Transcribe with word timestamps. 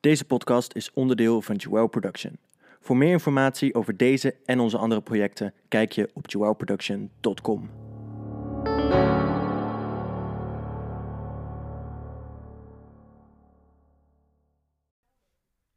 Deze 0.00 0.24
podcast 0.24 0.74
is 0.74 0.92
onderdeel 0.92 1.42
van 1.42 1.56
Joel 1.56 1.86
Production. 1.86 2.38
Voor 2.80 2.96
meer 2.96 3.10
informatie 3.10 3.74
over 3.74 3.96
deze 3.96 4.36
en 4.44 4.60
onze 4.60 4.78
andere 4.78 5.00
projecten 5.00 5.54
kijk 5.68 5.92
je 5.92 6.10
op 6.14 6.30
joelproduction.com. 6.30 7.70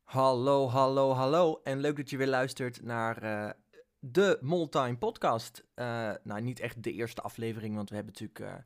Hallo, 0.04 0.68
hallo, 0.68 1.12
hallo. 1.12 1.60
En 1.64 1.80
leuk 1.80 1.96
dat 1.96 2.10
je 2.10 2.18
weer 2.18 2.28
luistert 2.28 2.84
naar 2.84 3.24
eh, 3.24 3.50
de 4.00 4.38
Moltime 4.42 4.98
podcast. 4.98 5.64
Eh, 5.74 6.12
nou, 6.24 6.42
niet 6.42 6.60
echt 6.60 6.84
de 6.84 6.92
eerste 6.92 7.22
aflevering, 7.22 7.76
want 7.76 7.90
we 7.90 7.96
hebben 7.96 8.14
natuurlijk 8.14 8.56
eh, 8.56 8.64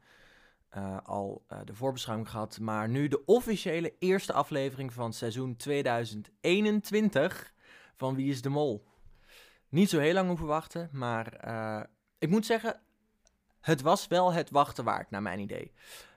eh, 0.70 0.97
al 1.04 1.43
eh, 1.47 1.59
de 1.63 1.73
voorbeschouwing 1.73 2.29
gehad. 2.29 2.59
Maar 2.59 2.89
nu 2.89 3.07
de 3.07 3.25
officiële 3.25 3.95
eerste 3.99 4.34
aflevering 4.34 4.93
van 4.93 5.13
seizoen 5.13 5.55
2021 5.55 7.53
van 7.95 8.16
Wie 8.16 8.30
is 8.30 8.41
de 8.41 8.49
Mol. 8.49 8.85
Niet 9.70 9.90
zo 9.90 9.99
heel 9.99 10.13
lang 10.13 10.27
hoeven 10.27 10.48
wachten, 10.48 10.90
maar 10.91 11.34
eh, 11.34 11.84
ik 12.17 12.30
moet 12.30 12.45
zeggen, 12.45 12.80
het 13.62 13.81
was 13.81 14.07
wel 14.07 14.34
het 14.34 14.49
wachten 14.49 14.84
waard, 14.84 15.09
naar 15.09 15.21
mijn 15.21 15.40
idee. 15.40 15.71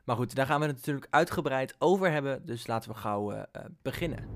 Maar 0.05 0.17
goed, 0.17 0.35
daar 0.35 0.47
gaan 0.47 0.61
we 0.61 0.67
het 0.67 0.77
natuurlijk 0.77 1.07
uitgebreid 1.11 1.75
over 1.79 2.11
hebben, 2.11 2.47
dus 2.47 2.67
laten 2.67 2.91
we 2.91 2.97
gauw 2.97 3.45
beginnen. 3.83 4.29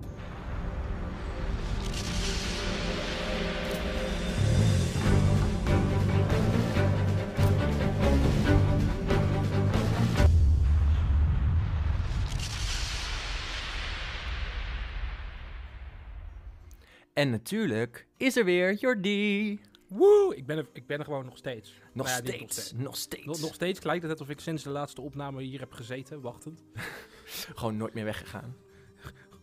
En 17.15 17.31
natuurlijk 17.31 18.07
is 18.17 18.37
er 18.37 18.45
weer 18.45 18.75
Jordi. 18.75 19.61
Woe, 19.89 20.37
ik 20.37 20.47
ben, 20.47 20.59
er, 20.59 20.67
ik 20.73 20.87
ben 20.87 20.99
er 20.99 21.05
gewoon 21.05 21.25
nog 21.25 21.37
steeds. 21.37 21.75
Nog 21.93 22.07
Nou 22.07 22.25
ja, 22.25 22.33
niet 22.33 22.53
steeds, 22.53 22.73
nog 22.73 22.83
nog 22.83 22.97
steeds. 22.97 23.25
Nog, 23.25 23.41
nog 23.41 23.55
steeds 23.55 23.83
lijkt 23.83 24.03
het 24.03 24.11
net 24.11 24.21
of 24.21 24.29
ik 24.29 24.41
sinds 24.41 24.63
de 24.63 24.71
laatste 24.71 25.01
opname 25.01 25.43
hier 25.43 25.61
heb 25.61 25.73
gezeten, 25.73 26.21
wachtend. 26.21 26.65
Gewoon 27.55 27.77
nooit 27.77 27.95
meer 27.95 28.05
weggegaan. 28.05 28.57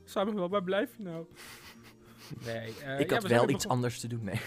Samuel, 0.04 0.50
waar 0.50 0.64
blijf 0.64 0.98
je 0.98 1.04
nou? 1.04 1.26
Nee. 2.46 2.74
eh, 2.84 3.00
ik 3.00 3.10
ja, 3.10 3.14
had 3.14 3.24
we 3.24 3.30
wel 3.30 3.44
iets 3.50 3.54
begon- 3.54 3.72
anders 3.72 4.00
te 4.00 4.08
doen, 4.08 4.24
nee. 4.24 4.40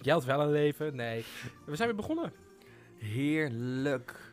Jij 0.00 0.12
had 0.12 0.24
wel 0.24 0.40
een 0.40 0.50
leven, 0.50 0.96
nee. 0.96 1.24
We 1.66 1.76
zijn 1.76 1.88
weer 1.88 1.96
begonnen. 1.96 2.32
Heerlijk. 2.96 4.32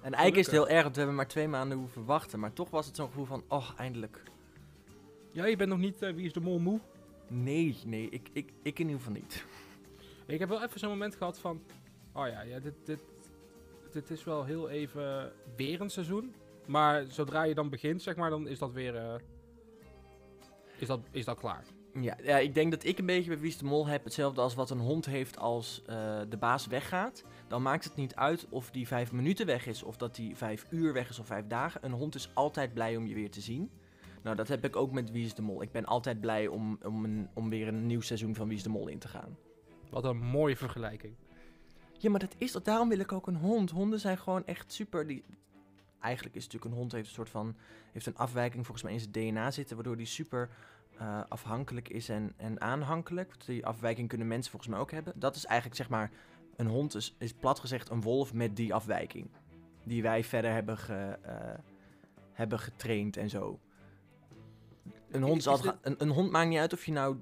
En 0.00 0.12
eigenlijk 0.14 0.36
is 0.36 0.46
het 0.46 0.54
heel 0.54 0.68
erg, 0.68 0.82
want 0.82 0.94
we 0.94 0.98
hebben 1.00 1.16
maar 1.16 1.28
twee 1.28 1.48
maanden 1.48 1.78
hoeven 1.78 2.04
wachten. 2.04 2.38
Maar 2.40 2.52
toch 2.52 2.70
was 2.70 2.86
het 2.86 2.96
zo'n 2.96 3.06
gevoel 3.06 3.24
van, 3.24 3.44
oh, 3.48 3.70
eindelijk. 3.76 4.22
Ja, 5.32 5.46
je 5.46 5.56
bent 5.56 5.70
nog 5.70 5.78
niet 5.78 6.02
eh, 6.02 6.14
Wie 6.14 6.26
is 6.26 6.32
de 6.32 6.40
Mol 6.40 6.58
moe? 6.58 6.80
Nee, 7.32 7.76
nee, 7.86 8.08
ik, 8.08 8.28
ik, 8.32 8.52
ik 8.62 8.78
in 8.78 8.86
ieder 8.86 9.02
geval 9.02 9.20
niet. 9.20 9.44
Ik 10.26 10.38
heb 10.38 10.48
wel 10.48 10.62
even 10.62 10.80
zo'n 10.80 10.90
moment 10.90 11.16
gehad 11.16 11.38
van... 11.38 11.62
Oh 12.12 12.26
ja, 12.26 12.40
ja 12.42 12.58
dit, 12.58 12.74
dit, 12.84 13.00
dit 13.92 14.10
is 14.10 14.24
wel 14.24 14.44
heel 14.44 14.68
even 14.68 15.32
weer 15.56 15.80
een 15.80 15.90
seizoen. 15.90 16.34
Maar 16.66 17.04
zodra 17.08 17.42
je 17.42 17.54
dan 17.54 17.70
begint, 17.70 18.02
zeg 18.02 18.16
maar, 18.16 18.30
dan 18.30 18.48
is 18.48 18.58
dat 18.58 18.72
weer... 18.72 18.96
eh, 18.96 19.14
is, 20.78 20.86
dat, 20.86 21.00
is 21.10 21.24
dat 21.24 21.38
klaar. 21.38 21.64
Ja, 22.00 22.16
ja, 22.22 22.38
ik 22.38 22.54
denk 22.54 22.70
dat 22.70 22.84
ik 22.84 22.98
een 22.98 23.06
beetje 23.06 23.30
bij 23.30 23.38
Wie 23.38 23.56
de 23.58 23.64
Mol 23.64 23.86
heb 23.86 24.04
hetzelfde 24.04 24.40
als 24.40 24.54
wat 24.54 24.70
een 24.70 24.78
hond 24.78 25.06
heeft 25.06 25.38
als 25.38 25.82
eh, 25.86 26.20
de 26.28 26.36
baas 26.36 26.66
weggaat. 26.66 27.24
Dan 27.48 27.62
maakt 27.62 27.84
het 27.84 27.96
niet 27.96 28.14
uit 28.14 28.46
of 28.48 28.70
die 28.70 28.86
vijf 28.86 29.12
minuten 29.12 29.46
weg 29.46 29.66
is, 29.66 29.82
of 29.82 29.96
dat 29.96 30.14
die 30.14 30.36
vijf 30.36 30.66
uur 30.70 30.92
weg 30.92 31.08
is 31.08 31.18
of 31.18 31.26
vijf 31.26 31.46
dagen. 31.46 31.84
Een 31.84 31.92
hond 31.92 32.14
is 32.14 32.30
altijd 32.34 32.74
blij 32.74 32.96
om 32.96 33.06
je 33.06 33.14
weer 33.14 33.30
te 33.30 33.40
zien. 33.40 33.70
Nou, 34.22 34.36
dat 34.36 34.48
heb 34.48 34.64
ik 34.64 34.76
ook 34.76 34.92
met 34.92 35.10
Wie 35.10 35.24
is 35.24 35.34
de 35.34 35.42
Mol. 35.42 35.62
Ik 35.62 35.72
ben 35.72 35.84
altijd 35.84 36.20
blij 36.20 36.46
om, 36.46 36.78
om, 36.82 37.04
een, 37.04 37.28
om 37.34 37.50
weer 37.50 37.68
een 37.68 37.86
nieuw 37.86 38.00
seizoen 38.00 38.34
van 38.34 38.48
Wie 38.48 38.56
is 38.56 38.62
de 38.62 38.68
Mol 38.68 38.88
in 38.88 38.98
te 38.98 39.08
gaan. 39.08 39.36
Wat 39.90 40.04
een 40.04 40.16
mooie 40.16 40.56
vergelijking. 40.56 41.14
Ja, 41.98 42.10
maar 42.10 42.20
dat 42.20 42.34
is 42.38 42.52
dat. 42.52 42.64
Daarom 42.64 42.88
wil 42.88 42.98
ik 42.98 43.12
ook 43.12 43.26
een 43.26 43.36
hond. 43.36 43.70
Honden 43.70 44.00
zijn 44.00 44.18
gewoon 44.18 44.46
echt 44.46 44.72
super. 44.72 45.06
Die... 45.06 45.24
Eigenlijk 46.00 46.36
is 46.36 46.44
natuurlijk 46.44 46.72
een 46.72 46.78
hond 46.78 46.92
heeft 46.92 47.06
een 47.06 47.14
soort 47.14 47.28
van 47.28 47.56
heeft 47.92 48.06
een 48.06 48.16
afwijking 48.16 48.66
volgens 48.66 48.82
mij 48.82 48.92
in 48.92 49.00
zijn 49.00 49.12
DNA 49.12 49.50
zitten, 49.50 49.76
waardoor 49.76 49.96
die 49.96 50.06
super 50.06 50.48
eh, 50.98 51.20
afhankelijk 51.28 51.88
is 51.88 52.08
en, 52.08 52.32
en 52.36 52.60
aanhankelijk. 52.60 53.46
Die 53.46 53.66
afwijking 53.66 54.08
kunnen 54.08 54.26
mensen 54.26 54.50
volgens 54.50 54.70
mij 54.70 54.80
ook 54.80 54.90
hebben. 54.90 55.12
Dat 55.16 55.36
is 55.36 55.44
eigenlijk 55.44 55.76
zeg 55.76 55.88
maar 55.88 56.10
een 56.56 56.66
hond 56.66 56.94
is, 56.94 57.14
is 57.18 57.32
plat 57.32 57.60
gezegd 57.60 57.90
een 57.90 58.00
wolf 58.00 58.32
met 58.32 58.56
die 58.56 58.74
afwijking, 58.74 59.30
die 59.84 60.02
wij 60.02 60.24
verder 60.24 60.52
hebben 60.52 60.78
ge, 60.78 61.18
eh, 61.22 61.58
hebben 62.32 62.58
getraind 62.58 63.16
en 63.16 63.30
zo. 63.30 63.60
Een 65.12 65.22
hond, 65.22 65.46
een, 65.82 65.94
een 65.98 66.10
hond 66.10 66.30
maakt 66.30 66.48
niet 66.48 66.58
uit 66.58 66.72
of 66.72 66.84
je 66.86 66.92
nou 66.92 67.16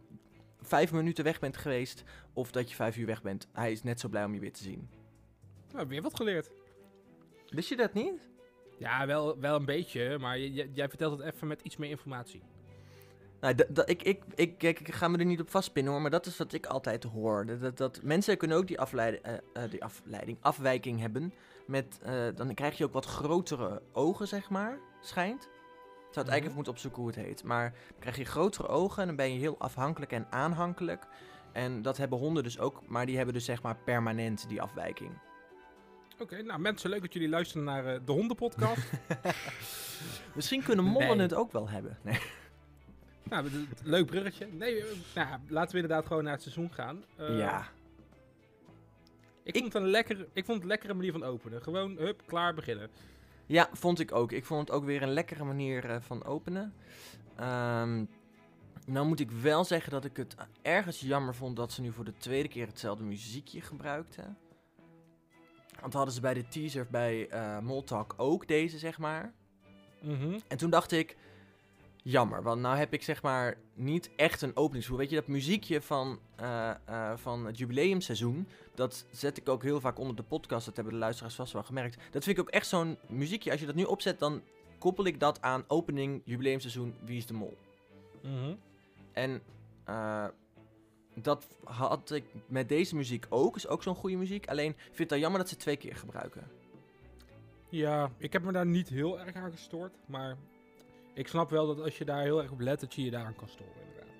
vijf 0.61 0.93
minuten 0.93 1.25
weg 1.25 1.39
bent 1.41 1.57
geweest 1.57 2.03
of 2.33 2.51
dat 2.51 2.69
je 2.71 2.75
vijf 2.77 2.97
uur 2.97 3.07
weg 3.07 3.23
bent. 3.23 3.49
Hij 3.53 3.73
is 3.73 3.83
net 3.83 4.01
zo 4.01 4.09
blij 4.09 4.25
om 4.25 4.35
je 4.35 4.41
weer 4.41 4.53
te 4.53 4.63
zien. 4.63 4.89
Nou, 5.73 5.87
weer 5.89 6.03
wat 6.03 6.17
geleerd. 6.17 6.51
Wist 7.49 7.69
je 7.69 7.77
dat 7.77 7.93
niet? 7.95 8.29
Ja, 8.79 9.07
wel, 9.07 9.39
wel 9.39 9.57
een 9.57 9.65
beetje, 9.65 10.19
maar 10.19 10.39
j- 10.39 10.61
j- 10.61 10.71
jij 10.73 10.89
vertelt 10.89 11.19
het 11.19 11.35
even 11.35 11.47
met 11.47 11.61
iets 11.63 11.77
meer 11.77 11.91
informatie. 11.91 12.43
Nou, 13.41 13.55
ik, 13.85 14.03
ik, 14.03 14.23
ik, 14.35 14.63
ik, 14.63 14.81
ik 14.81 14.95
ga 14.95 15.09
me 15.09 15.19
er 15.19 15.25
niet 15.25 15.41
op 15.41 15.51
vastpinnen 15.51 15.93
hoor, 15.93 16.03
maar 16.03 16.11
dat 16.11 16.27
is 16.27 16.37
wat 16.37 16.53
ik 16.53 16.67
altijd 16.67 17.05
hoor. 17.05 17.47
Dat, 17.47 17.61
dat, 17.61 17.77
dat 17.77 18.03
mensen 18.03 18.37
kunnen 18.37 18.57
ook 18.57 18.67
die, 18.67 18.81
afleiding, 18.81 19.23
eh, 19.25 19.35
eh, 19.53 19.71
die 19.71 19.85
afleiding, 19.85 20.39
afwijking 20.41 21.01
hebben. 21.01 21.33
Met, 21.67 21.99
eh, 22.03 22.27
dan 22.35 22.55
krijg 22.55 22.79
je 22.79 22.85
ook 22.85 22.93
wat 22.93 23.05
grotere 23.07 23.83
ogen, 23.93 24.29
zeg 24.29 24.51
maar, 24.51 24.79
schijnt. 25.01 25.49
Ik 26.11 26.17
zou 26.17 26.27
het 26.27 26.35
eigenlijk 26.35 26.41
Mhm. 26.41 26.45
even 26.45 26.55
moeten 26.55 26.73
opzoeken 26.73 27.03
hoe 27.03 27.11
het 27.11 27.37
heet. 27.39 27.45
Maar 27.45 27.71
dan 27.91 27.99
krijg 28.01 28.17
je 28.17 28.25
grotere 28.25 28.69
ogen 28.69 29.01
en 29.01 29.07
dan 29.07 29.17
ben 29.17 29.33
je 29.33 29.39
heel 29.39 29.59
afhankelijk 29.59 30.13
en 30.13 30.27
aanhankelijk. 30.31 31.07
En 31.53 31.83
dat 31.83 31.97
hebben 31.97 32.19
honden 32.19 32.43
dus 32.43 32.59
ook, 32.59 32.83
maar 32.87 33.07
die 33.07 33.17
hebben 33.17 33.35
dus 33.35 33.45
zeg 33.45 33.63
maar 33.63 33.77
permanent 33.85 34.49
die 34.49 34.63
afwijking. 34.63 35.11
Oké, 36.19 36.43
nou 36.43 36.61
mensen, 36.61 36.91
leuk 36.91 37.01
dat 37.01 37.13
jullie 37.13 37.29
luisteren 37.29 37.65
naar 37.65 37.87
eh, 37.87 38.01
de 38.05 38.13
hondenpodcast. 38.13 38.91
Misschien 40.35 40.63
kunnen 40.63 40.85
mollen 40.85 41.09
Nee. 41.09 41.21
het 41.21 41.35
ook 41.35 41.53
wel 41.53 41.69
hebben. 41.69 41.99
Nee. 42.03 42.19
nou, 43.23 43.49
leuk 43.83 44.07
bruggetje. 44.07 44.47
Nee, 44.53 44.81
eh, 44.81 44.87
nou, 45.15 45.41
laten 45.49 45.75
we 45.77 45.81
inderdaad 45.83 46.07
gewoon 46.07 46.25
naar 46.25 46.33
het 46.33 46.43
seizoen 46.43 46.73
gaan. 46.73 47.05
Eh, 47.17 47.39
ja. 47.39 47.67
Ik, 49.43 49.57
vond 49.57 49.73
het 49.73 49.83
een 49.83 49.89
lekker, 49.89 50.17
ik 50.33 50.45
vond 50.45 50.47
het 50.49 50.63
een 50.63 50.67
lekkere 50.69 50.95
manier 50.95 51.13
van 51.13 51.25
openen. 51.25 51.63
Gewoon, 51.63 51.97
hup, 51.97 52.23
klaar, 52.27 52.55
beginnen. 52.55 52.91
Ja, 53.51 53.69
vond 53.73 54.01
ik 54.01 54.13
ook. 54.13 54.33
Ik 54.33 54.45
vond 54.45 54.61
het 54.61 54.77
ook 54.77 54.85
weer 54.85 55.03
een 55.03 55.13
lekkere 55.13 55.45
manier 55.45 55.91
eh, 55.91 55.97
van 56.01 56.25
openen. 56.25 56.75
Ehm, 57.37 58.05
nou 58.87 59.07
moet 59.07 59.21
ik 59.21 59.31
wel 59.31 59.65
zeggen 59.65 59.91
dat 59.93 60.05
ik 60.05 60.17
het 60.17 60.35
ergens 60.63 61.01
jammer 61.01 61.35
vond 61.35 61.57
dat 61.57 61.73
ze 61.73 61.81
nu 61.81 61.93
voor 61.93 62.05
de 62.05 62.17
tweede 62.19 62.49
keer 62.49 62.67
hetzelfde 62.67 63.05
muziekje 63.05 63.61
gebruikten. 63.61 64.39
Want 65.81 65.93
hadden 65.93 66.15
ze 66.15 66.21
bij 66.21 66.35
de 66.35 66.49
teaser 66.49 66.87
bij 66.91 67.29
eh 67.29 67.59
Moltalk 67.59 68.15
ook 68.17 68.49
deze, 68.49 68.79
zeg 68.79 68.99
maar. 68.99 69.33
Mhm. 70.03 70.39
En 70.49 70.57
toen 70.57 70.71
dacht 70.71 70.93
ik, 70.93 71.17
jammer, 72.03 72.43
want 72.43 72.61
nou 72.61 72.77
heb 72.77 72.93
ik 72.93 73.03
zeg 73.03 73.23
maar 73.23 73.57
niet 73.75 74.11
echt 74.17 74.43
een 74.43 74.57
openingsvoer. 74.57 74.97
Weet 74.97 75.11
je, 75.11 75.17
dat 75.17 75.27
muziekje 75.27 75.81
van, 75.81 76.19
eh, 76.37 76.71
eh, 76.71 77.17
van 77.17 77.47
het 77.47 77.59
jubileumseizoen, 77.59 78.49
dat 78.75 79.07
zet 79.11 79.37
ik 79.37 79.49
ook 79.49 79.63
heel 79.63 79.81
vaak 79.81 79.99
onder 79.99 80.17
de 80.17 80.23
podcast. 80.23 80.67
Dat 80.67 80.75
hebben 80.75 80.93
de 80.93 80.99
luisteraars 80.99 81.35
vast 81.35 81.53
wel 81.53 81.63
gemerkt. 81.63 81.97
Dat 82.11 82.25
vind 82.25 82.39
ik 82.39 82.43
ook 82.43 82.51
echt 82.51 82.67
zo'n 82.67 82.99
muziekje. 83.09 83.51
Als 83.51 83.61
je 83.61 83.67
dat 83.67 83.75
nu 83.75 83.85
opzet, 83.85 84.19
dan 84.19 84.43
koppel 84.79 85.05
ik 85.05 85.21
dat 85.21 85.43
aan 85.43 85.65
opening 85.67 86.23
jubileumseizoen 86.25 86.95
Wie 87.05 87.17
is 87.17 87.27
de 87.27 87.35
Mol. 87.35 87.57
Mhm. 88.23 88.55
En 89.13 89.43
eh, 89.85 90.27
dat 91.15 91.47
had 91.65 92.11
ik 92.11 92.25
met 92.47 92.69
deze 92.69 92.97
muziek 92.97 93.27
ook. 93.29 93.57
Is 93.57 93.69
ook 93.69 93.83
zo'n 93.83 93.95
goede 93.95 94.17
muziek. 94.17 94.49
Alleen 94.49 94.71
ik 94.71 94.77
vind 94.77 94.99
het 94.99 95.09
dan 95.09 95.19
jammer 95.19 95.39
dat 95.39 95.49
ze 95.49 95.55
het 95.55 95.63
twee 95.63 95.77
keer 95.77 95.97
gebruiken. 95.97 96.51
Ja, 97.69 98.11
ik 98.17 98.33
heb 98.33 98.43
me 98.43 98.53
daar 98.53 98.67
niet 98.67 98.89
heel 98.89 99.21
erg 99.21 99.35
aan 99.35 99.51
gestoord. 99.51 99.93
Maar 100.07 100.37
ik 101.15 101.29
snap 101.29 101.51
wel 101.51 101.67
dat 101.67 101.81
als 101.81 101.99
je 101.99 102.05
daar 102.05 102.23
heel 102.23 102.43
erg 102.43 102.51
op 102.51 102.61
let, 102.61 102.81
dat 102.81 102.95
je 102.95 103.05
je 103.05 103.11
daaraan 103.11 103.37
kan 103.37 103.49
storen. 103.49 103.73
Inderdaad. 103.81 104.15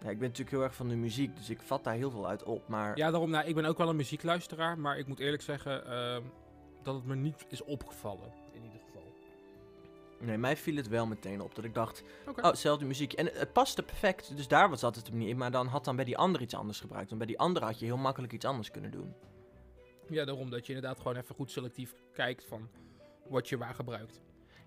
Ja, 0.00 0.10
ik 0.10 0.18
ben 0.18 0.28
natuurlijk 0.28 0.56
heel 0.56 0.62
erg 0.62 0.74
van 0.74 0.88
de 0.88 0.96
muziek, 0.96 1.36
dus 1.36 1.50
ik 1.50 1.62
vat 1.62 1.84
daar 1.84 1.94
heel 1.94 2.10
veel 2.10 2.28
uit 2.28 2.42
op. 2.42 2.68
Maar 2.68 2.96
Ja, 2.96 3.10
daarom, 3.10 3.30
nou, 3.30 3.46
ik 3.46 3.54
ben 3.54 3.64
ook 3.64 3.78
wel 3.78 3.88
een 3.88 3.96
muziekluisteraar. 3.96 4.78
Maar 4.78 4.98
ik 4.98 5.06
moet 5.06 5.18
eerlijk 5.18 5.42
zeggen 5.42 5.86
ehm, 5.86 6.22
dat 6.82 6.94
het 6.94 7.04
me 7.04 7.14
niet 7.14 7.46
is 7.48 7.64
opgevallen. 7.64 8.32
In 8.52 8.62
ieder 8.62 8.80
geval. 8.86 9.12
Nee, 10.20 10.38
mij 10.38 10.56
viel 10.56 10.76
het 10.76 10.88
wel 10.88 11.06
meteen 11.06 11.40
op. 11.40 11.54
Dat 11.54 11.64
ik 11.64 11.74
dacht, 11.74 12.02
oh, 12.26 12.44
hetzelfde 12.44 12.84
muziek. 12.84 13.12
En 13.12 13.26
het 13.32 13.52
paste 13.52 13.82
perfect, 13.82 14.36
dus 14.36 14.48
daar 14.48 14.78
zat 14.78 14.96
het 14.96 15.06
hem 15.06 15.16
niet 15.16 15.28
in. 15.28 15.36
Maar 15.36 15.50
dan 15.50 15.66
had 15.66 15.84
dan 15.84 15.96
bij 15.96 16.04
die 16.04 16.16
ander 16.16 16.40
iets 16.40 16.54
anders 16.54 16.80
gebruikt. 16.80 17.08
Want 17.08 17.18
bij 17.18 17.28
die 17.28 17.38
andere 17.38 17.64
had 17.64 17.78
je 17.78 17.84
heel 17.84 17.96
makkelijk 17.96 18.32
iets 18.32 18.44
anders 18.44 18.70
kunnen 18.70 18.90
doen. 18.90 19.14
Ja, 20.08 20.24
daarom 20.24 20.50
dat 20.50 20.66
je 20.66 20.72
inderdaad 20.74 20.98
gewoon 21.00 21.16
even 21.16 21.34
goed 21.34 21.50
selectief 21.50 21.94
kijkt 22.12 22.44
van 22.44 22.68
wat 23.28 23.48
je 23.48 23.58
waar 23.58 23.74
gebruikt. 23.74 24.20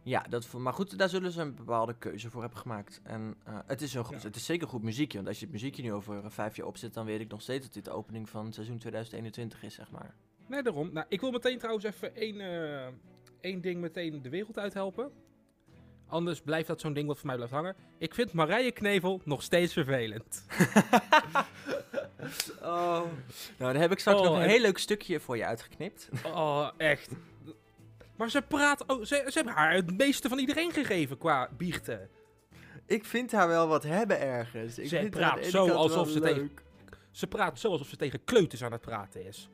Ja, 0.10 0.26
dat, 0.30 0.54
maar 0.54 0.74
goed, 0.74 0.98
daar 0.98 1.10
zullen 1.10 1.32
ze 1.32 1.42
een 1.42 1.56
bepaalde 1.56 1.96
keuze 1.98 2.30
voor 2.30 2.42
hebben 2.42 2.60
gemaakt. 2.60 3.00
En 3.04 3.36
eh, 3.44 3.58
het, 3.66 3.82
is 3.82 3.94
een 3.94 4.04
goed, 4.06 4.22
Ja. 4.22 4.28
het 4.28 4.36
is 4.36 4.46
zeker 4.46 4.68
goed 4.68 4.84
muziekje. 4.84 5.18
Want 5.18 5.30
als 5.30 5.40
je 5.40 5.44
het 5.46 5.54
muziekje 5.54 5.82
nu 5.84 5.94
over 5.94 6.24
eh, 6.24 6.30
vijf 6.30 6.56
jaar 6.56 6.68
opzet, 6.68 6.94
dan 6.94 7.06
weet 7.06 7.20
ik 7.20 7.30
nog 7.32 7.42
steeds 7.42 7.66
dat 7.66 7.74
dit 7.74 7.86
de 7.86 7.92
opening 7.92 8.30
van 8.30 8.54
seizoen 8.54 8.78
2021 8.78 9.64
is, 9.64 9.74
zeg 9.74 9.92
maar. 9.92 10.14
Nee, 10.48 10.64
daarom. 10.64 10.90
Nou, 10.94 11.06
ik 11.10 11.22
wil 11.22 11.32
meteen 11.32 11.58
trouwens 11.58 11.86
even 11.86 12.16
één, 12.16 12.42
eh, 12.42 12.88
één 13.42 13.62
ding 13.62 13.82
meteen 13.82 14.22
de 14.22 14.30
wereld 14.30 14.58
uithelpen. 14.58 15.12
Anders 16.08 16.42
blijft 16.42 16.68
dat 16.68 16.82
zo'n 16.82 16.94
ding 16.94 17.08
wat 17.08 17.18
voor 17.18 17.26
mij 17.28 17.36
blijft 17.36 17.54
hangen. 17.54 17.76
Ik 17.98 18.14
vind 18.14 18.34
Marije 18.34 18.72
Knevel 18.72 19.22
nog 19.26 19.44
steeds 19.44 19.74
vervelend. 19.74 20.46
Oh. 22.62 23.02
Nou, 23.58 23.74
dan 23.74 23.76
heb 23.76 23.92
ik 23.92 24.00
straks 24.00 24.20
Oh, 24.20 24.26
nog 24.26 24.36
een 24.36 24.42
en- 24.42 24.50
heel 24.50 24.60
leuk 24.62 24.78
stukje 24.78 25.20
voor 25.20 25.38
je 25.38 25.46
uitgeknipt. 25.46 26.10
Oh, 26.26 26.70
echt. 26.78 27.12
Maar 28.20 28.30
ze 28.30 28.42
praat... 28.42 28.86
Oh, 28.86 29.00
ze, 29.00 29.06
ze 29.06 29.32
hebben 29.34 29.54
haar 29.54 29.74
het 29.74 29.98
meeste 29.98 30.30
van 30.30 30.40
iedereen 30.40 30.72
gegeven 30.72 31.18
qua 31.18 31.50
biechten. 31.58 32.10
Ik 32.86 33.06
vind 33.06 33.32
haar 33.32 33.48
wel 33.48 33.68
wat 33.68 33.84
hebben 33.84 34.20
ergens. 34.20 34.78
Ik 34.80 34.88
vind 34.90 35.04
aan 35.04 35.10
praat 35.10 35.46
zo 35.46 35.70
alsof 35.70 36.10
ze 36.10 36.20
tegen-. 36.20 36.52
Ze 37.12 37.28
praat 37.28 37.60
zo 37.60 37.72
alsof 37.72 37.88
ze 37.88 37.96
tegen 37.96 38.24
kleuters 38.24 38.64
aan 38.64 38.72
het 38.72 38.82
praten 38.82 39.26
is. 39.26 39.50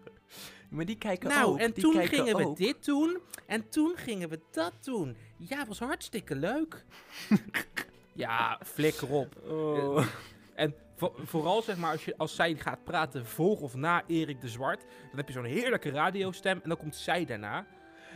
Maar 0.69 0.85
die 0.85 0.97
kijken 0.97 1.29
Nou, 1.29 1.45
ook. 1.51 1.59
en 1.59 1.71
die 1.71 1.83
toen 1.83 2.07
gingen 2.07 2.37
we 2.37 2.45
ook. 2.45 2.57
dit 2.57 2.85
doen. 2.85 3.19
En 3.45 3.69
toen 3.69 3.93
gingen 3.95 4.29
we 4.29 4.39
dat 4.51 4.73
doen. 4.83 5.17
Ja, 5.37 5.65
was 5.65 5.79
hartstikke 5.79 6.35
leuk. 6.35 6.85
ja, 8.13 8.59
flikker 8.63 9.09
op. 9.09 9.35
Oh. 9.47 10.05
En 10.55 10.75
vo- 10.95 11.15
vooral 11.25 11.61
zeg 11.61 11.77
maar, 11.77 11.91
als, 11.91 12.05
je, 12.05 12.17
als 12.17 12.35
zij 12.35 12.55
gaat 12.55 12.83
praten 12.83 13.25
voor 13.25 13.57
of 13.61 13.75
na 13.75 14.03
Erik 14.07 14.41
de 14.41 14.49
Zwart, 14.49 14.79
dan 14.79 15.17
heb 15.17 15.27
je 15.27 15.33
zo'n 15.33 15.43
heerlijke 15.45 15.89
radiostem 15.89 16.59
en 16.63 16.69
dan 16.69 16.77
komt 16.77 16.95
zij 16.95 17.25
daarna. 17.25 17.65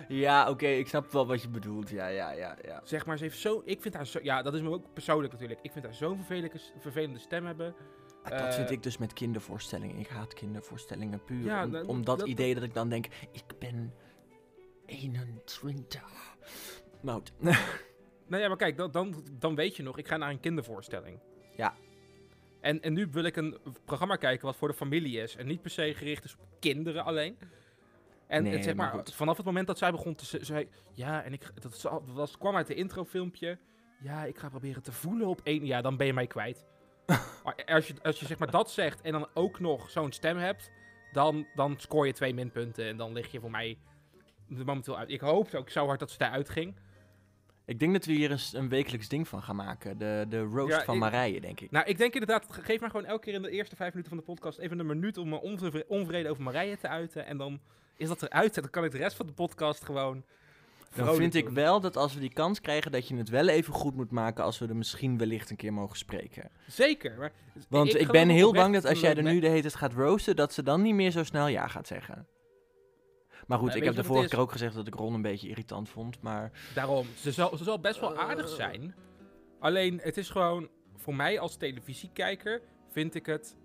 Ja, 0.07 0.50
oké, 0.50 0.68
ik 0.68 0.88
snap 0.88 1.12
wel 1.12 1.28
wat 1.28 1.42
je 1.42 1.50
bedoelt. 1.50 1.90
Ja, 1.90 2.07
ja, 2.07 2.31
ja, 2.31 2.57
ja. 2.66 2.81
Zeg 2.84 3.06
maar, 3.06 3.18
ze 3.18 3.24
heeft 3.24 3.38
zo, 3.40 3.62
ik 3.66 3.81
vind 3.81 3.94
haar 3.94 4.06
zo, 4.07 4.19
ja, 4.24 4.42
dat 4.42 4.54
is 4.54 4.62
me 4.62 4.69
ook 4.69 4.94
persoonlijk 4.94 5.31
natuurlijk. 5.34 5.60
Ik 5.63 5.72
vind 5.72 5.86
haar 5.86 5.94
zo'n 5.94 6.16
vervelende, 6.18 6.60
vervelende 6.80 7.19
stem 7.19 7.46
hebben. 7.46 7.75
Ah, 8.24 8.31
Dat 8.31 8.40
Eh, 8.48 8.54
vind 8.54 8.69
ik 8.69 8.84
dus 8.84 8.98
met 8.98 9.13
kindervoorstellingen. 9.13 9.98
Ik 9.98 10.07
haat 10.07 10.34
kindervoorstellingen 10.34 11.24
puur. 11.24 11.46
Ja, 11.46 11.66
om, 11.66 11.75
om 11.75 12.06
dat, 12.06 12.19
dat- 12.19 12.28
idee 12.28 12.54
dat 12.54 12.63
ik 12.63 12.74
dan 12.74 12.90
denk, 12.90 13.06
ik 13.31 13.44
ben 13.60 13.94
21. 14.86 16.04
Mout. 17.01 17.31
Nou 18.28 18.42
ja, 18.42 18.48
maar 18.48 18.57
kijk, 18.57 18.78
dan, 18.78 18.92
dan, 18.92 19.24
dan 19.40 19.56
weet 19.56 19.75
je 19.75 19.84
nog, 19.84 19.98
ik 19.98 20.07
ga 20.07 20.18
naar 20.18 20.30
een 20.30 20.40
kindervoorstelling. 20.40 21.19
Ja. 21.56 21.74
En, 22.62 22.81
en 22.81 22.94
nu 22.94 23.07
wil 23.12 23.24
ik 23.24 23.36
een 23.36 23.57
programma 23.86 24.16
kijken 24.16 24.46
wat 24.46 24.56
voor 24.56 24.68
de 24.68 24.74
familie 24.74 25.22
is. 25.22 25.36
En 25.36 25.48
niet 25.48 25.62
per 25.62 25.72
se 25.72 25.94
gericht 25.94 26.24
is 26.24 26.34
op 26.40 26.48
kinderen 26.60 27.04
alleen. 27.06 27.38
En 28.30 28.44
Nee, 28.44 28.64
zeg 28.64 28.76
maar 28.76 29.02
vanaf 29.14 29.38
het 29.38 29.46
moment 29.46 29.68
dat 29.68 29.78
zij 29.78 29.92
begon 29.92 30.16
te 30.16 30.26
ze- 30.26 30.46
zei, 30.46 30.70
ja, 30.94 31.24
en 31.24 31.34
ik, 31.34 31.52
dat 31.62 31.90
was, 32.06 32.38
kwam 32.38 32.56
uit 32.56 32.68
de 32.68 32.74
introfilmpje. 32.74 33.58
Ja, 34.00 34.24
ik 34.26 34.38
ga 34.38 34.50
proberen 34.50 34.84
te 34.84 34.92
voelen 34.92 35.28
op 35.28 35.42
één. 35.44 35.66
Ja, 35.66 35.81
dan 35.81 35.98
ben 35.98 36.08
je 36.08 36.14
mij 36.14 36.28
kwijt. 36.28 36.66
maar 37.44 37.56
als 37.66 37.88
je, 37.88 37.94
als 38.04 38.20
je 38.20 38.26
zeg 38.26 38.38
maar 38.40 38.52
dat 38.52 38.72
zegt 38.72 39.02
en 39.02 39.12
dan 39.12 39.28
ook 39.34 39.60
nog 39.60 39.90
zo'n 39.90 40.12
stem 40.12 40.38
hebt, 40.38 40.72
dan, 41.12 41.48
dan 41.56 41.76
scoor 41.80 42.06
je 42.06 42.14
twee 42.14 42.34
minpunten. 42.34 42.86
En 42.86 42.98
dan 42.98 43.14
lig 43.14 43.31
je 43.31 43.40
voor 43.40 43.52
mij 43.52 43.78
momenteel 44.48 44.98
uit. 44.98 45.10
Ik 45.10 45.22
hoop 45.22 45.54
ook 45.54 45.70
zo 45.70 45.86
hard 45.86 46.00
dat 46.00 46.12
ze 46.12 46.18
daaruit 46.18 46.50
ging. 46.50 46.75
Ik 47.69 47.80
denk 47.80 47.94
dat 47.94 48.06
we 48.06 48.12
hier 48.12 48.31
eens 48.31 48.54
een 48.54 48.69
wekelijks 48.69 49.07
ding 49.07 49.27
van 49.27 49.42
gaan 49.42 49.56
maken. 49.56 49.98
De, 49.98 50.25
de 50.30 50.42
roast 50.42 50.75
Ja, 50.75 50.83
van 50.83 50.94
ik- 50.94 51.00
Marije, 51.00 51.42
denk 51.42 51.60
ik. 51.60 51.71
Nou, 51.71 51.86
ik 51.86 51.98
denk 51.98 52.13
inderdaad, 52.13 52.45
ge- 52.50 52.62
geef 52.62 52.80
maar 52.80 52.89
gewoon 52.89 53.06
elke 53.06 53.24
keer 53.24 53.33
in 53.33 53.42
de 53.42 53.50
eerste 53.50 53.75
vijf 53.75 53.89
minuten 53.94 54.16
van 54.16 54.25
de 54.25 54.31
podcast 54.33 54.57
even 54.60 54.80
een 54.80 54.86
minuut 54.86 55.18
om 55.18 55.30
mijn 55.30 55.42
onvre- 55.42 55.86
onvrede 55.88 56.30
over 56.30 56.44
Marije 56.44 56.77
te 56.77 56.88
uiten. 56.88 57.25
En 57.25 57.38
dan 57.38 57.60
is 57.98 58.07
dat 58.07 58.21
eruit 58.24 58.56
en 58.56 58.62
dan 58.62 58.71
kan 58.71 58.83
ik 58.83 58.92
de 58.92 58.98
rest 58.98 59.16
van 59.16 59.25
de 59.25 59.33
podcast 59.33 59.83
gewoon. 59.86 60.24
Dan 60.95 61.16
vind 61.16 61.36
ik 61.36 61.50
wel 61.50 61.80
dat 61.80 61.98
als 61.98 62.13
we 62.13 62.19
die 62.19 62.33
kans 62.33 62.62
krijgen, 62.62 62.92
dat 62.92 63.07
je 63.07 63.16
het 63.16 63.30
wel 63.30 63.48
even 63.48 63.74
goed 63.74 63.95
moet 63.95 64.12
maken 64.12 64.44
als 64.44 64.60
we 64.60 64.68
er 64.68 64.75
misschien 64.75 65.18
wellicht 65.18 65.50
een 65.50 65.56
keer 65.56 65.74
mogen 65.74 65.98
spreken. 65.98 66.50
Zeker. 66.68 67.15
Maar 67.18 67.31
Want 67.69 67.95
ik, 68.00 68.12
ben 68.12 68.30
heel 68.30 68.54
bang 68.54 68.74
dat 68.74 68.86
als 68.86 69.00
jij 69.00 69.15
er 69.15 69.24
nu 69.24 69.39
de 69.39 69.48
hele 69.48 69.62
tijd 69.62 69.75
gaat 69.75 69.94
roosten, 69.94 70.36
dat 70.36 70.54
ze 70.54 70.63
dan 70.63 70.81
niet 70.81 70.94
meer 70.94 71.12
zo 71.12 71.24
snel 71.24 71.48
ja 71.48 71.68
gaat 71.68 71.88
zeggen. 71.88 72.27
Maar 73.47 73.57
goed, 73.59 73.75
ik 73.75 73.83
heb 73.83 73.95
de 73.95 74.03
vorige 74.03 74.30
keer 74.30 74.39
ook 74.39 74.51
gezegd 74.51 74.75
dat 74.75 74.88
ik 74.88 74.94
Ron 74.95 75.13
een 75.13 75.21
beetje 75.21 75.47
irritant 75.50 75.89
vond, 75.89 76.21
maar... 76.21 76.51
Daarom, 76.75 77.06
ze 77.15 77.31
zal, 77.31 77.57
ze 77.57 77.63
zal 77.63 77.80
best 77.80 78.00
wel 78.00 78.18
aardig 78.18 78.45
Eh. 78.50 78.56
zijn. 78.56 78.95
Alleen, 79.59 80.00
het 80.03 80.18
is 80.18 80.30
gewoon, 80.30 80.69
voor 80.95 81.15
mij 81.15 81.39
als 81.39 81.56
televisiekijker, 81.57 82.62
vind 82.91 83.15
ik 83.15 83.25
het 83.25 83.56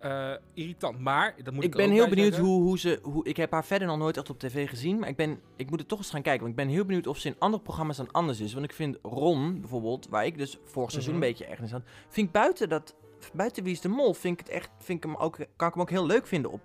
eh, 0.00 0.32
irritant. 0.54 0.98
Maar, 0.98 1.34
dat 1.42 1.54
moet 1.54 1.64
ik 1.64 1.70
Ik 1.70 1.76
ben 1.76 1.86
ook 1.88 1.92
heel 1.92 2.08
benieuwd 2.08 2.36
hoe, 2.36 2.62
hoe 2.62 2.78
ze... 2.78 2.98
Hoe, 3.02 3.24
ik 3.26 3.36
heb 3.36 3.50
haar 3.52 3.64
verder 3.64 3.88
nog 3.88 3.98
nooit 3.98 4.16
echt 4.16 4.30
op 4.30 4.38
tv 4.38 4.68
gezien, 4.68 4.98
maar 4.98 5.08
ik, 5.08 5.16
ben, 5.16 5.40
ik 5.56 5.70
moet 5.70 5.78
het 5.78 5.88
toch 5.88 5.98
eens 5.98 6.10
gaan 6.10 6.22
kijken. 6.22 6.40
Want 6.46 6.58
ik 6.58 6.64
ben 6.64 6.74
heel 6.74 6.84
benieuwd 6.84 7.06
of 7.06 7.18
ze 7.18 7.28
in 7.28 7.36
andere 7.38 7.62
programma's 7.62 7.96
dan 7.96 8.10
anders 8.12 8.40
is. 8.40 8.52
Want 8.52 8.64
ik 8.64 8.72
vind 8.72 8.98
Ron, 9.02 9.60
bijvoorbeeld, 9.60 10.08
waar 10.08 10.26
ik 10.26 10.38
dus 10.38 10.58
vorig 10.64 10.90
seizoen 10.90 11.14
Mhm. 11.14 11.22
een 11.22 11.28
beetje 11.28 11.44
erg 11.44 11.58
in 11.60 11.68
zat... 11.68 11.82
Vind 12.08 12.26
ik 12.26 12.32
buiten 12.32 12.68
dat... 12.68 12.94
Buiten 13.32 13.62
Wie 13.64 13.72
is 13.72 13.80
de 13.80 13.88
Mol 13.88 14.14
vind 14.14 14.40
ik 14.40 14.46
het 14.46 14.54
echt... 14.56 14.70
Vind 14.78 15.04
ik 15.04 15.10
hem 15.10 15.20
ook, 15.20 15.36
kan 15.56 15.68
ik 15.68 15.74
hem 15.74 15.82
ook 15.82 15.90
heel 15.90 16.06
leuk 16.06 16.26
vinden 16.26 16.50
op 16.50 16.60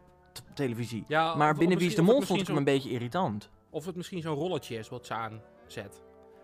televisie. 0.53 1.03
Ja, 1.07 1.35
maar 1.35 1.55
binnen 1.55 1.77
Wie 1.77 1.87
is 1.87 1.95
de 1.95 2.01
Mol 2.01 2.15
het 2.19 2.25
vond 2.27 2.41
ik 2.41 2.47
hem 2.47 2.57
een 2.57 2.63
beetje 2.63 2.89
irritant. 2.89 3.49
Of 3.69 3.85
het 3.85 3.95
misschien 3.95 4.21
zo'n 4.21 4.35
rolletje 4.35 4.77
is 4.77 4.89
wat 4.89 5.05
ze 5.05 5.13
aanzet. 5.13 6.01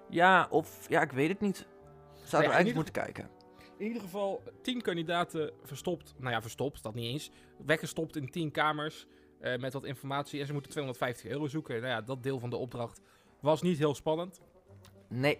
Ja, 0.09 0.47
of... 0.49 0.89
Ja, 0.89 1.01
ik 1.01 1.11
weet 1.11 1.29
het 1.29 1.39
niet. 1.41 1.57
Zouden 1.57 1.71
Ja, 2.15 2.29
we 2.29 2.37
in 2.37 2.41
eigenlijk 2.51 2.67
ieder 2.67 2.75
moeten 2.75 2.93
kijken. 3.03 3.29
In 3.77 3.85
ieder 3.87 4.01
geval, 4.01 4.43
tien 4.61 4.81
kandidaten 4.81 5.51
verstopt. 5.63 6.13
Nou 6.17 6.31
ja, 6.33 6.41
verstopt, 6.41 6.83
dat 6.83 6.93
niet 6.93 7.11
eens. 7.13 7.31
Weggestopt 7.65 8.15
in 8.15 8.29
tien 8.31 8.51
kamers. 8.51 9.05
eh, 9.39 9.57
met 9.59 9.73
wat 9.73 9.83
informatie. 9.83 10.39
En 10.39 10.45
ze 10.45 10.53
moeten 10.53 10.71
250 10.71 11.25
euro 11.31 11.47
zoeken. 11.47 11.75
Nou 11.75 11.87
ja, 11.87 12.01
dat 12.01 12.23
deel 12.23 12.39
van 12.39 12.49
de 12.49 12.55
opdracht 12.55 13.01
was 13.41 13.61
niet 13.61 13.77
heel 13.77 13.95
spannend. 13.95 14.41
Nee, 15.09 15.39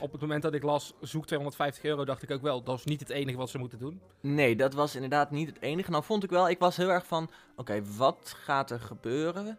Op 0.00 0.12
het 0.12 0.20
moment 0.20 0.42
dat 0.42 0.54
ik 0.54 0.62
las, 0.62 0.94
zoek 1.00 1.26
250 1.26 1.84
euro, 1.84 2.04
dacht 2.04 2.22
ik 2.22 2.30
ook 2.30 2.42
wel, 2.42 2.62
dat 2.62 2.78
is 2.78 2.84
niet 2.84 3.00
het 3.00 3.08
enige 3.10 3.38
wat 3.38 3.50
ze 3.50 3.58
moeten 3.58 3.78
doen. 3.78 4.00
Nee, 4.20 4.56
dat 4.56 4.74
was 4.74 4.94
inderdaad 4.94 5.30
niet 5.30 5.48
het 5.48 5.60
enige. 5.60 5.90
Nou 5.90 6.04
vond 6.04 6.24
ik 6.24 6.30
wel, 6.30 6.48
ik 6.48 6.58
was 6.58 6.76
heel 6.76 6.88
erg 6.90 7.06
van, 7.06 7.30
oké, 7.56 7.82
wat 7.96 8.34
gaat 8.36 8.70
er 8.70 8.80
gebeuren? 8.80 9.58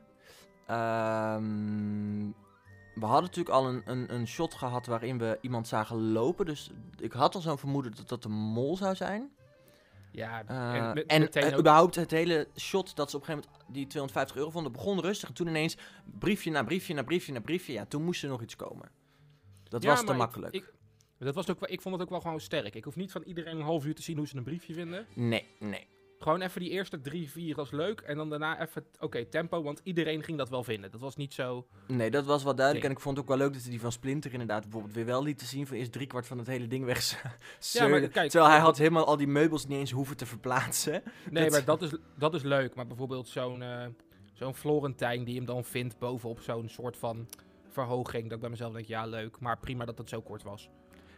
Ehm, 0.67 2.25
we 2.95 3.05
hadden 3.05 3.21
natuurlijk 3.23 3.55
al 3.55 3.67
een, 3.67 3.81
een, 3.85 4.13
een 4.13 4.27
shot 4.27 4.53
gehad 4.53 4.85
waarin 4.85 5.17
we 5.17 5.37
iemand 5.41 5.67
zagen 5.67 6.11
lopen. 6.11 6.45
Dus 6.45 6.71
ik 6.99 7.11
had 7.11 7.35
al 7.35 7.41
zo'n 7.41 7.57
vermoeden 7.57 7.95
dat 7.95 8.09
dat 8.09 8.23
de 8.23 8.29
mol 8.29 8.77
zou 8.77 8.95
zijn. 8.95 9.29
Ja, 10.11 10.43
Eh, 10.47 10.73
en, 10.75 10.93
met- 10.93 11.05
en 11.05 11.29
eh, 11.51 11.57
überhaupt 11.59 11.95
het 11.95 12.11
hele 12.11 12.47
shot 12.55 12.95
dat 12.95 13.09
ze 13.09 13.15
op 13.15 13.21
een 13.21 13.27
gegeven 13.27 13.49
moment 13.51 13.73
die 13.73 13.87
250 13.87 14.35
euro 14.37 14.49
vonden, 14.49 14.71
begon 14.71 14.99
rustig. 15.01 15.27
En 15.29 15.35
toen 15.35 15.47
ineens 15.47 15.77
briefje 16.19 16.51
na 16.51 16.63
briefje 16.63 16.93
na 16.93 17.03
briefje 17.03 17.33
na 17.33 17.39
briefje. 17.41 17.73
Ja, 17.73 17.85
toen 17.85 18.03
moest 18.03 18.23
er 18.23 18.29
nog 18.29 18.41
iets 18.41 18.55
komen. 18.55 18.89
Dat 19.69 19.83
Ja, 19.83 19.89
was 19.89 20.03
te 20.05 20.11
ik- 20.11 20.17
makkelijk. 20.17 20.53
Ik, 20.53 20.73
dat 21.19 21.35
was 21.35 21.49
ook, 21.49 21.59
wel- 21.59 21.71
ik 21.71 21.81
vond 21.81 21.95
het 21.95 22.03
ook 22.03 22.09
wel 22.09 22.21
gewoon 22.21 22.39
sterk. 22.39 22.75
Ik 22.75 22.83
hoef 22.83 22.95
niet 22.95 23.11
van 23.11 23.23
iedereen 23.23 23.55
een 23.57 23.61
half 23.63 23.85
uur 23.85 23.95
te 23.95 24.01
zien 24.01 24.17
hoe 24.17 24.27
ze 24.27 24.37
een 24.37 24.43
briefje 24.43 24.73
vinden. 24.73 25.05
Nee, 25.15 25.45
nee. 25.59 25.87
Gewoon 26.19 26.41
even 26.41 26.61
die 26.61 26.69
eerste 26.69 27.01
drie, 27.01 27.29
vier 27.29 27.55
was 27.55 27.71
leuk. 27.71 28.01
En 28.01 28.17
dan 28.17 28.29
daarna 28.29 28.61
even, 28.61 28.85
oké, 28.99 29.25
tempo. 29.25 29.63
Want 29.63 29.81
iedereen 29.83 30.23
ging 30.23 30.37
dat 30.37 30.49
wel 30.49 30.63
vinden. 30.63 30.91
Dat 30.91 31.01
was 31.01 31.15
niet 31.15 31.33
zo... 31.33 31.67
Nee, 31.87 32.11
dat 32.11 32.25
was 32.25 32.43
wel 32.43 32.55
duidelijk. 32.55 32.85
En 32.85 32.91
ik 32.91 32.99
vond 32.99 33.17
het 33.17 33.25
ook 33.25 33.31
wel 33.37 33.45
leuk 33.45 33.53
dat 33.53 33.61
ze 33.61 33.69
die 33.69 33.79
van 33.79 33.91
Splinter 33.91 34.31
inderdaad 34.31 34.61
bijvoorbeeld 34.61 34.93
weer 34.93 35.05
wel 35.05 35.23
lieten 35.23 35.47
zien. 35.47 35.67
Van 35.67 35.77
eerst 35.77 35.91
driekwart 35.91 36.27
van 36.27 36.37
het 36.37 36.47
hele 36.47 36.67
ding 36.67 36.85
weg. 36.85 36.99
Ja, 37.73 37.87
maar 37.87 37.99
kijk, 38.07 38.29
Terwijl 38.29 38.51
hij 38.51 38.61
had 38.61 38.77
helemaal 38.77 39.05
al 39.05 39.17
die 39.17 39.27
meubels 39.27 39.65
niet 39.67 39.77
eens 39.77 39.91
hoeven 39.91 40.17
te 40.17 40.25
verplaatsen. 40.25 41.03
Nee, 41.29 41.43
Dat- 41.43 41.51
maar 41.51 41.65
dat 41.65 41.81
is, 41.81 41.91
dat 42.17 42.33
is 42.33 42.43
leuk. 42.43 42.75
Maar 42.75 42.87
bijvoorbeeld 42.87 43.27
zo'n 43.27 43.61
eh, 43.61 43.85
zo'n 44.33 44.55
Florentijn 44.55 45.23
die 45.23 45.35
hem 45.35 45.45
dan 45.45 45.63
vindt 45.65 45.99
bovenop 45.99 46.39
zo'n 46.41 46.69
soort 46.69 46.97
van 46.97 47.27
verhoging. 47.83 48.23
Dat 48.23 48.33
ik 48.33 48.39
bij 48.39 48.49
mezelf 48.49 48.73
denk, 48.73 48.85
ja, 48.87 49.05
leuk. 49.05 49.39
Maar 49.39 49.57
prima 49.57 49.85
dat 49.85 49.97
het 49.97 50.09
zo 50.09 50.21
kort 50.21 50.43
was. 50.43 50.69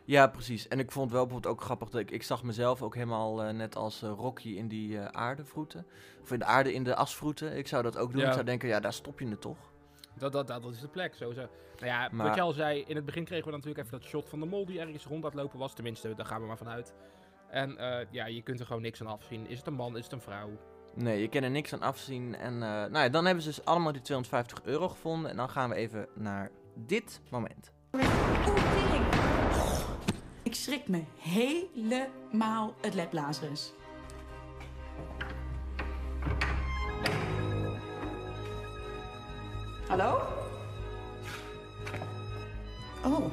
Ja, 0.05 0.27
precies. 0.27 0.67
En 0.67 0.79
ik 0.79 0.91
vond 0.91 1.11
wel 1.11 1.25
bijvoorbeeld 1.25 1.53
ook 1.53 1.61
grappig 1.61 1.89
dat 1.89 2.01
ik, 2.01 2.11
ik 2.11 2.23
zag 2.23 2.43
mezelf 2.43 2.81
ook 2.81 2.95
helemaal 2.95 3.43
eh, 3.43 3.53
net 3.53 3.75
als 3.75 4.01
eh, 4.01 4.09
Rocky 4.09 4.49
in 4.49 4.67
die 4.67 4.99
eh 4.99 5.05
aardevroeten. 5.05 5.85
Of 6.21 6.31
in 6.31 6.39
de 6.39 6.45
aarde 6.45 6.73
in 6.73 6.83
de 6.83 6.95
asvroeten. 6.95 7.57
Ik 7.57 7.67
zou 7.67 7.83
dat 7.83 7.97
ook 7.97 8.11
doen. 8.11 8.21
Ja. 8.21 8.27
Ik 8.27 8.33
zou 8.33 8.45
denken, 8.45 8.67
ja, 8.69 8.79
daar 8.79 8.93
stop 8.93 9.19
je 9.19 9.27
het 9.27 9.41
toch. 9.41 9.57
Dat, 10.17 10.31
dat, 10.31 10.47
dat 10.47 10.65
is 10.65 10.79
de 10.79 10.87
plek, 10.87 11.13
sowieso. 11.13 11.41
Nou 11.75 11.85
ja, 11.91 12.09
Maar- 12.11 12.25
wat 12.27 12.35
je 12.35 12.41
al 12.41 12.51
zei, 12.51 12.83
in 12.87 12.95
het 12.95 13.05
begin 13.05 13.23
kregen 13.25 13.45
we 13.45 13.51
natuurlijk 13.51 13.85
even 13.85 13.99
dat 13.99 14.07
shot 14.09 14.29
van 14.29 14.39
de 14.39 14.45
mol 14.45 14.65
die 14.65 14.79
ergens 14.79 15.05
rond 15.05 15.23
aan 15.23 15.29
het 15.29 15.39
lopen 15.39 15.59
was. 15.59 15.73
Tenminste, 15.73 16.15
daar 16.15 16.25
gaan 16.25 16.41
we 16.41 16.47
maar 16.47 16.57
vanuit. 16.57 16.93
En 17.49 17.77
ja, 18.11 18.25
je 18.25 18.41
kunt 18.41 18.59
er 18.59 18.65
gewoon 18.65 18.81
niks 18.81 19.01
aan 19.01 19.07
afzien. 19.07 19.47
Is 19.47 19.57
het 19.57 19.67
een 19.67 19.73
man, 19.73 19.97
is 19.97 20.03
het 20.03 20.13
een 20.13 20.21
vrouw? 20.21 20.49
Nee, 20.93 21.21
je 21.21 21.27
kan 21.27 21.43
er 21.43 21.49
niks 21.49 21.73
aan 21.73 21.81
afzien. 21.81 22.35
En 22.35 22.53
eh, 22.53 22.69
nou 22.69 22.97
ja, 22.97 23.09
dan 23.09 23.25
hebben 23.25 23.43
ze 23.43 23.49
dus 23.49 23.65
allemaal 23.65 23.91
die 23.91 24.01
250 24.01 24.61
euro 24.63 24.89
gevonden. 24.89 25.31
En 25.31 25.37
dan 25.37 25.49
gaan 25.49 25.69
we 25.69 25.75
even 25.75 26.07
naar 26.15 26.51
dit 26.75 27.21
moment. 27.29 27.71
Ik 30.43 30.55
schrik 30.55 30.87
me 30.87 31.03
helemaal 31.17 32.73
het 32.81 32.93
led 32.93 33.13
Lazarus. 33.13 33.73
Hallo? 39.87 40.21
Oh, 43.03 43.31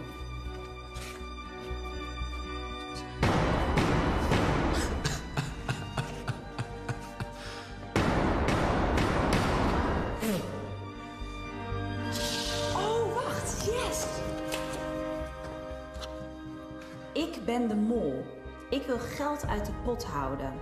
ben 17.58 17.68
de 17.68 17.75
mol. 17.75 18.25
Ik 18.70 18.82
wil 18.86 18.98
geld 18.98 19.46
uit 19.46 19.66
de 19.66 19.72
pot 19.84 20.04
houden. 20.04 20.52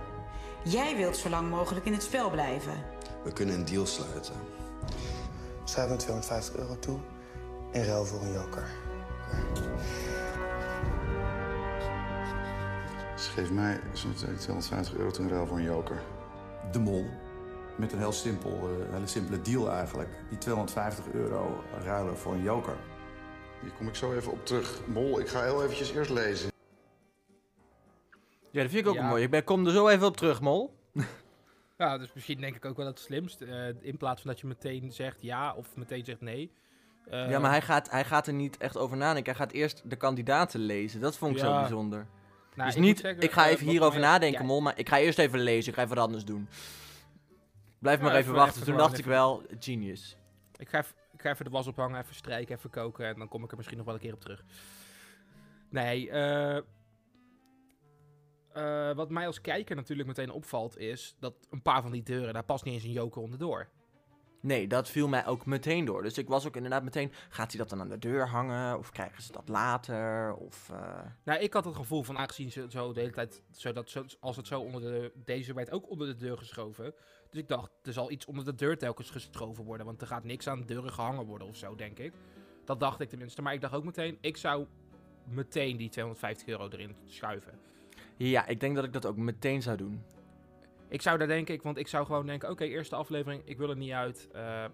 Jij 0.63 0.95
wilt 0.95 1.17
zo 1.17 1.29
lang 1.29 1.49
mogelijk 1.49 1.85
in 1.85 1.93
het 1.93 2.03
spel 2.03 2.29
blijven. 2.29 2.73
We 3.23 3.33
kunnen 3.33 3.55
een 3.55 3.65
deal 3.65 3.85
sluiten. 3.85 4.35
Schrijf 5.63 5.89
me 5.89 5.95
250 5.95 6.55
euro 6.55 6.79
toe 6.79 6.99
in 7.71 7.83
ruil 7.83 8.05
voor 8.05 8.21
een 8.21 8.33
joker. 8.33 8.67
Ze 13.17 13.29
geeft 13.29 13.51
mij 13.51 13.79
zo'n 13.93 14.13
250 14.13 14.95
euro 14.95 15.11
ten 15.11 15.29
ruil 15.29 15.47
voor 15.47 15.57
een 15.57 15.63
joker. 15.63 16.01
De 16.71 16.79
Mol. 16.79 17.05
Met 17.77 17.91
een 17.91 17.99
heel 17.99 18.11
simpel, 18.11 18.51
eh, 18.51 18.93
hele 18.93 19.07
simpele 19.07 19.41
deal 19.41 19.71
eigenlijk. 19.71 20.09
Die 20.29 20.37
250 20.37 21.05
euro 21.13 21.63
ruilen 21.83 22.17
voor 22.17 22.33
een 22.33 22.43
joker. 22.43 22.75
Hier 23.61 23.71
kom 23.71 23.87
ik 23.87 23.95
zo 23.95 24.13
even 24.13 24.31
op 24.31 24.45
terug. 24.45 24.79
Mol, 24.85 25.19
ik 25.19 25.27
ga 25.27 25.43
heel 25.43 25.63
eventjes 25.63 25.91
eerst 25.91 26.09
lezen. 26.09 26.53
Ja, 28.55 28.61
dat 28.61 28.71
vind 28.71 28.85
ik 28.85 28.87
ook 28.91 28.95
Ja. 28.97 29.07
mooi. 29.07 29.23
Ik 29.23 29.29
ben, 29.29 29.43
kom 29.43 29.65
er 29.65 29.71
zo 29.71 29.87
even 29.87 30.07
op 30.07 30.17
terug, 30.17 30.41
Mol. 30.41 30.73
Ja, 31.77 31.97
dus 31.97 32.13
misschien 32.13 32.39
denk 32.41 32.55
ik 32.55 32.65
ook 32.65 32.77
wel 32.77 32.85
het 32.85 32.99
slimst. 32.99 33.41
eh, 33.41 33.67
in 33.81 33.97
plaats 33.97 34.21
van 34.21 34.31
dat 34.31 34.39
je 34.39 34.47
meteen 34.47 34.91
zegt 34.91 35.21
ja 35.21 35.53
of 35.53 35.75
meteen 35.75 36.05
zegt 36.05 36.21
nee. 36.21 36.51
Eh, 37.09 37.29
ja, 37.29 37.39
maar 37.39 37.49
hij 37.49 37.61
gaat, 37.61 37.89
hij 37.91 38.05
gaat 38.05 38.27
er 38.27 38.33
niet 38.33 38.57
echt 38.57 38.77
over 38.77 38.97
nadenken. 38.97 39.35
Hij 39.35 39.41
gaat 39.45 39.51
eerst 39.53 39.81
de 39.89 39.95
kandidaten 39.95 40.59
lezen. 40.59 40.99
Dat 41.01 41.17
vond 41.17 41.35
ik 41.35 41.41
zo 41.41 41.59
bijzonder. 41.59 42.07
nou, 42.55 42.67
dus 42.67 42.75
ik 42.77 42.81
niet, 42.83 42.99
zeggen, 42.99 43.23
ik 43.23 43.31
ga 43.31 43.45
eh, 43.45 43.51
even 43.51 43.67
hierover 43.67 43.99
mij 43.99 44.09
nadenken, 44.09 44.45
Mol, 44.45 44.61
maar 44.61 44.77
ik 44.79 44.89
ga 44.89 44.97
eerst 44.99 45.19
even 45.19 45.39
lezen. 45.39 45.69
Ik 45.69 45.75
ga 45.77 45.83
even 45.83 45.95
wat 45.95 46.05
anders 46.05 46.25
doen. 46.25 46.47
Blijf 47.79 47.99
maar 47.99 48.09
even, 48.09 48.21
even- 48.21 48.33
wachten. 48.33 48.61
even 48.61 48.65
Toen 48.73 48.77
dacht 48.77 48.97
ik 48.97 49.05
wel, 49.05 49.43
genius. 49.59 50.17
Ik 50.57 50.69
ga, 50.69 50.77
even, 50.79 50.95
ik 51.13 51.21
ga 51.21 51.29
even 51.29 51.45
de 51.45 51.51
was 51.51 51.67
ophangen, 51.67 52.01
even 52.01 52.15
strijken, 52.15 52.55
even 52.55 52.69
koken 52.69 53.05
en 53.07 53.17
dan 53.19 53.27
kom 53.27 53.43
ik 53.43 53.49
er 53.51 53.55
misschien 53.57 53.77
nog 53.77 53.85
wel 53.85 53.95
een 53.95 54.01
keer 54.01 54.13
op 54.13 54.21
terug. 54.21 54.43
Nee, 55.69 56.09
eh, 56.09 56.61
eh, 58.55 58.95
wat 58.95 59.09
mij 59.09 59.27
als 59.27 59.41
kijker 59.41 59.75
natuurlijk 59.75 60.07
meteen 60.07 60.31
opvalt 60.31 60.77
is 60.77 61.15
dat 61.19 61.33
een 61.49 61.61
paar 61.61 61.81
van 61.81 61.91
die 61.91 62.03
deuren, 62.03 62.33
daar 62.33 62.43
past 62.43 62.63
niet 62.63 62.73
eens 62.73 62.83
een 62.83 62.91
joker 62.91 63.21
onderdoor. 63.21 63.69
Nee, 64.41 64.67
dat 64.67 64.89
viel 64.89 65.07
mij 65.07 65.25
ook 65.25 65.45
meteen 65.45 65.85
door. 65.85 66.03
Dus 66.03 66.17
ik 66.17 66.27
was 66.27 66.47
ook 66.47 66.55
inderdaad 66.55 66.83
meteen, 66.83 67.11
gaat 67.29 67.51
hij 67.51 67.59
dat 67.59 67.69
dan 67.69 67.79
aan 67.79 67.89
de 67.89 67.99
deur 67.99 68.27
hangen? 68.27 68.77
Of 68.77 68.91
krijgen 68.91 69.23
ze 69.23 69.31
dat 69.31 69.47
later? 69.47 70.33
Of, 70.35 70.69
eh, 70.69 70.99
Nou, 71.23 71.39
ik 71.39 71.53
had 71.53 71.65
het 71.65 71.75
gevoel 71.75 72.03
van 72.03 72.17
aangezien 72.17 72.51
ze 72.51 72.65
zo 72.69 72.93
de 72.93 72.99
hele 72.99 73.11
tijd, 73.11 73.41
zodat 73.51 73.89
zo, 73.89 74.05
als 74.19 74.35
het 74.35 74.47
zo 74.47 74.61
onder 74.61 74.81
de, 74.81 75.11
deze 75.15 75.53
werd 75.53 75.71
ook 75.71 75.89
onder 75.89 76.07
de 76.07 76.15
deur 76.15 76.37
geschoven. 76.37 76.93
Dus 77.29 77.41
ik 77.41 77.47
dacht, 77.47 77.71
er 77.83 77.93
zal 77.93 78.11
iets 78.11 78.25
onder 78.25 78.45
de 78.45 78.55
deur 78.55 78.77
telkens 78.77 79.09
geschoven 79.09 79.63
worden, 79.63 79.85
want 79.85 80.01
er 80.01 80.07
gaat 80.07 80.23
niks 80.23 80.47
aan 80.47 80.59
de 80.59 80.65
deuren 80.65 80.91
gehangen 80.91 81.25
worden 81.25 81.47
of 81.47 81.55
zo, 81.55 81.75
denk 81.75 81.99
ik. 81.99 82.13
Dat 82.65 82.79
dacht 82.79 82.99
ik 82.99 83.09
tenminste, 83.09 83.41
maar 83.41 83.53
ik 83.53 83.61
dacht 83.61 83.73
ook 83.73 83.83
meteen, 83.83 84.17
ik 84.21 84.37
zou 84.37 84.65
meteen 85.23 85.77
die 85.77 85.89
250 85.89 86.47
euro 86.47 86.69
erin 86.69 86.95
schuiven. 87.05 87.59
Ja, 88.17 88.45
ik 88.47 88.59
denk 88.59 88.75
dat 88.75 88.83
ik 88.83 88.93
dat 88.93 89.05
ook 89.05 89.17
meteen 89.17 89.61
zou 89.61 89.77
doen. 89.77 90.03
Ik 90.89 91.01
zou 91.01 91.17
daar 91.17 91.27
denk 91.27 91.49
ik, 91.49 91.61
want 91.61 91.77
ik 91.77 91.87
zou 91.87 92.05
gewoon 92.05 92.25
denken, 92.25 92.49
oké, 92.49 92.63
eerste 92.63 92.95
aflevering, 92.95 93.41
ik 93.45 93.57
wil 93.57 93.69
er 93.69 93.75
niet 93.77 93.91
uit. 93.91 94.27
Eh, 94.31 94.65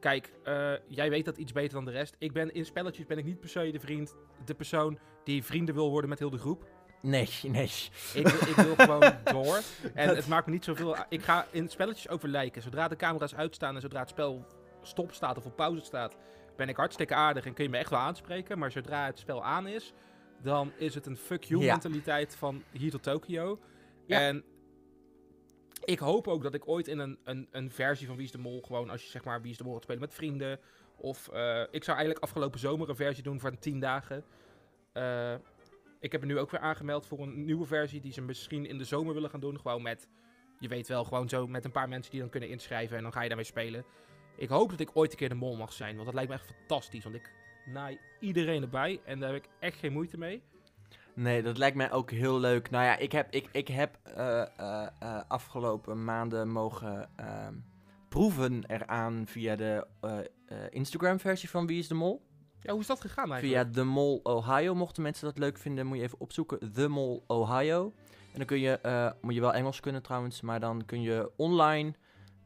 kijk, 0.00 0.32
eh, 0.44 0.72
jij 0.86 1.10
weet 1.10 1.24
dat 1.24 1.36
iets 1.38 1.52
beter 1.52 1.72
dan 1.74 1.84
de 1.84 1.90
rest. 1.90 2.16
Ik 2.18 2.32
ben 2.32 2.54
in 2.54 2.64
spelletjes 2.64 3.06
ben 3.06 3.18
ik 3.18 3.24
niet 3.24 3.40
per 3.40 3.48
se 3.48 3.70
de 3.70 3.80
vriend, 3.80 4.14
de 4.44 4.54
persoon 4.54 4.98
die 5.24 5.44
vrienden 5.44 5.74
wil 5.74 5.90
worden 5.90 6.10
met 6.10 6.18
heel 6.18 6.30
de 6.30 6.38
groep. 6.38 6.66
Nee, 7.02 7.28
nee. 7.42 7.70
Ik, 8.14 8.28
wil- 8.28 8.48
ik 8.48 8.54
wil 8.54 8.74
gewoon 8.74 9.12
door. 9.32 9.60
En 9.94 10.16
het 10.16 10.28
maakt 10.28 10.46
me 10.46 10.52
niet 10.52 10.64
zoveel. 10.64 10.96
Ik 11.08 11.22
ga 11.22 11.46
in 11.50 11.68
spelletjes 11.68 12.08
over 12.08 12.28
lijken. 12.28 12.62
Zodra 12.62 12.88
de 12.88 12.96
camera's 12.96 13.34
uitstaan 13.34 13.74
en 13.74 13.80
zodra 13.80 14.00
het 14.00 14.08
spel 14.08 14.46
stop 14.82 15.12
staat 15.12 15.36
of 15.36 15.44
op 15.46 15.56
pauze 15.56 15.84
staat, 15.84 16.16
ben 16.56 16.68
ik 16.68 16.76
hartstikke 16.76 17.14
aardig 17.14 17.46
en 17.46 17.54
kun 17.54 17.64
je 17.64 17.70
me 17.70 17.76
echt 17.76 17.90
wel 17.90 17.98
aanspreken. 17.98 18.58
Maar 18.58 18.70
zodra 18.72 19.04
het 19.06 19.18
spel 19.18 19.44
aan 19.44 19.66
is, 19.66 19.92
dan 20.42 20.72
is 20.76 20.94
het 20.94 21.06
een 21.06 21.16
fuck 21.16 21.44
you 21.44 21.62
Ja. 21.62 21.72
mentaliteit 21.72 22.36
van 22.36 22.62
hier 22.70 22.90
tot 22.90 23.02
Tokio. 23.02 23.58
Ja. 24.06 24.20
En 24.20 24.44
ik 25.84 25.98
hoop 25.98 26.28
ook 26.28 26.42
dat 26.42 26.54
ik 26.54 26.68
ooit 26.68 26.88
in 26.88 26.98
een, 26.98 27.18
een, 27.24 27.48
een 27.50 27.70
versie 27.70 28.06
van 28.06 28.16
Wie 28.16 28.24
is 28.24 28.32
de 28.32 28.38
Mol, 28.38 28.60
gewoon 28.62 28.90
als 28.90 29.02
je 29.02 29.08
zeg 29.10 29.24
maar 29.24 29.42
Wie 29.42 29.50
is 29.50 29.56
de 29.56 29.64
Mol 29.64 29.72
gaat 29.72 29.82
spelen 29.82 30.00
met 30.00 30.14
vrienden. 30.14 30.60
Of 30.96 31.28
eh, 31.28 31.62
ik 31.70 31.84
zou 31.84 31.96
eigenlijk 31.96 32.18
afgelopen 32.24 32.58
zomer 32.60 32.88
een 32.88 32.96
versie 32.96 33.22
doen 33.22 33.40
van 33.40 33.58
10 33.58 33.80
dagen. 33.80 34.24
Eh, 34.92 35.34
ik 36.00 36.12
heb 36.12 36.20
me 36.20 36.26
nu 36.26 36.38
ook 36.38 36.50
weer 36.50 36.60
aangemeld 36.60 37.06
voor 37.06 37.18
een 37.18 37.44
nieuwe 37.44 37.66
versie 37.66 38.00
die 38.00 38.12
ze 38.12 38.20
misschien 38.22 38.66
in 38.66 38.78
de 38.78 38.84
zomer 38.84 39.14
willen 39.14 39.30
gaan 39.30 39.40
doen. 39.40 39.60
Gewoon 39.60 39.82
met, 39.82 40.08
je 40.58 40.68
weet 40.68 40.88
wel, 40.88 41.04
gewoon 41.04 41.28
zo 41.28 41.46
met 41.46 41.64
een 41.64 41.70
paar 41.72 41.88
mensen 41.88 42.10
die 42.10 42.20
dan 42.20 42.30
kunnen 42.30 42.48
inschrijven 42.48 42.96
en 42.96 43.02
dan 43.02 43.12
ga 43.12 43.20
je 43.22 43.28
daarmee 43.28 43.46
spelen. 43.46 43.84
Ik 44.36 44.48
hoop 44.48 44.70
dat 44.70 44.80
ik 44.80 44.90
ooit 44.96 45.10
een 45.10 45.16
keer 45.16 45.28
de 45.28 45.34
mol 45.34 45.56
mag 45.56 45.72
zijn, 45.72 45.94
want 45.94 46.04
dat 46.06 46.14
lijkt 46.14 46.30
me 46.30 46.36
echt 46.36 46.46
fantastisch. 46.58 47.04
Want 47.04 47.14
ik 47.16 47.32
naai 47.72 47.98
iedereen 48.20 48.62
erbij 48.62 49.00
en 49.04 49.20
daar 49.20 49.32
heb 49.32 49.44
ik 49.44 49.50
echt 49.58 49.78
geen 49.78 49.92
moeite 49.92 50.18
mee. 50.18 50.42
Nee, 51.18 51.42
dat 51.42 51.58
lijkt 51.58 51.76
mij 51.76 51.92
ook 51.92 52.10
heel 52.10 52.40
leuk. 52.40 52.70
Nou 52.70 52.84
ja, 52.84 52.96
ik 52.96 53.12
heb, 53.12 53.26
ik, 53.30 53.48
ik 53.52 53.68
heb 53.68 53.98
eh, 54.02 54.42
eh, 54.42 54.86
eh, 54.98 55.20
afgelopen 55.28 56.04
maanden 56.04 56.48
mogen 56.48 57.10
ehm, 57.16 57.54
proeven 58.08 58.64
eraan 58.66 59.26
via 59.26 59.56
de 59.56 59.86
Instagram-versie 60.70 61.50
van 61.50 61.66
Wie 61.66 61.78
is 61.78 61.88
de 61.88 61.94
Mol. 61.94 62.26
Ja, 62.60 62.72
hoe 62.72 62.80
is 62.80 62.86
dat 62.86 63.00
gegaan 63.00 63.24
Via 63.24 63.32
eigenlijk? 63.32 63.72
The 63.72 63.84
Mol 63.84 64.20
Ohio. 64.22 64.74
Mochten 64.74 65.02
mensen 65.02 65.24
dat 65.24 65.38
leuk 65.38 65.58
vinden, 65.58 65.86
moet 65.86 65.96
je 65.96 66.02
even 66.02 66.20
opzoeken. 66.20 66.72
The 66.72 66.88
Mol 66.88 67.24
Ohio. 67.26 67.92
En 68.32 68.38
dan 68.38 68.46
kun 68.46 68.60
je, 68.60 69.14
moet 69.20 69.34
je 69.34 69.40
wel 69.40 69.54
Engels 69.54 69.80
kunnen 69.80 70.02
trouwens, 70.02 70.40
maar 70.40 70.60
dan 70.60 70.84
kun 70.84 71.02
je 71.02 71.30
online 71.36 71.94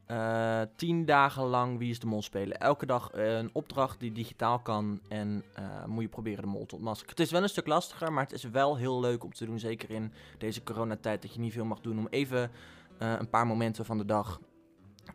eh, 0.06 0.61
tien 0.76 1.04
dagen 1.04 1.44
lang 1.44 1.78
Wie 1.78 1.90
is 1.90 1.99
de 1.99 2.06
Mol 2.06 2.23
spelen. 2.23 2.61
Elke 2.61 2.87
dag 2.87 3.11
eh, 3.11 3.37
een 3.37 3.50
opdracht 3.52 4.00
die 4.00 4.12
digitaal 4.12 4.59
kan 4.59 5.00
en 5.09 5.44
eh, 5.54 5.85
moet 5.87 6.02
je 6.02 6.09
proberen 6.09 6.42
de 6.42 6.49
mol 6.49 6.66
te 6.66 6.75
ontmaskeren. 6.75 7.11
Het 7.11 7.21
is 7.21 7.30
wel 7.30 7.42
een 7.42 7.49
stuk 7.49 7.66
lastiger, 7.66 8.12
maar 8.12 8.23
het 8.23 8.32
is 8.32 8.44
wel 8.44 8.76
heel 8.76 9.00
leuk 9.00 9.25
om 9.25 9.32
te 9.32 9.44
doen. 9.44 9.59
Zeker 9.59 9.90
in 9.90 10.12
deze 10.38 10.62
coronatijd 10.62 11.23
dat 11.23 11.35
je 11.35 11.40
niet 11.40 11.52
veel 11.52 11.64
mag 11.64 11.80
doen. 11.80 11.99
Om 11.99 12.06
even 12.11 12.50
een 12.99 13.30
paar 13.30 13.47
momenten 13.47 13.85
van 13.85 13.99
de 13.99 14.04
dag 14.04 14.40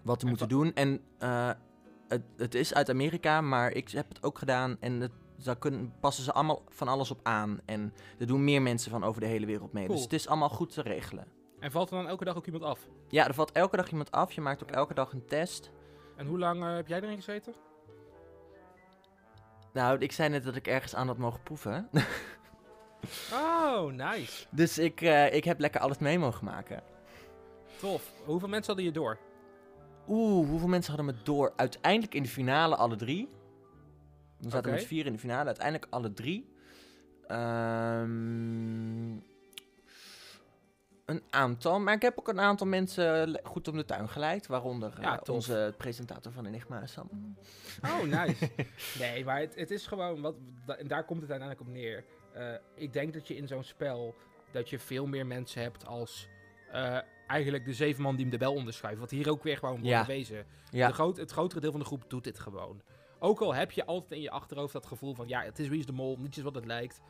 wat 0.02 0.20
te 0.20 0.26
En 0.26 0.30
moeten 0.30 0.50
doen. 0.50 0.74
En 0.74 1.02
het, 2.08 2.22
het 2.38 2.56
is 2.56 2.74
uit 2.74 2.90
Amerika, 2.90 3.42
maar 3.42 3.72
ik 3.72 3.90
heb 3.90 4.10
het 4.10 4.24
ook 4.24 4.38
gedaan. 4.38 4.78
En 4.80 5.02
het, 5.02 5.12
daar 5.44 5.58
kunnen, 5.58 5.94
passen 6.00 6.24
ze 6.24 6.34
allemaal 6.34 6.64
van 6.70 6.88
alles 6.88 7.12
op 7.12 7.20
aan. 7.24 7.60
En 7.66 7.94
er 8.20 8.28
doen 8.28 8.44
meer 8.44 8.62
mensen 8.62 8.92
van 8.92 9.04
over 9.04 9.22
de 9.22 9.28
hele 9.28 9.46
wereld 9.46 9.74
mee. 9.74 9.86
Cool. 9.86 9.96
Dus 9.96 10.04
het 10.04 10.14
is 10.14 10.28
allemaal 10.28 10.50
goed 10.50 10.74
te 10.74 10.82
regelen. 10.82 11.37
En 11.60 11.72
valt 11.72 11.90
er 11.90 11.96
dan 11.96 12.08
elke 12.08 12.26
dag 12.26 12.36
ook 12.36 12.46
iemand 12.46 12.64
af? 12.64 12.80
Ja, 13.08 13.28
er 13.28 13.34
valt 13.34 13.52
elke 13.52 13.78
dag 13.78 13.90
iemand 13.90 14.12
af. 14.12 14.32
Je 14.32 14.42
maakt 14.42 14.64
ook 14.64 14.72
elke 14.72 14.94
dag 14.94 15.12
een 15.12 15.26
test. 15.26 15.72
En 16.16 16.28
hoe 16.28 16.40
lang 16.40 16.64
eh, 16.64 16.76
heb 16.76 16.88
jij 16.88 17.02
erin 17.02 17.16
gezeten? 17.16 17.54
Nou, 19.74 20.00
ik 20.00 20.12
zei 20.12 20.30
net 20.30 20.44
dat 20.44 20.56
ik 20.56 20.68
ergens 20.68 20.96
aan 20.96 21.08
had 21.08 21.18
mogen 21.18 21.44
proeven. 21.44 21.90
Oh, 23.34 23.92
nice. 23.92 24.46
dus 24.52 24.78
ik, 24.78 25.02
eh, 25.02 25.34
ik 25.34 25.44
heb 25.44 25.60
lekker 25.60 25.82
alles 25.82 25.98
mee 25.98 26.20
mogen 26.20 26.46
maken. 26.46 26.84
Tof. 27.80 28.12
Hoeveel 28.26 28.48
mensen 28.48 28.68
hadden 28.74 28.86
je 28.86 29.00
door? 29.00 29.18
Oeh, 30.08 30.48
hoeveel 30.48 30.68
mensen 30.68 30.96
hadden 30.96 31.16
me 31.16 31.22
door? 31.24 31.54
Uiteindelijk 31.56 32.14
in 32.14 32.24
de 32.24 32.30
finale 32.30 32.76
alle 32.76 32.96
drie. 32.96 33.30
We 34.40 34.50
zaten 34.50 34.72
met 34.72 34.84
vier 34.86 35.06
in 35.06 35.12
de 35.14 35.20
finale. 35.20 35.46
Uiteindelijk 35.46 35.88
alle 35.90 36.14
drie. 36.14 36.50
Ehm, 37.28 39.18
een 41.08 41.24
aantal. 41.30 41.80
Maar 41.80 41.94
ik 41.94 42.02
heb 42.02 42.20
ook 42.20 42.28
een 42.28 42.40
aantal 42.40 42.68
mensen 42.68 43.28
le- 43.30 43.40
goed 43.44 43.68
om 43.68 43.76
de 43.78 43.86
tuin 43.86 44.10
geleid. 44.10 44.48
Waaronder 44.48 44.94
eh, 44.98 45.02
Ja, 45.04 45.22
onze 45.32 45.74
presentator 45.78 46.32
van 46.32 46.46
Enigma, 46.46 46.86
Sam. 46.86 47.36
Oh, 47.84 48.02
nice. 48.02 48.50
nee, 49.00 49.26
maar 49.26 49.40
het, 49.40 49.56
het 49.56 49.72
is 49.72 49.88
gewoon, 49.88 50.22
wat, 50.22 50.36
en 50.78 50.88
daar 50.88 51.04
komt 51.06 51.22
het 51.22 51.32
uiteindelijk 51.32 51.70
op 51.70 51.74
neer. 51.76 52.06
Eh, 52.34 52.54
ik 52.76 52.94
denk 52.94 53.14
dat 53.14 53.28
je 53.28 53.36
in 53.36 53.48
zo'n 53.48 53.64
spel, 53.64 54.16
dat 54.52 54.70
je 54.70 54.80
veel 54.80 55.06
meer 55.06 55.26
mensen 55.26 55.62
hebt 55.62 55.86
als 55.86 56.28
eh, 56.72 56.98
eigenlijk 57.28 57.66
de 57.66 57.74
zeven 57.74 58.02
man 58.04 58.16
die 58.16 58.22
hem 58.22 58.32
de 58.32 58.38
bel 58.38 58.54
onderschuiven. 58.54 59.02
Wat 59.02 59.12
hier 59.12 59.30
ook 59.30 59.44
weer 59.44 59.58
gewoon 59.58 59.74
wordt 59.74 59.88
Ja. 59.88 60.02
bewezen. 60.06 60.46
Ja, 60.70 60.88
De 60.88 60.94
groot, 60.94 61.18
het 61.18 61.32
grotere 61.32 61.60
deel 61.62 61.72
van 61.72 61.80
de 61.80 61.86
groep 61.86 62.04
doet 62.10 62.24
dit 62.24 62.40
gewoon. 62.40 62.82
Ook 63.20 63.40
al 63.40 63.54
heb 63.54 63.72
je 63.72 63.86
altijd 63.86 64.12
in 64.12 64.22
je 64.22 64.30
achterhoofd 64.32 64.74
dat 64.74 64.86
gevoel 64.86 65.14
van, 65.14 65.28
ja, 65.28 65.42
het 65.44 65.60
is 65.60 65.68
wie 65.68 65.80
is 65.80 65.86
de 65.86 65.92
mol, 65.92 66.18
niets 66.20 66.38
is 66.38 66.44
wat 66.44 66.56
het 66.56 66.66
lijkt. 66.66 67.02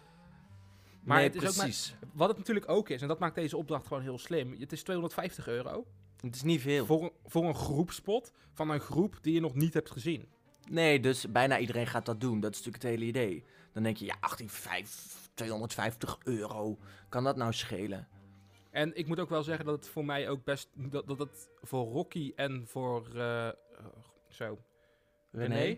Maar 1.07 1.17
nee, 1.17 1.25
het 1.27 1.35
is 1.35 1.49
ook 1.49 1.55
maar, 1.55 1.65
precies. 1.65 1.95
wat 2.13 2.27
het 2.29 2.37
natuurlijk 2.37 2.69
ook 2.69 2.89
is, 2.89 3.01
en 3.01 3.07
dat 3.07 3.19
maakt 3.19 3.35
deze 3.35 3.57
opdracht 3.57 3.87
gewoon 3.87 4.03
heel 4.03 4.17
slim. 4.17 4.55
Het 4.59 4.71
is 4.71 4.83
250 4.83 5.47
euro 5.47 5.85
Het 6.21 6.35
is 6.35 6.43
niet 6.43 6.61
veel. 6.61 6.85
voor 6.85 7.03
een, 7.03 7.11
voor 7.25 7.43
een 7.45 7.55
groepspot 7.55 8.31
van 8.53 8.69
een 8.69 8.79
groep 8.79 9.17
die 9.21 9.33
je 9.33 9.39
nog 9.39 9.53
niet 9.55 9.73
hebt 9.73 9.91
gezien. 9.91 10.27
Nee, 10.69 10.99
dus 10.99 11.31
bijna 11.31 11.59
iedereen 11.59 11.87
gaat 11.87 12.05
dat 12.05 12.21
doen. 12.21 12.39
Dat 12.39 12.51
is 12.51 12.57
natuurlijk 12.57 12.83
het 12.83 12.93
hele 12.93 13.05
idee. 13.05 13.43
Dan 13.73 13.83
denk 13.83 13.97
je, 13.97 14.05
ja, 14.05 14.15
18,5, 14.41 15.33
250 15.33 16.17
euro. 16.23 16.77
Kan 17.09 17.23
dat 17.23 17.35
nou 17.35 17.53
schelen? 17.53 18.07
En 18.71 18.95
ik 18.97 19.07
moet 19.07 19.19
ook 19.19 19.29
wel 19.29 19.43
zeggen 19.43 19.65
dat 19.65 19.75
het 19.75 19.87
voor 19.89 20.05
mij 20.05 20.29
ook 20.29 20.43
best. 20.43 20.69
dat, 20.73 21.07
dat 21.07 21.19
het 21.19 21.49
voor 21.61 21.85
Rocky 21.87 22.33
en 22.35 22.63
voor. 22.67 23.15
eh, 23.15 23.49
zo. 24.29 24.59
René. 25.31 25.77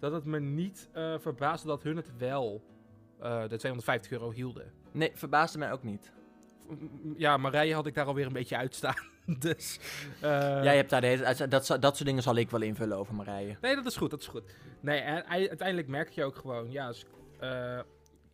Dat 0.00 0.12
het 0.12 0.24
me 0.24 0.40
niet 0.40 0.88
eh 0.92 1.18
verbaasde 1.18 1.68
dat 1.68 1.82
hun 1.82 1.96
het 1.96 2.16
wel. 2.16 2.62
Eh, 3.20 3.40
de 3.48 3.56
250 3.56 4.10
euro 4.12 4.30
hielden. 4.30 4.72
Nee, 4.92 5.10
verbaasde 5.14 5.58
mij 5.58 5.72
ook 5.72 5.82
niet. 5.82 6.12
Ja, 7.16 7.36
Marije 7.36 7.74
had 7.74 7.86
ik 7.86 7.94
daar 7.94 8.06
alweer 8.06 8.26
een 8.26 8.32
beetje 8.32 8.56
uitstaan. 8.56 8.96
dus. 9.38 9.78
eh, 10.20 10.62
Jij 10.62 10.76
hebt 10.76 10.90
daar 10.90 11.00
de 11.00 11.06
hele, 11.06 11.34
dat, 11.48 11.66
dat 11.80 11.96
soort 11.96 12.04
dingen 12.04 12.22
zal 12.22 12.36
ik 12.36 12.50
wel 12.50 12.60
invullen 12.62 12.96
over 12.98 13.14
Marije. 13.14 13.56
Nee, 13.60 13.74
dat 13.74 13.86
is 13.86 13.96
goed, 13.96 14.10
dat 14.10 14.20
is 14.20 14.26
goed. 14.26 14.54
Nee, 14.80 15.00
en 15.00 15.24
ei- 15.26 15.48
uiteindelijk 15.48 15.88
merk 15.88 16.10
je 16.10 16.24
ook 16.24 16.36
gewoon. 16.36 16.70
Ja, 16.70 16.92
eh, 17.40 17.78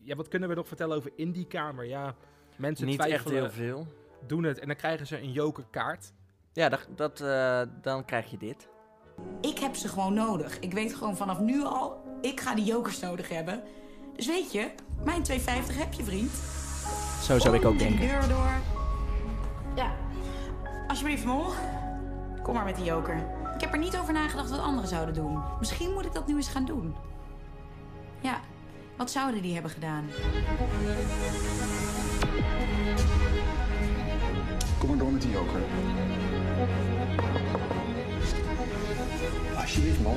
ja 0.03 0.15
wat 0.15 0.27
kunnen 0.27 0.49
we 0.49 0.55
nog 0.55 0.67
vertellen 0.67 0.97
over 0.97 1.11
in 1.15 1.31
die 1.31 1.47
kamer? 1.47 1.85
Ja, 1.85 2.15
mensen 2.57 2.85
Niet 2.85 2.99
echt 2.99 3.07
twijfelen, 3.25 3.37
heel 3.41 3.49
veel. 3.51 3.87
doen 4.27 4.43
het 4.43 4.59
en 4.59 4.67
dan 4.67 4.75
krijgen 4.75 5.07
ze 5.07 5.17
een 5.21 5.31
jokerkaart. 5.31 6.13
Ja, 6.53 6.69
dat, 6.69 6.87
dat, 6.95 7.21
eh, 7.21 7.61
dan 7.81 8.05
krijg 8.05 8.31
je 8.31 8.37
dit. 8.37 8.67
Ik 9.41 9.59
heb 9.59 9.75
ze 9.75 9.87
gewoon 9.87 10.13
nodig. 10.13 10.59
Ik 10.59 10.73
weet 10.73 10.95
gewoon 10.95 11.17
vanaf 11.17 11.39
nu 11.39 11.63
al, 11.63 12.01
ik 12.21 12.39
ga 12.39 12.55
die 12.55 12.65
jokers 12.65 12.99
nodig 12.99 13.29
hebben. 13.29 13.63
Dus 14.15 14.27
weet 14.27 14.51
je, 14.51 14.69
mijn 15.03 15.23
2,50 15.31 15.35
heb 15.77 15.93
je, 15.93 16.03
vriend. 16.03 16.31
Zo 17.23 17.39
zou 17.39 17.55
ik 17.55 17.65
ook 17.65 17.79
denken. 17.79 18.07
deur 18.07 18.27
door. 18.27 18.51
Ja, 19.75 19.91
alsjeblieft, 20.87 21.25
Mol. 21.25 21.45
Kom 22.43 22.53
maar 22.53 22.65
met 22.65 22.75
die 22.75 22.85
joker. 22.85 23.15
Ik 23.55 23.61
heb 23.61 23.73
er 23.73 23.79
niet 23.79 23.97
over 23.97 24.13
nagedacht 24.13 24.49
wat 24.49 24.59
anderen 24.59 24.89
zouden 24.89 25.13
doen. 25.15 25.43
Misschien 25.59 25.93
moet 25.93 26.05
ik 26.05 26.13
dat 26.13 26.27
nu 26.27 26.35
eens 26.35 26.47
gaan 26.47 26.65
doen. 26.65 26.95
Ja, 28.19 28.39
wat 28.97 29.11
zouden 29.11 29.41
die 29.41 29.53
hebben 29.53 29.71
gedaan? 29.71 30.05
Kom 34.79 34.89
maar 34.89 34.97
door 34.97 35.11
met 35.11 35.21
die 35.21 35.31
joker. 35.31 35.61
Alsjeblieft, 39.57 40.01
man. 40.01 40.15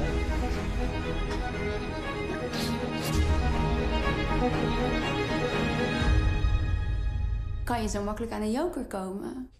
Kan 7.64 7.82
je 7.82 7.88
zo 7.88 8.02
makkelijk 8.02 8.32
aan 8.32 8.42
een 8.42 8.50
joker 8.50 8.84
komen? 8.84 9.50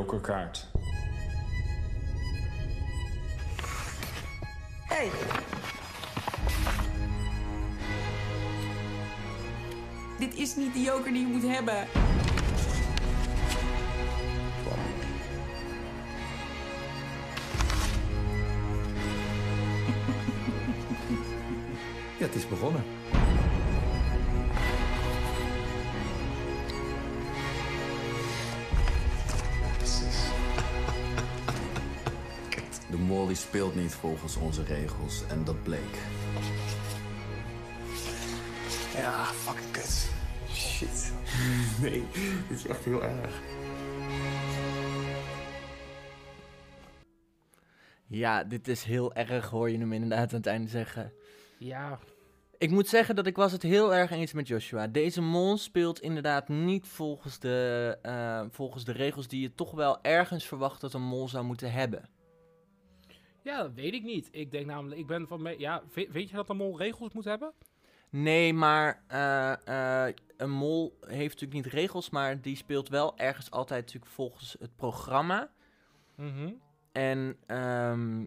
Jokerkaart. 0.00 0.66
hey. 4.88 5.10
Dit 10.18 10.34
is 10.34 10.56
niet 10.56 10.72
de 10.72 10.80
joker 10.80 11.12
die 11.12 11.26
je 11.26 11.32
moet 11.32 11.42
hebben. 11.42 11.86
Ja, 22.18 22.26
het 22.26 22.34
is 22.34 22.48
begonnen. 22.48 22.84
Die 33.30 33.38
speelt 33.38 33.74
niet 33.74 33.94
volgens 33.94 34.36
onze 34.36 34.62
regels 34.62 35.26
en 35.26 35.44
dat 35.44 35.62
bleek. 35.62 35.96
Ja, 38.94 39.24
fucking 39.24 39.70
kut. 39.70 40.10
Shit. 40.48 41.12
Nee, 41.82 42.04
dit 42.48 42.58
is 42.58 42.66
echt 42.66 42.84
heel 42.84 43.02
erg. 43.02 43.40
Ja, 48.06 48.44
dit 48.44 48.68
is 48.68 48.82
heel 48.82 49.14
erg, 49.14 49.48
hoor 49.48 49.70
je 49.70 49.78
hem 49.78 49.92
inderdaad 49.92 50.30
aan 50.30 50.38
het 50.38 50.46
einde 50.46 50.68
zeggen. 50.68 51.12
Ja, 51.58 51.98
Ik 52.58 52.70
moet 52.70 52.88
zeggen 52.88 53.16
dat 53.16 53.26
ik 53.26 53.36
was 53.36 53.52
het 53.52 53.62
heel 53.62 53.94
erg 53.94 54.10
eens 54.10 54.32
met 54.32 54.48
Joshua. 54.48 54.86
Deze 54.86 55.20
mol 55.20 55.58
speelt 55.58 56.00
inderdaad 56.00 56.48
niet 56.48 56.86
volgens 56.86 57.38
de, 57.38 57.98
eh, 58.02 58.44
volgens 58.50 58.84
de 58.84 58.92
regels 58.92 59.28
die 59.28 59.40
je 59.40 59.54
toch 59.54 59.70
wel 59.70 60.02
ergens 60.02 60.46
verwacht 60.46 60.80
dat 60.80 60.94
een 60.94 61.02
mol 61.02 61.28
zou 61.28 61.44
moeten 61.44 61.72
hebben. 61.72 62.18
Ja, 63.42 63.62
dat 63.62 63.74
weet 63.74 63.94
ik 63.94 64.02
niet. 64.02 64.28
Ik 64.30 64.50
denk 64.50 64.66
namelijk, 64.66 65.00
ik 65.00 65.06
ben 65.06 65.26
van 65.26 65.42
me. 65.42 65.58
Ja, 65.58 65.82
weet 65.94 66.30
je 66.30 66.36
dat 66.36 66.48
een 66.48 66.56
mol 66.56 66.78
regels 66.78 67.12
moet 67.12 67.24
hebben? 67.24 67.52
Nee, 68.10 68.54
maar 68.54 69.02
eh, 69.06 70.06
eh, 70.06 70.14
een 70.36 70.50
mol 70.50 70.98
heeft 71.00 71.40
natuurlijk 71.40 71.64
niet 71.64 71.72
regels, 71.74 72.10
maar 72.10 72.40
die 72.40 72.56
speelt 72.56 72.88
wel 72.88 73.18
ergens 73.18 73.50
altijd 73.50 73.84
natuurlijk 73.84 74.12
volgens 74.12 74.56
het 74.58 74.76
programma. 74.76 75.50
Mhm. 76.14 76.52
En 76.92 77.36
ehm, 77.46 78.26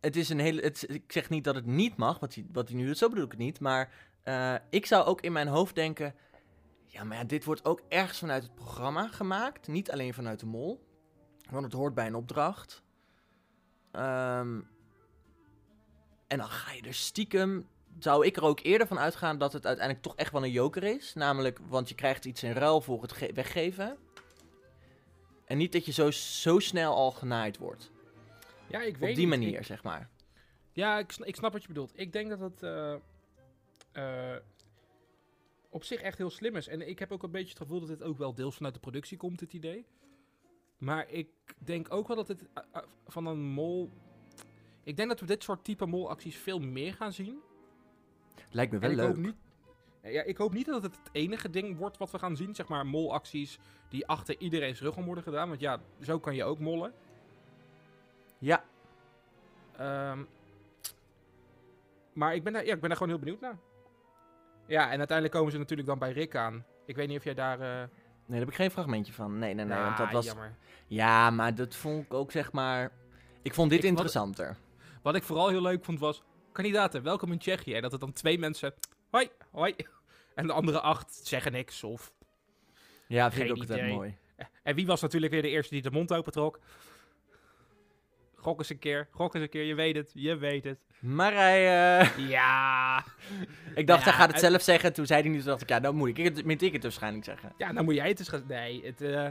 het 0.00 0.16
is 0.16 0.28
een 0.28 0.38
hele. 0.38 0.62
Het, 0.62 0.86
ik 0.88 1.12
zeg 1.12 1.28
niet 1.28 1.44
dat 1.44 1.54
het 1.54 1.66
niet 1.66 1.96
mag, 1.96 2.18
wat 2.18 2.34
hij, 2.34 2.46
wat 2.52 2.68
hij 2.68 2.76
nu 2.76 2.86
doet, 2.86 2.98
zo 2.98 3.08
bedoel 3.08 3.24
ik 3.24 3.30
het 3.30 3.40
niet. 3.40 3.60
Maar 3.60 3.92
eh, 4.22 4.54
ik 4.70 4.86
zou 4.86 5.04
ook 5.04 5.20
in 5.20 5.32
mijn 5.32 5.48
hoofd 5.48 5.74
denken. 5.74 6.14
Ja, 6.84 7.04
maar 7.04 7.16
ja, 7.16 7.24
dit 7.24 7.44
wordt 7.44 7.64
ook 7.64 7.82
ergens 7.88 8.18
vanuit 8.18 8.42
het 8.42 8.54
programma 8.54 9.08
gemaakt. 9.08 9.68
Niet 9.68 9.90
alleen 9.90 10.14
vanuit 10.14 10.40
de 10.40 10.46
mol. 10.46 10.86
Want 11.50 11.64
het 11.64 11.72
hoort 11.72 11.94
bij 11.94 12.06
een 12.06 12.14
opdracht. 12.14 12.82
Ehm, 13.92 14.60
en 16.26 16.38
dan 16.38 16.48
ga 16.48 16.72
je 16.72 16.82
er 16.82 16.94
stiekem. 16.94 17.68
Zou 17.98 18.26
ik 18.26 18.36
er 18.36 18.42
ook 18.42 18.60
eerder 18.60 18.86
van 18.86 18.98
uitgaan 18.98 19.38
dat 19.38 19.52
het 19.52 19.66
uiteindelijk 19.66 20.06
toch 20.06 20.16
echt 20.16 20.32
wel 20.32 20.44
een 20.44 20.50
joker 20.50 20.82
is. 20.82 21.14
Namelijk, 21.14 21.58
want 21.68 21.88
je 21.88 21.94
krijgt 21.94 22.24
iets 22.24 22.42
in 22.42 22.52
ruil 22.52 22.80
voor 22.80 23.02
het 23.02 23.12
ge- 23.12 23.32
weggeven. 23.34 23.96
En 25.44 25.58
niet 25.58 25.72
dat 25.72 25.84
je 25.84 25.92
zo, 25.92 26.10
zo 26.10 26.58
snel 26.58 26.94
al 26.94 27.10
genaaid 27.10 27.56
wordt. 27.58 27.90
Ja, 28.66 28.80
ik 28.82 28.96
weet 28.96 29.10
Op 29.10 29.16
die 29.16 29.26
niet. 29.26 29.38
manier, 29.38 29.58
Ik- 29.58 29.64
zeg 29.66 29.82
maar. 29.82 30.08
ja, 30.72 30.98
ik, 30.98 31.16
ik 31.16 31.36
snap 31.36 31.52
wat 31.52 31.62
je 31.62 31.68
bedoelt. 31.68 31.92
Ik 31.94 32.12
denk 32.12 32.28
dat 32.28 32.40
het 32.40 32.62
eh, 32.62 32.94
eh, 33.92 34.36
op 35.70 35.84
zich 35.84 36.00
echt 36.00 36.18
heel 36.18 36.30
slim 36.30 36.56
is. 36.56 36.68
En 36.68 36.88
ik 36.88 36.98
heb 36.98 37.12
ook 37.12 37.22
een 37.22 37.30
beetje 37.30 37.48
het 37.48 37.58
gevoel 37.58 37.78
dat 37.80 37.88
dit 37.88 38.02
ook 38.02 38.18
wel 38.18 38.34
deels 38.34 38.56
vanuit 38.56 38.74
de 38.74 38.80
productie 38.80 39.16
komt, 39.16 39.38
dit 39.38 39.52
idee. 39.52 39.86
Maar 40.78 41.10
ik 41.10 41.28
denk 41.58 41.92
ook 41.92 42.06
wel 42.06 42.16
dat 42.16 42.28
het 42.28 42.42
eh, 42.54 42.62
eh, 42.72 42.82
van 43.06 43.26
een 43.26 43.42
mol... 43.42 43.90
Ik 44.82 44.96
denk 44.96 45.08
dat 45.08 45.20
we 45.20 45.26
dit 45.26 45.42
soort 45.42 45.64
type 45.64 45.86
molacties 45.86 46.36
veel 46.36 46.58
meer 46.58 46.94
gaan 46.94 47.12
zien. 47.12 47.40
Lijkt 48.50 48.72
me 48.72 48.78
wel 48.78 48.90
en 48.90 48.94
ik 48.96 49.00
leuk. 49.02 49.14
hoop 49.14 49.24
niet... 49.24 49.36
Ja, 50.02 50.22
ik 50.22 50.36
hoop 50.36 50.52
niet 50.52 50.66
dat 50.66 50.82
het 50.82 50.96
het 50.96 51.08
enige 51.12 51.50
ding 51.50 51.76
wordt 51.76 51.96
wat 51.98 52.10
we 52.10 52.18
gaan 52.18 52.36
zien. 52.36 52.54
Zeg 52.54 52.68
maar 52.68 52.86
molacties 52.86 53.58
die 53.88 54.06
achter 54.06 54.38
iedereen's 54.38 54.80
rug 54.80 54.96
om 54.96 55.04
worden 55.04 55.24
gedaan. 55.24 55.48
Want 55.48 55.60
ja, 55.60 55.80
zo 56.00 56.18
kan 56.18 56.34
je 56.34 56.44
ook 56.44 56.58
mollen. 56.58 56.92
Ja, 58.38 58.64
Ehm, 59.78 60.24
maar 62.12 62.34
ik 62.34 62.42
ben, 62.42 62.52
daar, 62.52 62.64
ja, 62.64 62.74
ik 62.74 62.80
ben 62.80 62.88
daar 62.88 62.98
gewoon 62.98 63.12
heel 63.12 63.22
benieuwd 63.22 63.40
naar. 63.40 63.58
Ja, 64.66 64.82
en 64.90 64.98
uiteindelijk 64.98 65.36
komen 65.36 65.52
ze 65.52 65.58
natuurlijk 65.58 65.88
dan 65.88 65.98
bij 65.98 66.12
Rick 66.12 66.36
aan. 66.36 66.64
Ik 66.86 66.96
weet 66.96 67.08
niet 67.08 67.18
of 67.18 67.24
jij 67.24 67.34
daar... 67.34 67.60
eh 67.60 67.88
nee, 68.28 68.38
daar 68.38 68.38
heb 68.38 68.48
ik 68.48 68.54
geen 68.54 68.70
fragmentje 68.70 69.12
van. 69.12 69.38
Nee, 69.38 69.54
nee, 69.54 69.64
nee. 69.64 69.78
want 69.78 69.96
dat 69.96 70.10
was... 70.10 70.24
jammer. 70.26 70.56
Ja, 70.86 71.30
maar 71.30 71.54
dat 71.54 71.74
vond 71.74 72.04
ik 72.04 72.14
ook, 72.14 72.30
zeg 72.32 72.52
maar... 72.52 72.92
Ik 73.42 73.54
vond 73.54 73.70
dit 73.70 73.78
Ik- 73.78 73.84
interessanter. 73.84 74.56
Wat 75.02 75.14
ik 75.14 75.22
vooral 75.22 75.48
heel 75.48 75.62
leuk 75.62 75.84
vond 75.84 75.98
was... 75.98 76.22
Kandidaten, 76.52 77.02
welkom 77.02 77.32
in 77.32 77.38
Tsjechië. 77.38 77.74
En 77.74 77.82
dat 77.82 77.92
er 77.92 77.98
dan 77.98 78.12
twee 78.12 78.38
mensen... 78.38 78.74
Hoi, 79.10 79.28
hoi. 79.50 79.74
En 80.34 80.46
de 80.46 80.52
andere 80.52 80.80
acht 80.80 81.20
zeggen 81.22 81.52
niks. 81.52 81.84
Of... 81.84 82.12
Ja, 83.06 83.30
vind 83.32 83.50
ik 83.50 83.56
ook 83.56 83.62
idee. 83.62 83.94
mooi. 83.94 84.16
En 84.62 84.74
wie 84.74 84.86
was 84.86 85.00
natuurlijk 85.00 85.32
weer 85.32 85.42
de 85.42 85.48
eerste 85.48 85.74
die 85.74 85.82
de 85.82 85.90
mond 85.90 86.12
open 86.12 86.32
trok? 86.32 86.60
Gok 88.40 88.58
eens 88.58 88.70
een 88.70 88.78
keer. 88.78 89.08
Gok 89.10 89.34
eens 89.34 89.42
een 89.42 89.48
keer. 89.50 89.62
Je 89.64 89.74
weet 89.74 89.96
het. 89.96 90.10
Je 90.14 90.36
weet 90.36 90.64
het. 90.64 90.78
Marije! 91.00 92.08
Ja. 92.28 93.04
Ik 93.74 93.86
dacht, 93.86 94.04
Ja, 94.04 94.10
hij 94.10 94.18
gaat 94.18 94.30
het 94.30 94.40
zelf 94.40 94.62
zeggen. 94.62 94.92
Toen 94.92 95.06
zei 95.06 95.20
hij 95.20 95.30
niet, 95.30 95.40
toen 95.40 95.48
dacht 95.50 95.62
ik, 95.62 95.68
ja, 95.68 95.80
dan 95.80 95.94
moet 95.94 96.08
ik 96.08 96.16
het, 96.16 96.44
moet 96.44 96.62
ik 96.62 96.72
het 96.72 96.82
waarschijnlijk 96.82 97.24
zeggen. 97.24 97.52
Ja, 97.56 97.72
dan 97.72 97.84
moet 97.84 97.94
jij 97.94 98.08
het 98.08 98.18
eens 98.18 98.28
gaan... 98.28 98.44
Nee, 98.48 98.84
het, 98.86 99.00
eh, 99.00 99.28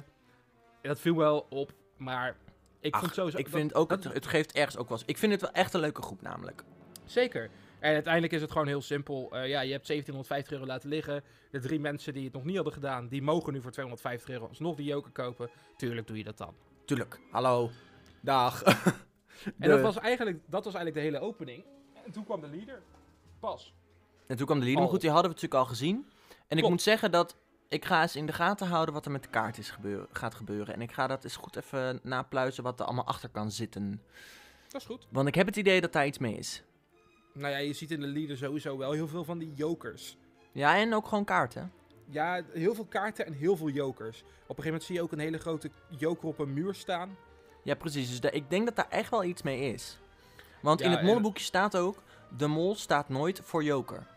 dat 0.81 0.99
viel 0.99 1.15
wel 1.15 1.45
op. 1.49 1.71
Maar 1.97 2.35
ik 2.79 2.93
Ach, 2.93 2.99
vond 2.99 3.13
sowieso... 3.13 3.37
Ik 3.37 3.43
dat- 3.45 3.53
vind 3.53 3.75
ook, 3.75 3.89
dat- 3.89 4.03
het, 4.03 4.13
het 4.13 4.27
geeft 4.27 4.51
ergens 4.51 4.77
ook 4.77 4.89
wel... 4.89 4.99
Ik 5.05 5.17
vind 5.17 5.31
het 5.31 5.41
wel 5.41 5.51
echt 5.51 5.73
een 5.73 5.79
leuke 5.79 6.01
groep 6.01 6.21
namelijk. 6.21 6.63
Zeker. 7.05 7.49
En 7.79 7.93
uiteindelijk 7.93 8.33
is 8.33 8.41
het 8.41 8.51
gewoon 8.51 8.67
heel 8.67 8.81
simpel. 8.81 9.29
Eh, 9.31 9.47
ja, 9.47 9.61
je 9.61 9.71
hebt 9.71 9.87
1750 9.87 10.51
euro 10.53 10.65
laten 10.65 10.89
liggen. 10.89 11.23
De 11.51 11.59
drie 11.59 11.79
mensen 11.79 12.13
die 12.13 12.23
het 12.23 12.33
nog 12.33 12.43
niet 12.43 12.55
hadden 12.55 12.73
gedaan, 12.73 13.07
die 13.07 13.21
mogen 13.21 13.53
nu 13.53 13.61
voor 13.61 13.71
250 13.71 14.29
euro 14.29 14.47
alsnog 14.47 14.75
die 14.75 14.85
joker 14.85 15.11
kopen. 15.11 15.49
Tuurlijk 15.77 16.07
doe 16.07 16.17
je 16.17 16.23
dat 16.23 16.37
dan. 16.37 16.53
Tuurlijk. 16.85 17.19
Hallo. 17.31 17.69
Dag. 18.27 18.63
En 19.59 19.69
dat 19.69 19.81
was, 19.81 19.97
eigenlijk, 19.97 20.39
dat 20.45 20.65
was 20.65 20.73
eigenlijk 20.73 21.05
de 21.05 21.11
hele 21.11 21.25
opening. 21.25 21.63
En 22.05 22.11
toen 22.11 22.23
kwam 22.23 22.41
de 22.41 22.47
leader. 22.47 22.81
Pas. 23.39 23.73
En 24.27 24.37
toen 24.37 24.45
kwam 24.45 24.59
de 24.59 24.65
leader. 24.65 24.83
Maar 24.83 24.91
goed, 24.91 25.01
die 25.01 25.09
hadden 25.09 25.29
we 25.29 25.35
natuurlijk 25.35 25.63
al 25.63 25.69
gezien. 25.69 26.05
En 26.47 26.57
ik 26.57 26.69
moet 26.69 26.81
zeggen 26.81 27.11
dat 27.11 27.37
ik 27.67 27.85
ga 27.85 28.01
eens 28.01 28.15
in 28.15 28.25
de 28.25 28.33
gaten 28.33 28.67
houden 28.67 28.93
wat 28.93 29.05
er 29.05 29.11
met 29.11 29.23
de 29.23 29.29
kaart 29.29 29.57
is 29.57 29.69
gebeur 29.69 30.07
gaat 30.11 30.35
gebeuren. 30.35 30.73
En 30.73 30.81
ik 30.81 30.91
ga 30.91 31.07
dat 31.07 31.23
eens 31.23 31.35
goed 31.35 31.55
even 31.55 31.99
napluizen 32.03 32.63
wat 32.63 32.79
er 32.79 32.85
allemaal 32.85 33.05
achter 33.05 33.29
kan 33.29 33.51
zitten. 33.51 34.01
Dat 34.67 34.81
is 34.81 34.87
goed. 34.87 35.07
Want 35.11 35.27
ik 35.27 35.35
heb 35.35 35.45
het 35.45 35.55
idee 35.55 35.81
dat 35.81 35.93
daar 35.93 36.05
iets 36.05 36.17
mee 36.17 36.35
is. 36.35 36.63
Nou 37.33 37.51
ja, 37.51 37.57
je 37.57 37.73
ziet 37.73 37.91
in 37.91 37.99
de 37.99 38.07
leader 38.07 38.37
sowieso 38.37 38.77
wel 38.77 38.91
heel 38.91 39.07
veel 39.07 39.23
van 39.23 39.37
die 39.37 39.53
jokers. 39.53 40.17
Ja, 40.51 40.75
en 40.75 40.93
ook 40.93 41.07
gewoon 41.07 41.25
kaarten. 41.25 41.71
Ja, 42.09 42.43
heel 42.53 42.75
veel 42.75 42.85
kaarten 42.85 43.25
en 43.25 43.33
heel 43.33 43.57
veel 43.57 43.69
jokers. 43.69 44.19
Op 44.21 44.27
een 44.27 44.35
gegeven 44.47 44.63
moment 44.63 44.83
zie 44.83 44.95
je 44.95 45.01
ook 45.01 45.11
een 45.11 45.19
hele 45.19 45.37
grote 45.37 45.69
joker 45.89 46.27
op 46.27 46.39
een 46.39 46.53
muur 46.53 46.75
staan. 46.75 47.17
Ja, 47.67 47.75
precies. 47.75 48.19
Dus 48.19 48.31
ik 48.31 48.49
denk 48.49 48.65
dat 48.65 48.75
daar 48.75 48.89
echt 48.89 49.09
wel 49.09 49.23
iets 49.23 49.41
mee 49.41 49.73
is. 49.73 49.97
Want 50.61 50.81
in 50.81 50.89
het 50.89 50.99
en- 50.99 51.05
mollenboekje 51.05 51.43
staat 51.43 51.77
ook... 51.77 52.01
De 52.37 52.47
mol 52.47 52.75
staat 52.75 53.09
nooit 53.09 53.39
voor 53.43 53.63
joker. 53.63 54.07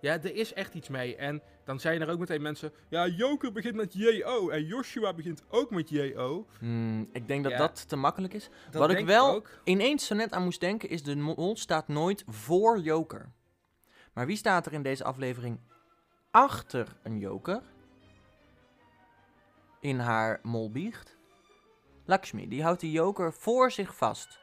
Ja, 0.00 0.12
er 0.12 0.34
is 0.34 0.52
echt 0.52 0.74
iets 0.74 0.88
mee. 0.88 1.16
En 1.16 1.42
dan 1.64 1.80
zijn 1.80 2.00
er 2.00 2.10
ook 2.10 2.18
meteen 2.18 2.42
mensen... 2.42 2.72
Ja, 2.88 3.06
Joker 3.06 3.52
begint 3.52 3.74
met 3.74 3.94
J-O. 3.94 4.48
En 4.48 4.64
Joshua 4.64 5.12
begint 5.14 5.42
ook 5.48 5.70
met 5.70 5.88
J-O. 5.88 6.46
Hmm, 6.58 7.08
ik 7.12 7.28
denk 7.28 7.42
dat 7.42 7.52
Ja. 7.52 7.58
dat 7.58 7.88
te 7.88 7.96
makkelijk 7.96 8.34
is. 8.34 8.48
Dat 8.70 8.80
Wat 8.80 8.90
ik 8.98 9.06
wel 9.06 9.42
ineens 9.64 10.06
zo 10.06 10.14
net 10.14 10.32
aan 10.32 10.44
moest 10.44 10.60
denken... 10.60 10.88
is 10.88 11.02
de 11.02 11.16
mol 11.16 11.56
staat 11.56 11.88
nooit 11.88 12.24
voor 12.26 12.78
joker. 12.78 13.32
Maar 14.12 14.26
wie 14.26 14.36
staat 14.36 14.66
er 14.66 14.72
in 14.72 14.82
deze 14.82 15.04
aflevering 15.04 15.58
achter 16.30 16.96
een 17.02 17.18
joker? 17.18 17.62
In 19.80 19.98
haar 19.98 20.40
molbiecht? 20.42 21.13
Lakshmi, 22.04 22.48
die 22.48 22.62
houdt 22.62 22.80
die 22.80 22.90
joker 22.90 23.32
voor 23.32 23.70
zich 23.70 23.96
vast. 23.96 24.38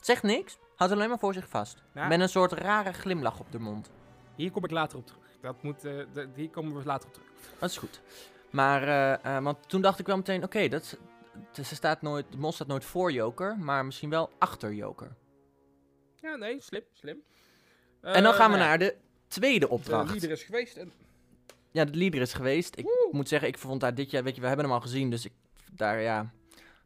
Zegt 0.00 0.22
niks, 0.22 0.58
houdt 0.76 0.92
alleen 0.92 1.08
maar 1.08 1.18
voor 1.18 1.34
zich 1.34 1.48
vast. 1.48 1.82
Ja. 1.94 2.08
Met 2.08 2.20
een 2.20 2.28
soort 2.28 2.52
rare 2.52 2.92
glimlach 2.92 3.40
op 3.40 3.52
de 3.52 3.58
mond. 3.58 3.90
Hier 4.36 4.50
kom 4.50 4.64
ik 4.64 4.70
later 4.70 4.98
op 4.98 5.06
terug. 5.06 5.22
Dat 5.40 5.62
moet, 5.62 5.84
eh, 5.84 5.92
de- 6.12 6.28
hier 6.34 6.50
komen 6.50 6.76
we 6.76 6.84
later 6.84 7.08
op 7.08 7.14
terug. 7.14 7.28
Dat 7.58 7.70
is 7.70 7.76
goed. 7.76 8.00
Maar, 8.50 8.82
eh, 8.82 9.36
eh, 9.36 9.42
want 9.44 9.68
toen 9.68 9.80
dacht 9.80 9.98
ik 9.98 10.06
wel 10.06 10.16
meteen, 10.16 10.42
oké, 10.44 10.68
dat 10.68 10.98
ze 11.52 11.64
staat 11.74 12.02
nooit, 12.02 12.26
de 12.30 12.36
mol 12.38 12.52
staat 12.52 12.66
nooit 12.66 12.84
voor 12.84 13.12
Joker, 13.12 13.58
maar 13.58 13.84
misschien 13.84 14.10
wel 14.10 14.30
achter 14.38 14.72
Joker. 14.74 15.14
Ja, 16.20 16.36
nee, 16.36 16.60
slim, 16.60 16.82
slim. 16.92 17.22
en 18.00 18.22
dan 18.22 18.34
gaan 18.34 18.50
we 18.50 18.56
nou 18.56 18.68
naar 18.68 18.78
de 18.78 18.96
tweede 19.28 19.58
De 19.58 19.68
opdracht. 19.68 20.10
leader 20.10 20.30
is 20.30 20.42
geweest. 20.42 20.76
En 20.76 20.92
Ja, 21.70 21.84
de 21.84 21.94
leader 21.96 22.20
is 22.20 22.32
geweest. 22.32 22.78
Ik 22.78 23.08
moet 23.10 23.28
zeggen, 23.28 23.48
ik 23.48 23.58
vond 23.58 23.80
daar 23.80 23.94
dit 23.94 24.10
jaar, 24.10 24.22
weet 24.24 24.34
je, 24.34 24.40
we 24.40 24.46
hebben 24.46 24.64
hem 24.64 24.74
al 24.74 24.80
gezien, 24.80 25.10
dus 25.10 25.24
ik, 25.24 25.32
daar, 25.72 26.00
ja, 26.00 26.32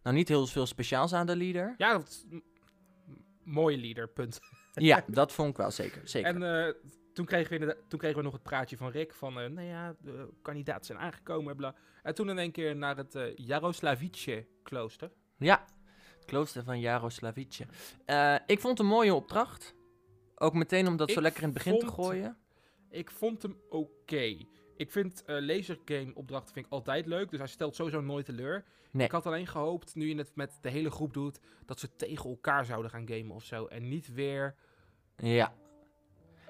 nou 0.08 0.20
niet 0.20 0.28
heel 0.28 0.46
veel 0.46 0.66
speciaals 0.66 1.12
aan 1.12 1.26
de 1.26 1.36
leader. 1.36 1.74
ja, 1.78 1.92
dat 1.92 2.08
is 2.08 2.24
m- 2.30 2.38
mooie 3.42 3.76
leader, 3.78 4.08
punt. 4.08 4.38
Ja, 4.72 5.04
dat 5.06 5.32
vond 5.32 5.50
ik 5.50 5.56
wel 5.56 5.70
zeker, 5.70 6.00
zeker. 6.08 6.28
En 6.34 6.66
eh, 6.66 6.74
toen, 7.12 7.24
kregen 7.24 7.60
we 7.60 7.76
toen 7.88 7.98
kregen 7.98 8.16
we 8.18 8.22
nog 8.24 8.32
het 8.32 8.42
praatje 8.42 8.76
van 8.76 8.90
Rick 8.90 9.14
van... 9.14 9.40
eh, 9.40 9.48
nou 9.50 9.66
ja, 9.66 9.94
de 10.00 10.28
kandidaten 10.42 10.84
zijn 10.84 10.98
aangekomen, 10.98 11.56
bla. 11.56 11.74
En 12.02 12.14
toen 12.14 12.28
in 12.30 12.38
één 12.38 12.50
keer 12.52 12.76
naar 12.76 12.96
het 12.96 13.14
eh 13.14 13.36
Jaroslavice 13.36 14.46
klooster. 14.62 15.10
Ja, 15.38 15.64
het 16.16 16.24
klooster 16.24 16.64
van 16.64 16.80
Jaroslavice. 16.80 17.66
Ik 18.46 18.60
vond 18.60 18.78
een 18.78 18.86
mooie 18.86 19.14
opdracht. 19.14 19.74
Ook 20.34 20.54
meteen 20.54 20.86
om 20.86 20.96
dat 20.96 21.10
zo 21.10 21.20
lekker 21.20 21.42
in 21.42 21.48
het 21.48 21.58
begin 21.58 21.78
te 21.78 21.86
gooien. 21.86 22.36
Ik 22.90 23.10
vond 23.10 23.42
hem 23.42 23.56
oké. 23.68 24.36
Ik 24.78 24.90
vind 24.90 25.24
eh 25.24 25.36
lasergame 25.40 26.14
opdrachten 26.14 26.52
vind 26.52 26.66
ik 26.66 26.72
altijd 26.72 27.06
leuk, 27.06 27.30
dus 27.30 27.38
hij 27.38 27.48
stelt 27.48 27.74
sowieso 27.74 28.00
nooit 28.00 28.24
teleur. 28.24 28.64
Nee. 28.90 29.06
Ik 29.06 29.12
had 29.12 29.26
alleen 29.26 29.46
gehoopt, 29.46 29.94
nu 29.94 30.08
je 30.08 30.16
het 30.16 30.34
met 30.34 30.58
de 30.60 30.70
hele 30.70 30.90
groep 30.90 31.12
doet, 31.12 31.40
dat 31.66 31.80
ze 31.80 31.96
tegen 31.96 32.30
elkaar 32.30 32.64
zouden 32.64 32.90
gaan 32.90 33.08
gamen 33.08 33.30
of 33.34 33.44
zo. 33.44 33.66
En 33.66 33.88
niet 33.88 34.12
weer... 34.12 34.54
Ja, 35.16 35.52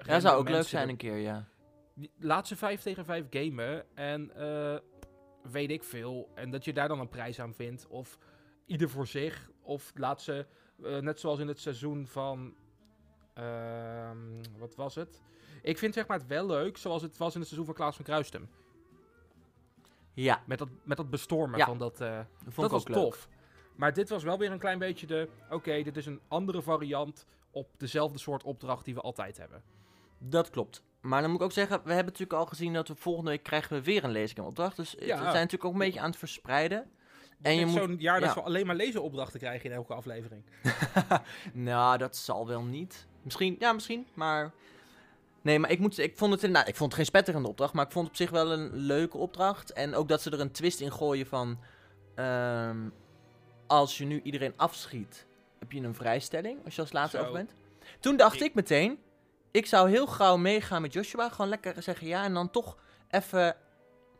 dat 0.05 0.21
zou 0.21 0.37
ook 0.37 0.49
leuk 0.49 0.63
zijn 0.63 0.89
een 0.89 0.97
keer, 0.97 1.17
ja. 1.17 1.47
Laat 2.19 2.47
ze 2.47 2.55
5 2.55 2.81
tegen 2.81 3.05
5 3.05 3.25
gamen 3.29 3.95
en 3.95 4.35
eh, 4.35 4.77
weet 5.51 5.69
ik 5.69 5.83
veel. 5.83 6.29
En 6.35 6.51
dat 6.51 6.65
je 6.65 6.73
daar 6.73 6.87
dan 6.87 6.99
een 6.99 7.09
prijs 7.09 7.39
aan 7.39 7.53
vindt. 7.53 7.87
Of 7.87 8.17
ieder 8.65 8.89
voor 8.89 9.07
zich. 9.07 9.49
Of 9.61 9.91
laat 9.95 10.21
ze, 10.21 10.45
eh, 10.83 10.97
net 10.97 11.19
zoals 11.19 11.39
in 11.39 11.47
het 11.47 11.59
seizoen 11.59 12.07
van... 12.07 12.55
ehm, 13.33 14.17
wat 14.57 14.75
was 14.75 14.95
het? 14.95 15.21
Ik 15.61 15.77
vind 15.77 15.93
zeg 15.93 16.07
maar 16.07 16.17
het 16.17 16.27
wel 16.27 16.45
leuk 16.45 16.77
zoals 16.77 17.01
het 17.01 17.17
was 17.17 17.33
in 17.33 17.39
het 17.39 17.47
seizoen 17.47 17.65
van 17.67 17.75
Klaas 17.75 17.95
van 17.95 18.05
Kruistem. 18.05 18.49
Ja, 20.13 20.43
Met 20.45 20.57
dat, 20.59 20.69
met 20.83 20.97
dat 20.97 21.09
bestormen 21.09 21.57
Ja, 21.59 21.65
van 21.65 21.77
dat... 21.77 22.01
eh, 22.01 22.17
dat 22.43 22.53
vond 22.53 22.55
dat 22.55 22.65
ik 22.65 22.71
was 22.87 22.95
leuk. 22.95 22.95
tof. 23.11 23.27
Maar 23.75 23.93
dit 23.93 24.09
was 24.09 24.23
wel 24.23 24.37
weer 24.37 24.51
een 24.51 24.59
klein 24.59 24.79
beetje 24.79 25.07
de... 25.07 25.29
Oké, 25.49 25.81
dit 25.83 25.97
is 25.97 26.05
een 26.05 26.19
andere 26.27 26.61
variant 26.61 27.25
op 27.51 27.67
dezelfde 27.77 28.19
soort 28.19 28.43
opdracht 28.43 28.85
die 28.85 28.93
we 28.93 29.01
altijd 29.01 29.37
hebben. 29.37 29.63
Dat 30.17 30.49
klopt. 30.49 30.83
Maar 31.01 31.21
dan 31.21 31.29
moet 31.29 31.39
ik 31.39 31.45
ook 31.45 31.51
zeggen, 31.51 31.77
we 31.83 31.93
hebben 31.93 32.13
natuurlijk 32.13 32.39
al 32.39 32.45
gezien 32.45 32.73
dat 32.73 32.87
we 32.87 32.95
volgende 32.95 33.29
week 33.29 33.43
krijgen 33.43 33.75
we 33.77 33.83
weer 33.83 34.03
een 34.03 34.11
leesgameopdracht. 34.11 34.75
Dus 34.75 34.91
het- 34.91 34.99
Ja. 35.05 35.15
we 35.17 35.21
zijn 35.23 35.33
natuurlijk 35.33 35.65
ook 35.65 35.73
een 35.73 35.79
beetje 35.79 35.99
aan 35.99 36.09
het 36.09 36.19
verspreiden. 36.19 36.89
En 37.41 37.55
je 37.55 37.65
moet... 37.65 37.75
zo'n 37.75 37.95
jaar 37.99 38.19
dat 38.19 38.29
ja. 38.29 38.35
we 38.35 38.41
alleen 38.41 38.65
maar 38.65 38.75
lezenopdrachten 38.75 39.39
krijgen 39.39 39.69
in 39.69 39.75
elke 39.75 39.93
aflevering. 39.93 40.43
nou, 41.53 41.97
dat 41.97 42.15
zal 42.17 42.47
wel 42.47 42.63
niet. 42.63 43.07
Misschien, 43.21 43.55
ja, 43.59 43.73
misschien, 43.73 44.07
maar... 44.13 44.51
Nee, 45.41 45.59
maar 45.59 45.71
ik, 45.71 45.79
moet, 45.79 45.97
ik 45.97 46.17
vond 46.17 46.31
het 46.33 46.43
inderdaad, 46.43 46.67
ik 46.69 46.75
vond 46.75 46.89
het 46.91 46.97
geen 46.99 47.09
spetterende 47.09 47.47
opdracht, 47.47 47.73
maar 47.73 47.85
ik 47.85 47.91
vond 47.91 48.07
het 48.07 48.13
op 48.15 48.21
zich 48.21 48.29
wel 48.31 48.51
een 48.51 48.75
leuke 48.75 49.17
opdracht. 49.17 49.73
En 49.73 49.95
ook 49.95 50.07
dat 50.07 50.21
ze 50.21 50.29
er 50.31 50.39
een 50.39 50.51
twist 50.51 50.79
in 50.79 50.91
gooien 50.91 51.25
van, 51.27 51.59
ehm, 52.15 52.77
als 53.67 53.97
je 53.97 54.05
nu 54.05 54.21
iedereen 54.21 54.53
afschiet, 54.55 55.25
heb 55.59 55.71
je 55.71 55.81
een 55.81 55.95
vrijstelling, 55.95 56.65
als 56.65 56.75
je 56.75 56.81
als 56.81 56.91
laatste 56.91 57.19
over 57.19 57.31
bent. 57.33 57.53
Toen 57.99 58.17
dacht 58.17 58.35
Ik- 58.35 58.41
ik 58.41 58.53
meteen, 58.53 58.99
ik 59.51 59.65
zou 59.65 59.89
heel 59.89 60.07
gauw 60.07 60.37
meegaan 60.37 60.81
met 60.81 60.93
Joshua, 60.93 61.29
gewoon 61.29 61.49
lekker 61.49 61.83
zeggen 61.83 62.07
ja, 62.07 62.23
en 62.23 62.33
dan 62.33 62.49
toch 62.51 62.77
even 63.09 63.55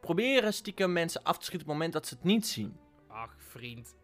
proberen 0.02 0.54
stiekem 0.54 0.94
mensen 0.94 1.24
af 1.24 1.38
te 1.38 1.46
schieten 1.46 1.68
op 1.68 1.74
het 1.74 1.76
moment 1.78 1.94
dat 1.94 2.08
ze 2.08 2.14
het 2.14 2.24
niet 2.24 2.48
zien. 2.48 2.78
Ach, 3.08 3.36
vriend. 3.38 3.96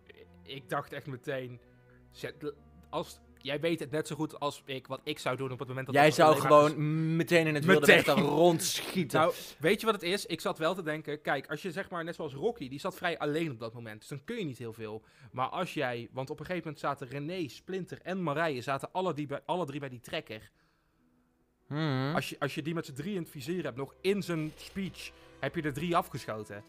Ik 0.43 0.69
dacht 0.69 0.93
echt 0.93 1.05
meteen... 1.05 1.59
zet- 2.11 2.53
Als, 2.89 3.19
jij 3.45 3.59
weet 3.59 3.79
het 3.79 3.91
net 3.91 4.07
zo 4.07 4.15
goed 4.15 4.39
als 4.39 4.61
ik 4.65 4.87
wat 4.87 5.01
ik 5.03 5.19
zou 5.19 5.37
doen 5.37 5.51
op 5.51 5.59
het 5.59 5.67
moment 5.67 5.85
dat... 5.85 5.95
Jij 5.95 6.11
zou 6.11 6.35
gewoon 6.35 7.15
meteen 7.15 7.47
in 7.47 7.55
het 7.55 7.65
wilde 7.65 7.85
weg 7.85 8.05
rondschieten. 8.05 9.19
Nou, 9.19 9.33
weet 9.59 9.79
je 9.79 9.85
wat 9.85 9.95
het 9.95 10.03
is? 10.03 10.25
Ik 10.25 10.41
zat 10.41 10.57
wel 10.57 10.75
te 10.75 10.83
denken, 10.83 11.21
kijk, 11.21 11.47
als 11.47 11.61
je 11.61 11.71
zeg 11.71 11.89
maar 11.89 12.03
net 12.03 12.15
zoals 12.15 12.33
Rocky, 12.33 12.69
die 12.69 12.79
zat 12.79 12.95
vrij 12.95 13.17
alleen 13.17 13.51
op 13.51 13.59
dat 13.59 13.73
moment, 13.73 13.99
dus 13.99 14.09
dan 14.09 14.23
kun 14.23 14.37
je 14.37 14.45
niet 14.45 14.57
heel 14.57 14.73
veel. 14.73 15.03
Maar 15.31 15.47
als 15.47 15.73
jij, 15.73 16.09
want 16.11 16.29
op 16.29 16.39
een 16.39 16.45
gegeven 16.45 16.67
moment 16.67 16.85
zaten 16.85 17.07
René, 17.07 17.47
Splinter 17.47 17.99
en 18.01 18.23
Marije, 18.23 18.61
zaten 18.61 18.89
alle, 18.91 19.13
die 19.13 19.25
bij, 19.25 19.41
alle 19.45 19.65
drie 19.65 19.79
bij 19.79 19.89
die 19.89 19.99
trekker. 19.99 20.51
Mhm. 21.67 22.15
Als 22.15 22.29
je, 22.29 22.35
als 22.39 22.55
je 22.55 22.61
die 22.61 22.73
met 22.73 22.85
z'n 22.85 22.93
drie 22.93 23.15
in 23.15 23.21
het 23.21 23.29
vizier 23.29 23.63
hebt, 23.63 23.77
nog 23.77 23.95
in 24.01 24.23
zijn 24.23 24.51
speech, 24.55 25.11
heb 25.39 25.55
je 25.55 25.61
er 25.61 25.73
drie 25.73 25.95
afgeschoten. 25.95 26.63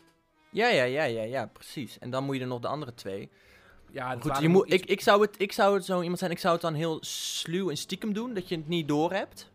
Ja, 0.50 0.68
ja, 0.68 0.84
ja, 0.84 1.04
ja, 1.04 1.22
ja, 1.22 1.46
precies. 1.46 1.98
En 1.98 2.10
dan 2.10 2.24
moet 2.24 2.34
je 2.36 2.40
er 2.40 2.46
nog 2.46 2.60
de 2.60 2.68
andere 2.68 2.94
twee. 2.94 3.30
Ja, 3.96 4.16
Goed, 4.20 4.38
je 4.38 4.48
moet, 4.48 4.66
iets- 4.66 4.82
ik, 4.82 4.88
ik, 4.90 5.00
zou 5.00 5.20
het, 5.22 5.34
ik 5.38 5.52
zou 5.52 5.74
het 5.74 5.84
zo 5.84 6.00
iemand 6.00 6.18
zijn, 6.18 6.30
ik 6.30 6.38
zou 6.38 6.52
het 6.52 6.62
dan 6.62 6.74
heel 6.74 6.98
sluw 7.00 7.70
en 7.70 7.76
stiekem 7.76 8.12
doen, 8.12 8.34
dat 8.34 8.48
je 8.48 8.56
het 8.56 8.68
niet 8.68 8.88
door 8.88 9.12
hebt. 9.12 9.50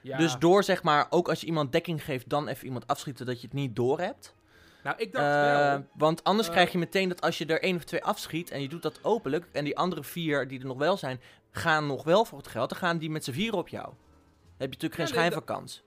ja. 0.00 0.18
Dus 0.18 0.36
door 0.38 0.64
zeg 0.64 0.82
maar, 0.82 1.06
ook 1.10 1.28
als 1.28 1.40
je 1.40 1.46
iemand 1.46 1.72
dekking 1.72 2.04
geeft, 2.04 2.28
dan 2.28 2.48
even 2.48 2.64
iemand 2.64 2.86
afschieten, 2.86 3.26
dat 3.26 3.40
je 3.40 3.46
het 3.46 3.56
niet 3.56 3.76
door 3.76 3.98
hebt. 4.00 4.34
Nou, 4.82 4.96
ik 4.98 5.12
dacht 5.12 5.24
Eh, 5.24 5.70
wel... 5.70 5.86
want 5.94 6.24
anders 6.24 6.48
eh, 6.48 6.54
krijg 6.54 6.72
je 6.72 6.78
meteen 6.78 7.08
dat 7.08 7.20
als 7.20 7.38
je 7.38 7.46
er 7.46 7.62
één 7.62 7.76
of 7.76 7.84
twee 7.84 8.04
afschiet 8.04 8.50
en 8.50 8.62
je 8.62 8.68
doet 8.68 8.82
dat 8.82 8.98
openlijk, 9.02 9.46
en 9.52 9.64
die 9.64 9.76
andere 9.78 10.02
vier 10.04 10.48
die 10.48 10.60
er 10.60 10.66
nog 10.66 10.78
wel 10.78 10.96
zijn, 10.96 11.20
gaan 11.50 11.86
nog 11.86 12.04
wel 12.04 12.24
voor 12.24 12.38
het 12.38 12.48
geld, 12.48 12.68
dan 12.70 12.78
gaan 12.78 12.98
die 12.98 13.10
met 13.10 13.24
z'n 13.24 13.32
vier 13.32 13.54
op 13.54 13.68
jou. 13.68 13.84
Dan 13.86 13.94
heb 14.66 14.72
je 14.72 14.78
natuurlijk 14.80 14.94
geen 14.94 15.06
Ja, 15.06 15.12
schijn 15.12 15.32
van 15.32 15.44
kans. 15.44 15.82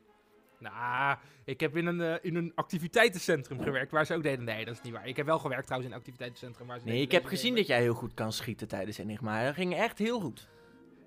Nou, 0.60 1.18
ik 1.46 1.60
heb 1.60 1.78
in 1.78 1.86
een, 1.86 2.02
eh, 2.02 2.16
in 2.22 2.36
een 2.36 2.52
activiteitencentrum 2.56 3.62
gewerkt 3.62 3.92
waar 3.92 4.06
ze 4.06 4.16
ook 4.16 4.24
deden. 4.24 4.46
Nee, 4.46 4.66
dat 4.66 4.74
is 4.74 4.82
niet 4.82 4.94
waar. 4.94 5.08
Ik 5.08 5.18
heb 5.18 5.26
wel 5.26 5.40
gewerkt 5.40 5.66
trouwens 5.66 5.90
in 5.90 5.96
een 5.96 6.02
activiteitencentrum 6.02 6.68
waar 6.68 6.80
ze 6.80 6.86
Nee, 6.86 7.02
ik 7.02 7.12
heb 7.12 7.26
gezien 7.26 7.56
dat 7.56 7.68
jij 7.68 7.82
heel 7.82 7.94
goed 7.94 8.14
kan 8.14 8.34
schieten 8.34 8.68
tijdens 8.68 8.98
Enigma. 8.98 9.44
Dat 9.44 9.54
ging 9.54 9.76
echt 9.76 9.98
heel 9.98 10.20
goed. 10.20 10.48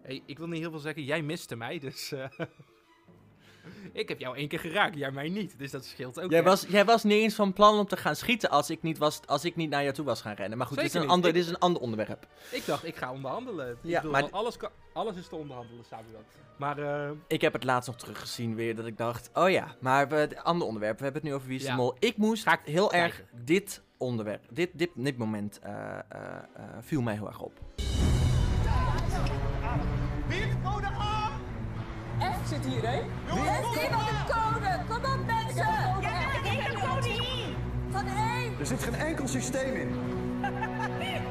Hey, 0.02 0.22
ik 0.26 0.38
wil 0.38 0.46
niet 0.48 0.60
heel 0.60 0.70
veel 0.70 0.78
zeggen, 0.78 1.04
jij 1.04 1.22
miste 1.22 1.56
mij, 1.56 1.78
dus... 1.78 2.12
eh, 2.12 2.28
ik 3.92 4.08
heb 4.08 4.18
jou 4.18 4.36
één 4.36 4.48
keer 4.48 4.58
geraakt, 4.58 4.96
jij 4.96 5.10
mij 5.10 5.28
niet. 5.28 5.58
Dus 5.58 5.70
dat 5.70 5.84
scheelt 5.84 6.20
ook. 6.20 6.30
Jij 6.30 6.42
was, 6.42 6.64
jij 6.68 6.84
was 6.84 7.02
niet 7.04 7.12
eens 7.22 7.34
van 7.34 7.52
plan 7.52 7.78
om 7.78 7.86
te 7.86 7.96
gaan 7.96 8.16
schieten 8.16 8.50
als 8.50 8.70
ik 8.70 8.82
niet, 8.82 8.98
was, 8.98 9.20
als 9.26 9.44
ik 9.44 9.56
niet 9.56 9.70
naar 9.70 9.82
jou 9.82 9.94
toe 9.94 10.04
was 10.04 10.20
gaan 10.20 10.34
rennen. 10.34 10.58
Maar 10.58 10.66
goed, 10.66 10.76
dit 10.76 10.86
is, 10.86 10.94
een 10.94 11.08
ander, 11.08 11.28
Ik- 11.28 11.34
dit 11.34 11.44
is 11.44 11.50
een 11.50 11.58
ander 11.58 11.82
onderwerp. 11.82 12.26
Ik 12.50 12.66
dacht, 12.66 12.84
ik 12.86 12.96
ga 12.96 13.12
onderhandelen. 13.12 13.70
Ik 13.70 13.76
Ja, 13.82 13.96
bedoel, 14.00 14.12
maar- 14.12 14.30
alles, 14.30 14.56
kan, 14.56 14.70
alles 14.92 15.16
is 15.16 15.28
te 15.28 15.36
onderhandelen, 15.36 15.84
Samuel. 15.84 16.22
Maar 16.56 16.78
eh, 16.78 17.10
Ik 17.26 17.40
heb 17.40 17.52
het 17.52 17.64
laatst 17.64 17.88
nog 17.88 17.98
teruggezien 17.98 18.54
weer, 18.54 18.76
dat 18.76 18.86
ik 18.86 18.96
dacht, 18.98 19.30
oh 19.34 19.50
ja, 19.50 19.74
maar 19.80 20.08
we, 20.08 20.14
het 20.14 20.36
ander 20.44 20.66
onderwerp, 20.66 20.98
we 20.98 21.04
hebben 21.04 21.22
het 21.22 21.30
nu 21.30 21.36
over 21.36 21.48
Wie 21.48 21.58
is 21.58 21.64
de. 21.64 21.72
Mol. 21.72 21.96
Ik 21.98 22.16
moest 22.16 22.42
Ga 22.42 22.52
ik 22.52 22.60
heel 22.64 22.92
erg 22.92 23.22
dit 23.44 23.82
onderwerp, 23.96 24.44
dit, 24.50 24.70
dit, 24.72 24.90
dit 24.94 25.16
moment 25.16 25.58
eh, 25.62 25.98
eh, 25.98 26.02
viel 26.80 27.00
mij 27.00 27.14
heel 27.14 27.26
erg 27.26 27.40
op. 27.40 27.60
F 32.22 32.48
zit 32.48 32.64
hier, 32.64 32.82
hè? 32.82 33.02
Heeft 33.26 33.82
iemand 33.84 34.08
een 34.08 34.24
code? 34.26 34.80
Kom 34.88 35.12
op, 35.12 35.26
mensen! 35.26 35.72
Ja, 36.00 36.50
ik 36.50 36.60
heb 36.60 36.74
een 36.74 36.80
code 36.88 37.08
hier! 37.08 37.54
Van 37.90 38.06
één! 38.06 38.54
Er 38.58 38.66
zit 38.66 38.82
geen 38.82 38.94
enkel 38.94 39.28
systeem 39.28 39.74
in. 39.76 39.90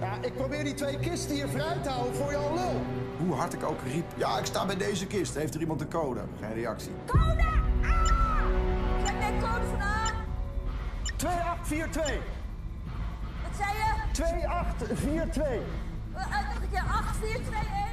Ja, 0.00 0.12
ik 0.20 0.34
probeer 0.36 0.64
die 0.64 0.74
twee 0.74 0.98
kisten 0.98 1.34
hier 1.34 1.48
vrij 1.48 1.76
te 1.82 1.88
houden 1.88 2.14
voor 2.14 2.30
jouw 2.30 2.54
lul. 2.54 2.82
Hoe 3.18 3.34
hard 3.34 3.52
ik 3.52 3.64
ook 3.64 3.78
riep, 3.92 4.04
ja, 4.16 4.38
ik 4.38 4.44
sta 4.46 4.66
bij 4.66 4.76
deze 4.76 5.06
kist. 5.06 5.34
Heeft 5.34 5.54
er 5.54 5.60
iemand 5.60 5.80
een 5.80 5.88
code? 5.88 6.20
Geen 6.40 6.54
reactie. 6.54 6.90
Code 7.06 7.42
A! 7.84 8.42
Mij 9.02 9.28
een 9.28 9.40
code 9.40 9.66
van 9.70 9.80
A! 9.80 10.12
2842. 11.16 12.14
Wat 13.42 13.56
zei 13.56 13.70
je? 13.70 14.12
2842. 14.12 15.42
Uh, 15.46 16.16
nog 16.16 16.62
een 16.62 16.70
keer 16.70 16.84
8, 16.92 17.16
4, 17.16 17.28
2, 17.34 17.42
1. 17.44 17.89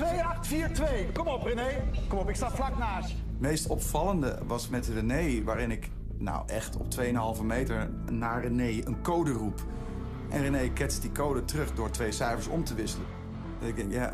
2842. 0.00 1.12
Kom 1.12 1.26
op, 1.26 1.42
René. 1.42 1.82
Kom 2.08 2.18
op, 2.18 2.28
ik 2.28 2.36
sta 2.36 2.50
vlak 2.50 2.78
naast 2.78 3.08
je. 3.08 3.14
Het 3.14 3.40
meest 3.40 3.66
opvallende 3.66 4.38
was 4.46 4.68
met 4.68 4.86
René, 4.86 5.44
waarin 5.44 5.70
ik 5.70 5.90
nou 6.18 6.42
echt 6.46 6.76
op 6.76 6.86
2,5 7.38 7.42
meter 7.42 7.90
naar 8.10 8.40
René 8.42 8.86
een 8.86 9.02
code 9.02 9.32
roep. 9.32 9.64
En 10.28 10.42
René 10.42 10.68
ketst 10.72 11.02
die 11.02 11.12
code 11.12 11.44
terug 11.44 11.74
door 11.74 11.90
twee 11.90 12.12
cijfers 12.12 12.46
om 12.46 12.64
te 12.64 12.74
wisselen. 12.74 13.06
En 13.60 13.68
ik 13.68 13.76
denk, 13.76 13.92
ja, 13.92 14.12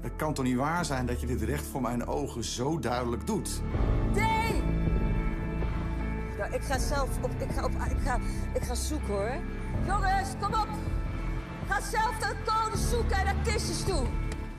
het 0.00 0.12
kan 0.16 0.34
toch 0.34 0.44
niet 0.44 0.56
waar 0.56 0.84
zijn 0.84 1.06
dat 1.06 1.20
je 1.20 1.26
dit 1.26 1.42
recht 1.42 1.66
voor 1.66 1.80
mijn 1.80 2.06
ogen 2.06 2.44
zo 2.44 2.78
duidelijk 2.78 3.26
doet? 3.26 3.62
Nee! 4.14 4.62
Nou, 6.38 6.54
ik 6.54 6.62
ga 6.62 6.78
zelf 6.78 7.08
op, 7.22 7.30
ik 7.38 7.50
ga 7.50 7.64
op, 7.64 7.70
ik 7.70 8.00
ga, 8.04 8.18
ik 8.52 8.62
ga 8.62 8.74
zoeken 8.74 9.14
hoor. 9.14 9.36
Jongens, 9.86 10.28
kom 10.40 10.52
op! 10.52 10.68
Ga 11.68 11.80
zelf 11.80 12.18
de 12.18 12.34
code 12.44 12.76
zoeken 12.76 13.16
en 13.16 13.24
naar 13.24 13.36
kistjes 13.44 13.84
toe. 13.84 14.06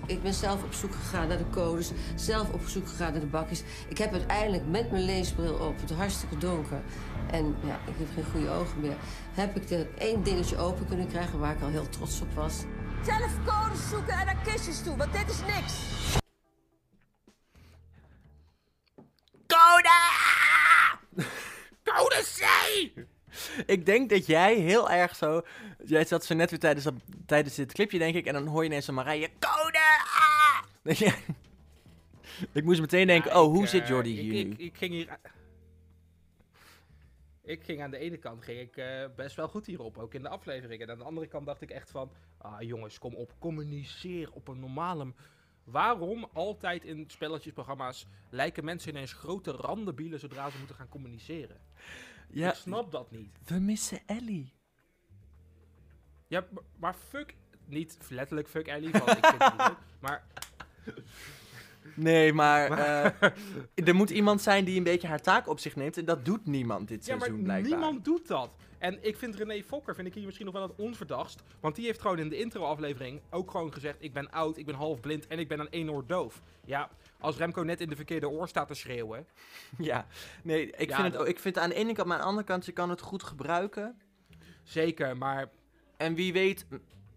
Ik 0.06 0.22
ben 0.22 0.34
zelf 0.34 0.64
op 0.64 0.74
zoek 0.74 0.94
gegaan 0.94 1.28
naar 1.28 1.38
de 1.38 1.50
codes, 1.50 1.92
zelf 2.16 2.50
op 2.50 2.62
zoek 2.66 2.88
gegaan 2.88 3.12
naar 3.12 3.22
de 3.22 3.28
bakjes. 3.28 3.64
Ik 3.88 3.98
heb 3.98 4.12
uiteindelijk 4.12 4.68
met 4.68 4.92
mijn 4.92 5.04
leesbril 5.04 5.54
op, 5.54 5.82
het 5.82 5.92
hartstikke 5.92 6.38
donker. 6.38 6.82
En 7.32 7.56
ja, 7.64 7.80
ik 7.86 7.94
heb 7.98 8.08
geen 8.14 8.32
goede 8.32 8.50
ogen 8.50 8.80
meer. 8.80 8.96
Heb 9.34 9.56
ik 9.56 9.70
er 9.70 9.88
één 9.98 10.24
dingetje 10.24 10.58
open 10.58 10.88
kunnen 10.88 11.08
krijgen 11.08 11.40
waar 11.40 11.56
ik 11.56 11.62
al 11.62 11.68
heel 11.70 11.90
trots 11.90 12.22
op 12.22 12.34
was. 12.34 12.64
Zelf 13.06 13.32
codes 13.46 13.90
zoeken 13.90 14.14
en 14.14 14.26
naar 14.26 14.42
kistjes 14.44 14.84
toe, 14.84 14.98
want 14.98 15.14
dit 15.14 15.30
is 15.30 15.40
niks. 15.56 15.74
Code! 19.48 19.90
Code 21.84 22.24
C! 22.24 22.44
Ik 23.66 23.86
denk 23.86 24.10
dat 24.10 24.26
jij 24.26 24.56
heel 24.56 24.90
erg 24.90 25.16
zo... 25.16 25.42
Jij 25.86 26.06
zat 26.06 26.26
zo 26.26 26.36
net 26.36 26.50
weer 26.50 26.60
tijdens, 26.60 26.86
dat, 26.86 26.94
tijdens 27.26 27.56
dit 27.56 27.74
clipje, 27.74 27.98
denk 27.98 28.16
ik. 28.16 28.26
En 28.26 28.34
dan 28.34 28.48
hoor 28.48 28.64
je 28.64 28.70
ineens 28.70 28.88
een 28.88 28.94
Marije... 28.94 29.30
Code! 29.40 29.78
Ah! 30.04 30.64
Dat 30.84 30.98
je- 30.98 31.18
ik 32.52 32.64
moest 32.64 32.80
meteen 32.80 33.08
denken... 33.08 33.32
Ja, 33.32 33.42
oh, 33.42 33.48
ik, 33.50 33.54
hoe 33.56 33.64
eh, 33.64 33.70
zit 33.70 33.88
Jordi 33.88 34.20
ik- 34.20 34.20
hier 34.20 34.60
ik, 34.60 34.78
ging 34.78 34.92
hier... 34.92 35.18
Ik 37.46 37.64
ging 37.64 37.82
aan 37.82 37.92
de 37.92 37.98
ene 37.98 38.18
kant 38.18 38.44
ging 38.44 38.60
ik, 38.60 38.78
eh, 38.78 39.06
best 39.16 39.36
wel 39.36 39.48
goed 39.48 39.66
hierop, 39.66 39.98
ook 39.98 40.14
in 40.14 40.22
de 40.22 40.30
afleveringen. 40.30 40.88
En 40.88 40.94
aan 40.94 41.00
de 41.00 41.04
andere 41.04 41.28
kant 41.28 41.46
dacht 41.46 41.62
ik 41.62 41.70
echt 41.70 41.92
van... 41.92 42.12
Ah 42.38 42.62
jongens, 42.62 43.00
kom 43.00 43.16
op, 43.16 43.34
communiceer 43.40 44.30
op 44.32 44.48
een 44.48 44.60
normale... 44.60 45.14
Waarom 45.64 46.28
altijd 46.34 46.84
in 46.84 47.04
spelletjesprogramma's 47.08 48.06
lijken 48.30 48.66
mensen 48.66 48.90
ineens 48.90 49.14
grote 49.14 49.52
randenbielen 49.52 50.20
zodra 50.20 50.50
ze 50.50 50.58
moeten 50.58 50.76
gaan 50.76 50.90
communiceren? 50.90 51.58
Ja, 52.34 52.50
Ik 52.50 52.56
snap 52.56 52.92
dat 52.92 53.12
niet. 53.12 53.38
we 53.46 53.60
missen 53.60 54.00
Ellie. 54.06 54.54
Ja, 56.28 56.46
maar, 56.52 56.64
maar 56.80 56.94
fuck... 57.10 57.36
Niet 57.66 57.98
letterlijk 58.10 58.48
fuck 58.48 58.68
Ellie, 58.68 58.92
want 58.92 59.10
ik 59.10 59.26
vind 59.26 59.44
het 59.44 59.52
niet 59.58 59.68
leuk. 59.68 59.78
Maar 60.02 60.24
Nee, 61.96 62.34
maar, 62.34 62.70
Maar- 62.70 63.22
eh, 63.76 63.88
er 63.88 63.96
moet 63.96 64.10
iemand 64.10 64.42
zijn 64.42 64.66
die 64.66 64.78
een 64.78 64.84
beetje 64.84 65.08
haar 65.08 65.22
taak 65.22 65.48
op 65.48 65.60
zich 65.60 65.76
neemt. 65.76 65.98
En 65.98 66.06
dat 66.06 66.26
doet 66.26 66.46
niemand 66.46 66.88
dit 66.88 67.06
Ja, 67.06 67.12
maar 67.12 67.22
seizoen 67.24 67.44
blijkbaar. 67.44 67.72
niemand 67.72 68.06
doet 68.06 68.28
dat. 68.28 68.50
En 68.78 68.98
ik 69.08 69.18
vind 69.18 69.36
René 69.36 69.64
Fokker, 69.64 69.96
vind 69.96 70.08
ik 70.08 70.14
hier 70.14 70.24
misschien 70.26 70.46
nog 70.46 70.54
wel 70.56 70.64
het 70.68 70.76
onverdachtst. 70.78 71.44
Want 71.60 71.76
die 71.76 71.86
heeft 71.86 72.02
gewoon 72.02 72.20
in 72.20 72.30
de 72.30 72.38
intro-aflevering 72.40 73.22
ook 73.30 73.52
gewoon 73.52 73.74
gezegd... 73.74 73.98
Ik 74.00 74.14
ben 74.14 74.32
oud, 74.32 74.58
ik 74.58 74.66
ben 74.66 74.76
half 74.76 75.00
blind 75.00 75.28
en 75.28 75.40
ik 75.40 75.48
ben 75.48 75.60
aan 75.60 75.70
één 75.70 75.90
oor 75.90 76.06
doof. 76.08 76.42
Ja, 76.66 76.90
als 77.24 77.38
Remco 77.38 77.62
net 77.62 77.82
in 77.82 77.90
de 77.90 77.96
verkeerde 77.96 78.30
oor 78.30 78.48
staat 78.48 78.68
te 78.68 78.74
schreeuwen... 78.74 79.28
Ja, 79.78 80.08
nee, 80.44 80.70
ik, 80.70 80.90
Ja, 80.90 81.02
vind 81.02 81.14
het, 81.14 81.28
ik 81.28 81.40
vind 81.40 81.56
het 81.56 81.64
aan 81.64 81.70
de 81.70 81.76
ene 81.76 81.94
kant, 81.94 82.08
maar 82.08 82.18
aan 82.18 82.24
de 82.24 82.30
andere 82.30 82.48
kant, 82.48 82.66
ze 82.66 82.72
kan 82.72 82.90
het 82.90 83.02
goed 83.02 83.24
gebruiken. 83.24 84.02
Zeker, 84.64 85.18
maar... 85.18 85.50
En 85.98 86.16
wie 86.16 86.34
weet, 86.34 86.66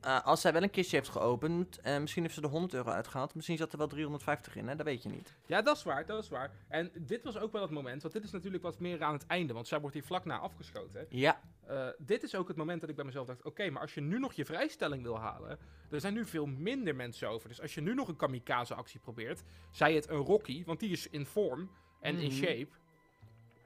eh, 0.07 0.25
als 0.25 0.41
zij 0.41 0.53
wel 0.53 0.63
een 0.63 0.71
kistje 0.71 0.97
heeft 0.97 1.09
geopend, 1.09 1.81
en 1.81 2.01
misschien 2.01 2.23
heeft 2.23 2.35
ze 2.35 2.43
er 2.43 2.49
100 2.49 2.75
euro 2.75 2.91
uitgehaald, 2.91 3.35
misschien 3.35 3.57
zat 3.57 3.73
er 3.73 3.79
wel 3.79 3.87
350 3.87 4.57
in, 4.57 4.69
hè? 4.69 4.77
dat 4.77 4.87
weet 4.87 5.03
je 5.03 5.09
niet. 5.09 5.35
Ja, 5.47 5.63
dat 5.63 5.77
is 5.77 5.83
waar, 5.83 6.07
dat 6.07 6.23
is 6.23 6.29
waar. 6.29 6.51
En 6.69 6.91
dit 6.95 7.25
was 7.25 7.39
ook 7.39 7.53
wel 7.53 7.63
het 7.63 7.71
moment, 7.71 8.03
want 8.03 8.15
dit 8.15 8.25
is 8.25 8.31
natuurlijk 8.31 8.63
wat 8.63 8.79
meer 8.79 9.03
aan 9.03 9.13
het 9.13 9.27
einde. 9.27 9.53
Want 9.53 9.69
zij 9.69 9.81
wordt 9.81 9.95
hier 9.95 10.05
vlak 10.05 10.25
na 10.25 10.39
afgeschoten. 10.39 11.07
Ja. 11.09 11.41
Eh, 11.67 11.87
dit 11.99 12.23
is 12.23 12.35
ook 12.35 12.49
het 12.49 12.57
moment 12.57 12.81
dat 12.81 12.91
ik 12.91 12.97
bij 12.97 13.05
mezelf 13.05 13.27
dacht... 13.27 13.43
Oké, 13.45 13.71
maar 13.71 13.83
als 13.83 13.95
je 13.95 14.01
nu 14.01 14.19
nog 14.19 14.33
je 14.33 14.45
vrijstelling 14.45 15.03
wil 15.03 15.19
halen... 15.19 15.59
Er 15.91 16.01
zijn 16.01 16.15
nu 16.15 16.25
veel 16.27 16.47
minder 16.47 16.95
mensen 16.97 17.29
over. 17.29 17.49
Dus 17.49 17.61
als 17.61 17.75
je 17.75 17.81
nu 17.81 17.95
nog 17.95 18.09
een 18.09 18.17
kamikaze-actie 18.17 19.01
probeert... 19.01 19.43
Zij 19.71 19.95
het 19.95 20.09
een 20.09 20.17
Rocky, 20.17 20.65
want 20.65 20.81
die 20.81 20.91
is 20.91 21.09
in 21.09 21.27
vorm 21.27 21.71
en 22.01 22.17
in 22.19 22.27
Mhm. 22.31 22.37
shape. 22.37 22.69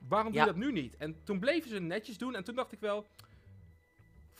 Waarom 0.08 0.32
Ja. 0.32 0.44
doe 0.44 0.54
je 0.54 0.60
dat 0.60 0.70
nu 0.72 0.80
niet? 0.80 0.96
En 0.96 1.16
toen 1.24 1.38
bleven 1.38 1.70
ze 1.70 1.78
netjes 1.80 2.18
doen. 2.18 2.34
En 2.34 2.44
toen 2.44 2.54
dacht 2.54 2.72
ik 2.72 2.80
wel... 2.80 3.06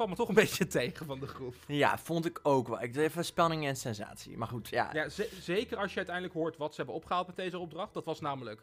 Valt 0.01 0.13
me 0.13 0.19
toch 0.19 0.29
een 0.29 0.35
beetje 0.45 0.67
tegen 0.67 1.07
van 1.07 1.21
de 1.21 1.27
groep. 1.27 1.55
Ja, 1.67 1.99
vond 1.99 2.27
ik 2.27 2.41
ook 2.43 2.69
wel. 2.69 2.83
Ik 2.83 2.97
even 2.97 3.25
spanning 3.25 3.67
en 3.67 3.77
sensatie. 3.77 4.37
Maar 4.37 4.49
goed, 4.49 4.69
ja, 4.69 4.91
Ja, 4.93 5.09
ze- 5.09 5.31
zeker 5.41 5.77
als 5.77 5.91
je 5.91 5.97
uiteindelijk 5.97 6.35
hoort 6.35 6.57
wat 6.57 6.71
ze 6.71 6.77
hebben 6.77 6.95
opgehaald 6.95 7.27
met 7.27 7.37
deze 7.37 7.59
opdracht. 7.59 7.95
Dat 7.95 8.05
was 8.05 8.21
namelijk 8.21 8.63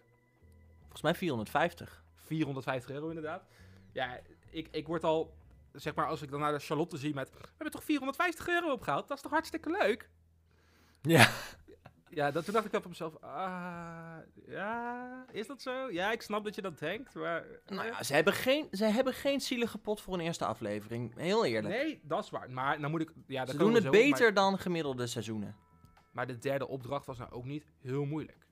volgens 0.81 1.01
mij 1.01 1.15
450. 1.15 2.03
450 2.25 2.89
euro 2.95 3.07
inderdaad. 3.07 3.43
Ja, 3.91 4.19
ik, 4.49 4.67
ik 4.71 4.87
word 4.87 5.03
al, 5.03 5.33
zeg 5.73 5.95
maar, 5.95 6.07
als 6.07 6.21
ik 6.21 6.31
dan 6.31 6.39
naar 6.39 6.51
de 6.51 6.59
Charlotte 6.59 6.97
zie 6.97 7.13
met... 7.13 7.29
We 7.31 7.37
hebben 7.47 7.71
toch 7.71 7.83
450 7.83 8.47
euro 8.47 8.71
opgehaald? 8.71 9.07
Dat 9.07 9.17
is 9.17 9.23
toch 9.23 9.31
hartstikke 9.31 9.69
leuk? 9.71 10.09
Ja. 11.01 11.29
Ja, 12.09 12.31
dat, 12.31 12.43
toen 12.45 12.53
dacht 12.53 12.65
ik 12.65 12.71
wel 12.71 12.81
van 12.81 12.89
mezelf, 12.89 13.15
ah, 13.21 14.17
ja, 14.47 15.25
is 15.31 15.47
dat 15.47 15.61
zo? 15.61 15.91
Ja, 15.91 16.11
ik 16.11 16.21
snap 16.21 16.43
dat 16.43 16.55
je 16.55 16.61
dat 16.61 16.79
denkt, 16.79 17.13
maar... 17.13 17.45
Nou 17.65 17.85
ja, 17.87 18.03
ze 18.03 18.13
hebben, 18.13 18.33
geen, 18.33 18.67
ze 18.71 18.85
hebben 18.85 19.13
geen 19.13 19.41
zielige 19.41 19.77
pot 19.77 20.01
voor 20.01 20.13
een 20.13 20.19
eerste 20.19 20.45
aflevering. 20.45 21.15
Heel 21.15 21.45
eerlijk. 21.45 21.73
Nee, 21.75 21.99
dat 22.03 22.23
is 22.23 22.29
waar. 22.29 22.49
Maar 22.51 22.79
dan 22.81 22.91
moet 22.91 23.01
ik... 23.01 23.11
Ja, 23.27 23.45
ze 23.45 23.57
doen 23.57 23.73
het 23.73 23.81
zo 23.83 23.87
op, 23.89 23.93
beter 23.95 24.23
maar, 24.23 24.33
dan 24.33 24.59
gemiddelde 24.59 25.07
seizoenen. 25.07 25.55
maar 26.11 26.27
de 26.27 26.37
derde 26.37 26.67
opdracht 26.67 27.05
was 27.05 27.17
nou 27.17 27.31
ook 27.31 27.45
niet 27.45 27.63
heel 27.81 28.05
moeilijk. 28.05 28.45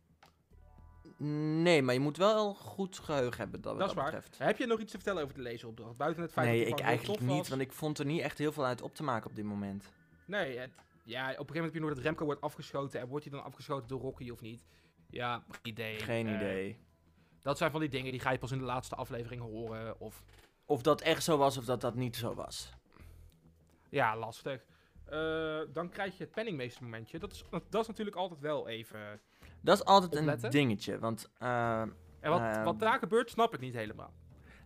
Nee, 1.17 1.81
maar 1.81 1.93
je 1.93 1.99
moet 1.99 2.17
wel 2.17 2.53
goed 2.53 2.99
geheugen 2.99 3.37
hebben 3.37 3.61
dat, 3.61 3.77
Dat 3.77 3.87
dat 3.87 3.95
waar. 3.95 4.05
betreft. 4.05 4.37
Heb 4.37 4.57
je 4.57 4.65
nog 4.65 4.79
iets 4.79 4.91
te 4.91 4.97
vertellen 4.97 5.23
over 5.23 5.35
de 5.35 5.41
leesopdracht? 5.41 5.97
Buiten 5.97 6.23
het 6.23 6.31
feit 6.31 6.47
Nee, 6.47 6.57
dat 6.59 6.67
ik 6.67 6.71
het 6.73 6.79
heel 6.81 6.89
eigenlijk 6.89 7.21
niet, 7.21 7.37
was? 7.37 7.49
want 7.49 7.61
ik 7.61 7.71
vond 7.71 7.99
er 7.99 8.05
niet 8.05 8.21
echt 8.21 8.37
heel 8.37 8.51
veel 8.51 8.65
uit 8.65 8.81
op 8.81 8.95
te 8.95 9.03
maken 9.03 9.29
op 9.29 9.35
dit 9.35 9.45
moment. 9.45 9.83
Nee, 10.25 10.57
het- 10.57 10.69
ja, 11.05 11.21
op 11.23 11.27
een 11.29 11.35
gegeven 11.35 11.53
moment 11.55 11.63
heb 11.63 11.73
je 11.73 11.79
nog 11.79 11.89
dat 11.93 12.03
Remco 12.03 12.25
wordt 12.25 12.41
afgeschoten. 12.41 12.99
En 12.99 13.07
wordt 13.07 13.25
hij 13.25 13.33
dan 13.33 13.43
afgeschoten 13.43 13.87
door 13.87 14.01
Rocky 14.01 14.29
of 14.29 14.41
niet? 14.41 14.65
Ja, 15.09 15.43
geen 15.47 15.59
idee. 15.63 15.99
Geen 15.99 16.27
Eh, 16.27 16.33
idee. 16.35 16.79
Dat 17.41 17.57
zijn 17.57 17.71
van 17.71 17.79
die 17.79 17.89
dingen 17.89 18.11
die 18.11 18.19
ga 18.19 18.31
je 18.31 18.37
pas 18.37 18.51
in 18.51 18.57
de 18.57 18.63
laatste 18.63 18.95
aflevering 18.95 19.41
horen. 19.41 19.99
Of 19.99 20.23
Of 20.65 20.81
dat 20.81 21.01
echt 21.01 21.23
zo 21.23 21.37
was 21.37 21.57
of 21.57 21.65
dat 21.65 21.81
dat 21.81 21.95
niet 21.95 22.15
zo 22.15 22.33
was. 22.35 22.73
ja, 23.89 24.17
lastig. 24.17 24.65
Eh, 25.05 25.59
dan 25.73 25.89
krijg 25.89 26.17
je 26.17 26.23
het 26.23 26.33
penningmeestermomentje. 26.33 27.19
Dat 27.19 27.31
is, 27.31 27.43
dat 27.69 27.81
is 27.81 27.87
natuurlijk 27.87 28.17
altijd 28.17 28.39
wel 28.39 28.67
even... 28.67 29.19
Dat 29.61 29.77
is 29.77 29.85
altijd 29.85 30.17
Opletten. 30.19 30.45
een 30.45 30.51
dingetje, 30.51 30.99
want... 30.99 31.31
eh, 31.37 31.81
En 32.19 32.29
wat, 32.31 32.39
eh, 32.41 32.63
wat 32.63 32.79
daar 32.79 32.99
gebeurt, 32.99 33.29
snap 33.29 33.53
ik 33.53 33.59
niet 33.59 33.73
helemaal. 33.73 34.13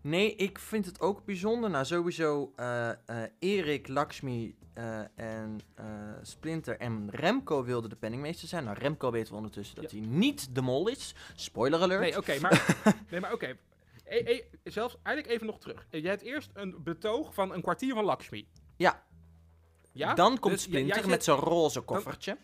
Nee, 0.01 0.35
ik 0.35 0.59
vind 0.59 0.85
het 0.85 0.99
ook 0.99 1.25
bijzonder. 1.25 1.69
Nou, 1.69 1.85
sowieso 1.85 2.53
eh, 2.55 2.91
Erik, 3.39 3.87
Lakshmi 3.87 4.55
eh, 4.73 4.99
en 5.15 5.59
Splinter 6.21 6.77
en 6.77 7.09
Remco 7.09 7.63
wilden 7.63 7.89
de 7.89 7.95
penningmeester 7.95 8.47
zijn. 8.47 8.63
Nou, 8.63 8.77
Remco 8.79 9.11
weten 9.11 9.29
we 9.29 9.35
ondertussen 9.37 9.75
dat 9.81 9.91
hij 9.91 9.99
niet 9.99 10.55
de 10.55 10.61
mol 10.61 10.87
is. 10.87 11.15
Spoiler 11.35 11.81
alert. 11.81 12.01
Nee, 12.01 12.17
oké, 12.17 12.39
maar... 12.39 12.77
nee, 13.09 13.19
maar 13.19 13.33
oké. 13.33 13.57
E- 14.09 14.23
e- 14.25 14.43
zelfs 14.63 14.97
eigenlijk 15.03 15.35
even 15.35 15.47
nog 15.47 15.59
terug. 15.59 15.87
Je 15.89 16.07
hebt 16.07 16.21
eerst 16.21 16.49
een 16.53 16.83
betoog 16.83 17.33
van 17.33 17.53
een 17.53 17.61
kwartier 17.61 17.93
van 17.93 18.03
Lakshmi. 18.03 18.47
Ja. 18.75 19.03
Ja? 19.91 20.13
Dan 20.13 20.39
komt 20.39 20.53
Dus 20.53 20.63
Splinter 20.63 21.09
met 21.09 21.23
zijn 21.23 21.37
roze 21.37 21.81
koffertje. 21.81 22.37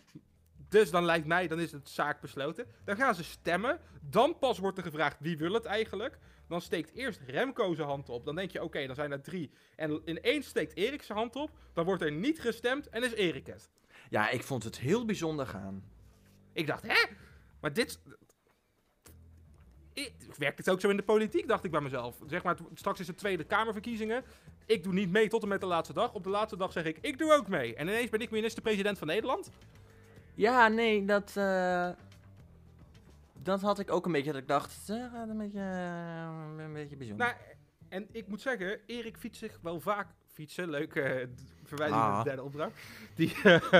Dus 0.68 0.90
dan 0.90 1.04
lijkt 1.04 1.26
mij, 1.26 1.48
dan 1.48 1.60
is 1.60 1.72
het 1.72 1.88
zaak 1.88 2.20
besloten. 2.20 2.66
Dan 2.84 2.96
gaan 2.96 3.14
ze 3.14 3.24
stemmen. 3.24 3.80
Dan 4.00 4.38
pas 4.38 4.58
wordt 4.58 4.78
er 4.78 4.84
gevraagd 4.84 5.16
wie 5.20 5.38
wil 5.38 5.52
het 5.52 5.64
eigenlijk. 5.64 6.18
Dan 6.48 6.60
steekt 6.60 6.92
eerst 6.94 7.20
Remco 7.26 7.74
zijn 7.74 7.88
hand 7.88 8.08
op. 8.08 8.24
Dan 8.24 8.34
denk 8.34 8.50
je, 8.50 8.62
oké, 8.62 8.86
dan 8.86 8.94
zijn 8.94 9.12
er 9.12 9.22
drie. 9.22 9.50
En 9.76 10.02
ineens 10.04 10.46
steekt 10.46 10.76
Erik 10.76 11.02
zijn 11.02 11.18
hand 11.18 11.36
op. 11.36 11.50
Dan 11.72 11.84
wordt 11.84 12.02
er 12.02 12.12
niet 12.12 12.40
gestemd 12.40 12.88
en 12.88 13.02
is 13.02 13.12
Erik 13.12 13.46
het. 13.46 13.70
Ja, 14.10 14.30
ik 14.30 14.42
vond 14.42 14.64
het 14.64 14.78
heel 14.78 15.04
bijzonder 15.04 15.46
gaan. 15.46 15.84
Ik 16.52 16.66
dacht, 16.66 16.82
hè? 16.86 17.06
Maar 17.60 17.72
dit... 17.72 17.98
Werkt 20.38 20.58
het 20.58 20.70
ook 20.70 20.80
zo 20.80 20.88
in 20.88 20.96
de 20.96 21.02
politiek, 21.02 21.48
dacht 21.48 21.64
ik 21.64 21.70
bij 21.70 21.80
mezelf. 21.80 22.16
Zeg 22.26 22.42
maar, 22.42 22.56
straks 22.74 23.00
is 23.00 23.06
het 23.06 23.18
Tweede 23.18 23.44
Kamerverkiezingen. 23.44 24.24
Ik 24.66 24.82
doe 24.82 24.92
niet 24.92 25.10
mee 25.10 25.28
tot 25.28 25.42
en 25.42 25.48
met 25.48 25.60
de 25.60 25.66
laatste 25.66 25.94
dag. 25.94 26.14
Op 26.14 26.24
de 26.24 26.30
laatste 26.30 26.56
dag 26.56 26.72
zeg 26.72 26.84
ik, 26.84 26.98
ik 27.00 27.18
doe 27.18 27.32
ook 27.32 27.48
mee. 27.48 27.74
En 27.74 27.88
ineens 27.88 28.10
ben 28.10 28.20
ik 28.20 28.30
minister-president 28.30 28.98
van 28.98 29.06
Nederland. 29.06 29.50
Ja, 30.34 30.68
nee, 30.68 31.04
dat... 31.04 31.32
eh, 31.36 31.90
dat 33.46 33.60
had 33.60 33.78
ik 33.78 33.90
ook 33.90 34.06
een 34.06 34.12
beetje. 34.12 34.32
Dat 34.32 34.40
ik 34.40 34.48
dacht, 34.48 34.88
eh, 34.88 35.12
gaat 35.12 35.28
een 35.28 35.38
beetje, 35.38 35.58
eh, 35.58 36.64
een 36.64 36.72
beetje 36.72 36.96
bijzonder. 36.96 37.26
Nou, 37.26 37.38
en 37.88 38.08
ik 38.12 38.28
moet 38.28 38.40
zeggen, 38.40 38.80
Erik 38.86 39.16
fietst 39.16 39.40
zich 39.40 39.58
wel 39.62 39.80
vaak 39.80 40.08
fietsen. 40.26 40.70
Leuk 40.70 40.94
eh, 40.94 41.26
verwijzing 41.64 42.00
naar 42.00 42.10
Ah. 42.10 42.18
de 42.18 42.24
derde 42.24 42.42
opdracht. 42.42 42.74
Die, 43.14 43.32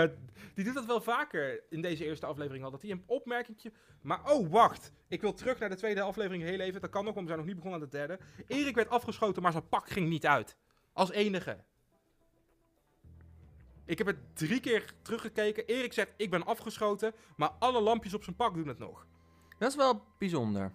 die 0.55 0.65
doet 0.65 0.75
dat 0.75 0.87
wel 0.87 1.01
vaker 1.01 1.63
in 1.71 1.83
deze 1.83 2.05
eerste 2.05 2.27
aflevering 2.27 2.65
al. 2.65 2.71
Dat 2.71 2.83
hij 2.83 2.91
een 2.91 3.03
opmerkingje... 3.07 3.73
Maar 4.01 4.33
oh, 4.33 4.51
wacht. 4.51 4.93
Ik 5.09 5.21
wil 5.21 5.33
terug 5.33 5.59
naar 5.59 5.69
de 5.69 5.77
tweede 5.77 6.01
aflevering 6.01 6.43
heel 6.43 6.61
even. 6.61 6.81
Dat 6.81 6.91
kan 6.91 7.05
nog, 7.05 7.15
want 7.15 7.27
we 7.29 7.33
zijn 7.33 7.47
nog 7.47 7.55
niet 7.55 7.63
begonnen 7.63 7.81
aan 7.81 7.89
de 7.91 7.97
derde. 7.97 8.19
Erik 8.47 8.75
werd 8.75 8.89
afgeschoten, 8.89 9.43
maar 9.43 9.53
zijn 9.53 9.69
pak 9.69 9.91
ging 9.91 10.09
niet 10.09 10.27
uit. 10.27 10.57
Als 10.93 11.11
enige. 11.11 11.65
Ik 13.85 13.99
heb 13.99 14.07
het 14.07 14.37
drie 14.37 14.61
keer 14.61 14.93
teruggekeken. 15.03 15.67
Erik 15.67 15.93
zegt, 15.93 16.13
ik 16.17 16.31
ben 16.31 16.47
afgeschoten. 16.47 17.13
Maar 17.37 17.51
alle 17.59 17.81
lampjes 17.81 18.15
op 18.15 18.23
zijn 18.23 18.37
pak 18.37 18.55
doen 18.55 18.69
het 18.69 18.79
nog. 18.79 19.07
Dat 19.59 19.71
is 19.71 19.77
wel 19.77 20.03
bijzonder. 20.19 20.73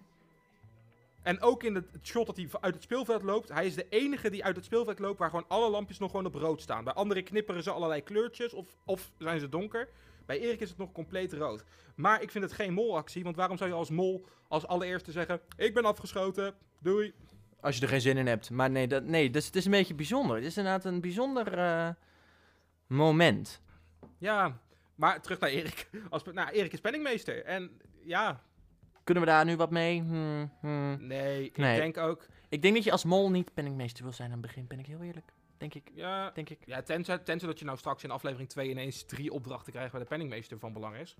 En 1.22 1.40
ook 1.40 1.62
in 1.62 1.74
het 1.74 1.86
shot 2.02 2.26
dat 2.26 2.36
hij 2.36 2.48
uit 2.60 2.74
het 2.74 2.82
speelveld 2.82 3.22
loopt. 3.22 3.48
Hij 3.48 3.66
is 3.66 3.74
de 3.74 3.86
enige 3.88 4.30
die 4.30 4.44
uit 4.44 4.56
het 4.56 4.64
speelveld 4.64 4.98
loopt 4.98 5.18
waar 5.18 5.30
gewoon 5.30 5.48
alle 5.48 5.70
lampjes 5.70 5.98
nog 5.98 6.10
gewoon 6.10 6.26
op 6.26 6.34
rood 6.34 6.60
staan. 6.60 6.84
Bij 6.84 6.92
anderen 6.92 7.24
knipperen 7.24 7.62
ze 7.62 7.70
allerlei 7.70 8.02
kleurtjes 8.02 8.52
of, 8.52 8.66
of 8.84 9.10
zijn 9.18 9.40
ze 9.40 9.48
donker. 9.48 9.88
Bij 10.26 10.40
Erik 10.40 10.60
is 10.60 10.68
het 10.68 10.78
nog 10.78 10.92
compleet 10.92 11.32
rood. 11.32 11.64
Maar 11.94 12.22
ik 12.22 12.30
vind 12.30 12.44
het 12.44 12.52
geen 12.52 12.72
molactie, 12.72 13.22
want 13.24 13.36
waarom 13.36 13.56
zou 13.56 13.70
je 13.70 13.76
als 13.76 13.90
mol 13.90 14.26
als 14.48 14.66
allereerste 14.66 15.12
zeggen... 15.12 15.40
Ik 15.56 15.74
ben 15.74 15.84
afgeschoten, 15.84 16.54
doei. 16.78 17.12
Als 17.60 17.76
je 17.76 17.82
er 17.82 17.88
geen 17.88 18.00
zin 18.00 18.16
in 18.16 18.26
hebt. 18.26 18.50
Maar 18.50 18.70
nee, 18.70 18.88
dat, 18.88 19.04
nee 19.04 19.30
dus 19.30 19.46
het 19.46 19.56
is 19.56 19.64
een 19.64 19.70
beetje 19.70 19.94
bijzonder. 19.94 20.36
Het 20.36 20.44
is 20.44 20.56
inderdaad 20.56 20.84
een 20.84 21.00
bijzonder 21.00 21.58
eh, 21.58 21.88
moment. 22.86 23.62
Ja, 24.18 24.60
maar 24.94 25.20
terug 25.20 25.40
naar 25.40 25.50
Erik. 25.50 25.90
Als, 26.10 26.22
nou, 26.24 26.50
Erik 26.50 26.72
is 26.72 26.80
penningmeester. 26.80 27.44
En 27.44 27.80
ja, 28.04 28.42
Kunnen 29.04 29.22
we 29.24 29.28
daar 29.30 29.44
nu 29.44 29.56
wat 29.56 29.70
mee? 29.70 30.00
Hmm, 30.00 30.52
hmm. 30.60 31.06
nee, 31.06 31.44
ik 31.44 31.56
Nee. 31.56 31.76
denk 31.78 31.96
ook... 31.96 32.26
Ik 32.48 32.62
denk 32.62 32.74
dat 32.74 32.84
je 32.84 32.92
als 32.92 33.04
mol 33.04 33.30
niet 33.30 33.54
penningmeester 33.54 34.02
wil 34.02 34.12
zijn 34.12 34.28
aan 34.32 34.38
het 34.38 34.46
begin, 34.46 34.66
ben 34.66 34.78
ik 34.78 34.86
heel 34.86 35.02
eerlijk. 35.02 35.32
Denk 35.56 35.74
ik. 35.74 35.90
Ja, 35.94 36.30
Denk 36.30 36.48
ik. 36.50 36.58
ja 36.66 36.82
tenzij, 36.82 37.18
tenzij 37.18 37.48
dat 37.48 37.58
je 37.58 37.64
nou 37.64 37.78
straks 37.78 38.04
in 38.04 38.10
aflevering 38.10 38.48
2 38.48 38.70
ineens 38.70 39.04
drie 39.04 39.32
opdrachten 39.32 39.72
krijgt 39.72 39.92
waar 39.92 40.00
de 40.00 40.06
penningmeester 40.06 40.58
van 40.58 40.72
belang 40.72 40.96
is. 40.96 41.16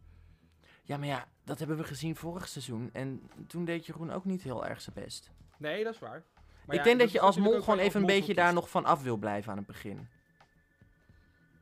Ja, 0.83 0.97
maar 0.97 1.07
ja, 1.07 1.29
dat 1.45 1.59
hebben 1.59 1.77
we 1.77 1.85
gezien 1.85 2.17
vorig 2.17 2.49
seizoen. 2.49 2.91
En 2.93 3.31
toen 3.47 3.65
deed 3.65 3.87
Jeroen 3.87 4.11
ook 4.11 4.25
niet 4.25 4.43
heel 4.43 4.67
erg 4.67 4.81
zijn 4.81 4.97
best. 5.05 5.31
Nee, 5.59 5.85
dat 5.85 5.95
is 5.95 5.99
waar. 6.01 6.25
Maar 6.67 6.75
ik 6.77 6.83
ja, 6.83 6.83
denk 6.83 6.99
dat 7.01 7.13
je 7.13 7.21
als 7.21 7.37
mol 7.37 7.61
gewoon 7.61 7.79
even 7.79 8.01
een 8.01 8.07
beetje 8.07 8.35
daar 8.35 8.53
nog 8.53 8.71
van 8.71 8.85
af 8.85 9.03
wil 9.03 9.17
blijven 9.17 9.51
aan 9.51 9.57
het 9.59 9.67
begin. 9.67 10.09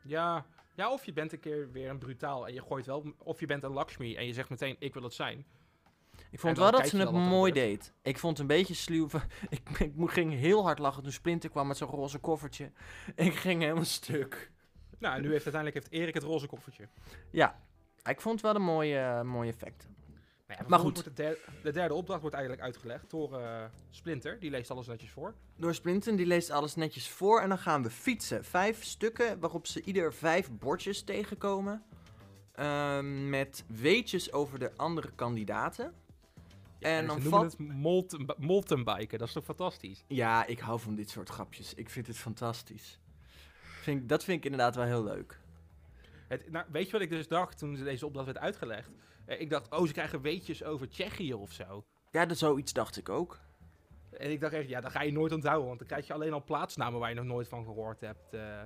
Ja. 0.02 0.44
ja, 0.74 0.92
of 0.92 1.04
je 1.04 1.12
bent 1.12 1.32
een 1.32 1.40
keer 1.40 1.72
weer 1.72 1.90
een 1.90 1.98
brutaal 1.98 2.46
en 2.46 2.54
je 2.54 2.62
gooit 2.62 2.86
wel... 2.86 3.14
Of 3.18 3.40
je 3.40 3.46
bent 3.46 3.62
een 3.62 3.72
Lakshmi 3.72 4.16
en 4.16 4.26
je 4.26 4.32
zegt 4.32 4.48
meteen, 4.48 4.76
ik 4.78 4.94
wil 4.94 5.02
het 5.02 5.14
zijn. 5.14 5.44
Ik 6.30 6.40
vond 6.40 6.58
wel 6.58 6.70
dat 6.70 6.88
ze 6.88 6.96
het 6.96 7.10
mooi 7.10 7.52
deed. 7.52 7.92
Ik 8.02 8.18
vond 8.18 8.38
het 8.38 8.50
een 8.50 8.56
beetje 8.56 8.74
sluw. 8.74 9.08
Ik, 9.48 9.68
ik 9.78 9.92
ging 9.98 10.32
heel 10.32 10.62
hard 10.62 10.78
lachen 10.78 11.02
toen 11.02 11.12
Splinter 11.12 11.50
kwam 11.50 11.66
met 11.66 11.76
zo'n 11.76 11.88
roze 11.88 12.18
koffertje. 12.18 12.72
Ik 13.14 13.34
ging 13.34 13.62
helemaal 13.62 13.84
stuk. 13.84 14.50
Nou, 14.98 15.16
en 15.16 15.22
nu 15.22 15.30
heeft 15.30 15.44
uiteindelijk 15.44 15.74
heeft 15.74 16.02
Erik 16.02 16.14
het 16.14 16.22
roze 16.22 16.46
koffertje. 16.46 16.88
Ja, 17.30 17.60
ik 18.04 18.20
vond 18.20 18.34
het 18.34 18.42
wel 18.42 18.54
een 18.54 18.66
mooi, 18.66 18.94
eh, 18.94 19.22
mooi 19.22 19.48
effect. 19.48 19.88
Nou 20.46 20.62
ja, 20.62 20.68
Maar 20.68 20.78
goed. 20.78 21.04
De, 21.04 21.12
derde, 21.12 21.38
de 21.62 21.72
derde 21.72 21.94
opdracht 21.94 22.20
wordt 22.20 22.36
eigenlijk 22.36 22.66
uitgelegd 22.66 23.10
door 23.10 23.40
eh, 23.40 23.64
Splinter. 23.90 24.40
Die 24.40 24.50
leest 24.50 24.70
alles 24.70 24.86
netjes 24.86 25.10
voor. 25.10 25.34
Door 25.56 25.74
Splinter, 25.74 26.16
die 26.16 26.26
leest 26.26 26.50
alles 26.50 26.74
netjes 26.74 27.08
voor. 27.08 27.40
En 27.40 27.48
dan 27.48 27.58
gaan 27.58 27.82
we 27.82 27.90
fietsen. 27.90 28.44
Vijf 28.44 28.84
stukken, 28.84 29.40
waarop 29.40 29.66
ze 29.66 29.82
ieder 29.82 30.14
vijf 30.14 30.50
bordjes 30.50 31.02
tegenkomen. 31.02 31.82
Ehm, 32.52 33.28
met 33.28 33.64
weetjes 33.66 34.32
over 34.32 34.58
de 34.58 34.70
andere 34.76 35.10
kandidaten. 35.14 35.94
En 36.80 37.06
dan 37.06 37.14
noemen 37.14 37.30
valt... 37.30 37.52
het 37.52 37.58
molten, 37.68 38.34
molten 38.38 38.84
biken. 38.84 39.18
Dat 39.18 39.28
is 39.28 39.34
toch 39.34 39.44
fantastisch? 39.44 40.04
Ja, 40.08 40.46
ik 40.46 40.58
hou 40.58 40.80
van 40.80 40.94
dit 40.94 41.10
soort 41.10 41.28
grapjes. 41.28 41.74
Ik 41.74 41.90
vind 41.90 42.06
het 42.06 42.16
fantastisch. 42.16 42.98
Vind, 43.80 44.00
ik- 44.02 44.08
dat 44.08 44.24
vind 44.24 44.38
ik 44.38 44.44
inderdaad 44.44 44.74
wel 44.74 44.84
heel 44.84 45.04
leuk. 45.04 45.38
Het, 46.28 46.50
nou, 46.50 46.64
weet 46.70 46.86
je 46.86 46.92
wat 46.92 47.00
ik 47.00 47.10
dus 47.10 47.28
dacht 47.28 47.58
toen 47.58 47.76
ze 47.76 47.84
deze 47.84 48.06
opdracht 48.06 48.26
werd 48.26 48.38
uitgelegd? 48.38 48.90
Eh, 49.24 49.40
ik 49.40 49.50
dacht, 49.50 49.70
oh, 49.70 49.86
ze 49.86 49.92
krijgen 49.92 50.20
weetjes 50.20 50.64
over 50.64 50.88
Tsjechië 50.88 51.34
of 51.34 51.52
zo. 51.52 51.84
Ja, 52.10 52.26
dat 52.26 52.38
zoiets 52.38 52.72
dacht 52.72 52.96
ik 52.96 53.08
ook. 53.08 53.38
En 54.10 54.30
ik 54.30 54.40
dacht 54.40 54.52
echt, 54.52 54.68
ja, 54.68 54.80
dat 54.80 54.90
ga 54.90 55.02
je 55.02 55.12
nooit 55.12 55.32
onthouden, 55.32 55.66
want 55.66 55.78
dan 55.78 55.88
krijg 55.88 56.06
je 56.06 56.12
alleen 56.12 56.32
al 56.32 56.44
plaatsnamen 56.44 57.00
waar 57.00 57.08
je 57.08 57.14
nog 57.14 57.24
nooit 57.24 57.48
van 57.48 57.64
gehoord 57.64 58.00
hebt. 58.00 58.34
eh. 58.34 58.60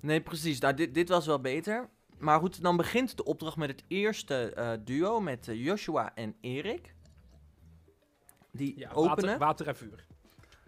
Nee, 0.00 0.20
precies. 0.20 0.58
Nou, 0.60 0.74
dit, 0.74 0.94
dit 0.94 1.08
was 1.08 1.26
wel 1.26 1.40
beter. 1.40 1.88
Maar 2.18 2.38
goed, 2.40 2.62
dan 2.62 2.76
begint 2.76 3.16
de 3.16 3.24
opdracht 3.24 3.56
met 3.56 3.70
het 3.70 3.84
eerste 3.88 4.52
eh, 4.54 4.72
duo 4.84 5.20
met 5.20 5.48
Joshua 5.52 6.14
en 6.14 6.34
Erik. 6.40 6.94
Die 8.52 8.78
ja, 8.78 8.90
openen. 8.92 9.38
water, 9.38 9.38
water 9.38 9.68
en 9.68 9.76
vuur. 9.76 10.04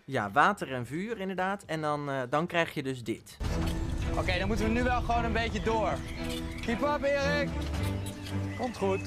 Ja, 0.05 0.31
water 0.31 0.73
en 0.73 0.87
vuur 0.87 1.19
inderdaad. 1.19 1.65
En 1.65 1.81
dan, 1.81 2.11
eh, 2.11 2.23
dan 2.31 2.47
krijg 2.47 2.75
je 2.75 2.83
dus 2.83 3.03
dit. 3.05 3.37
Oké, 4.19 4.39
dan 4.39 4.47
moeten 4.49 4.67
we 4.67 4.73
nu 4.73 4.83
wel 4.83 5.01
gewoon 5.01 5.25
een 5.25 5.33
beetje 5.33 5.63
door. 5.63 5.93
Keep 6.61 6.83
up, 6.83 7.03
Erik. 7.03 7.49
Komt 8.59 8.77
goed. 8.77 9.01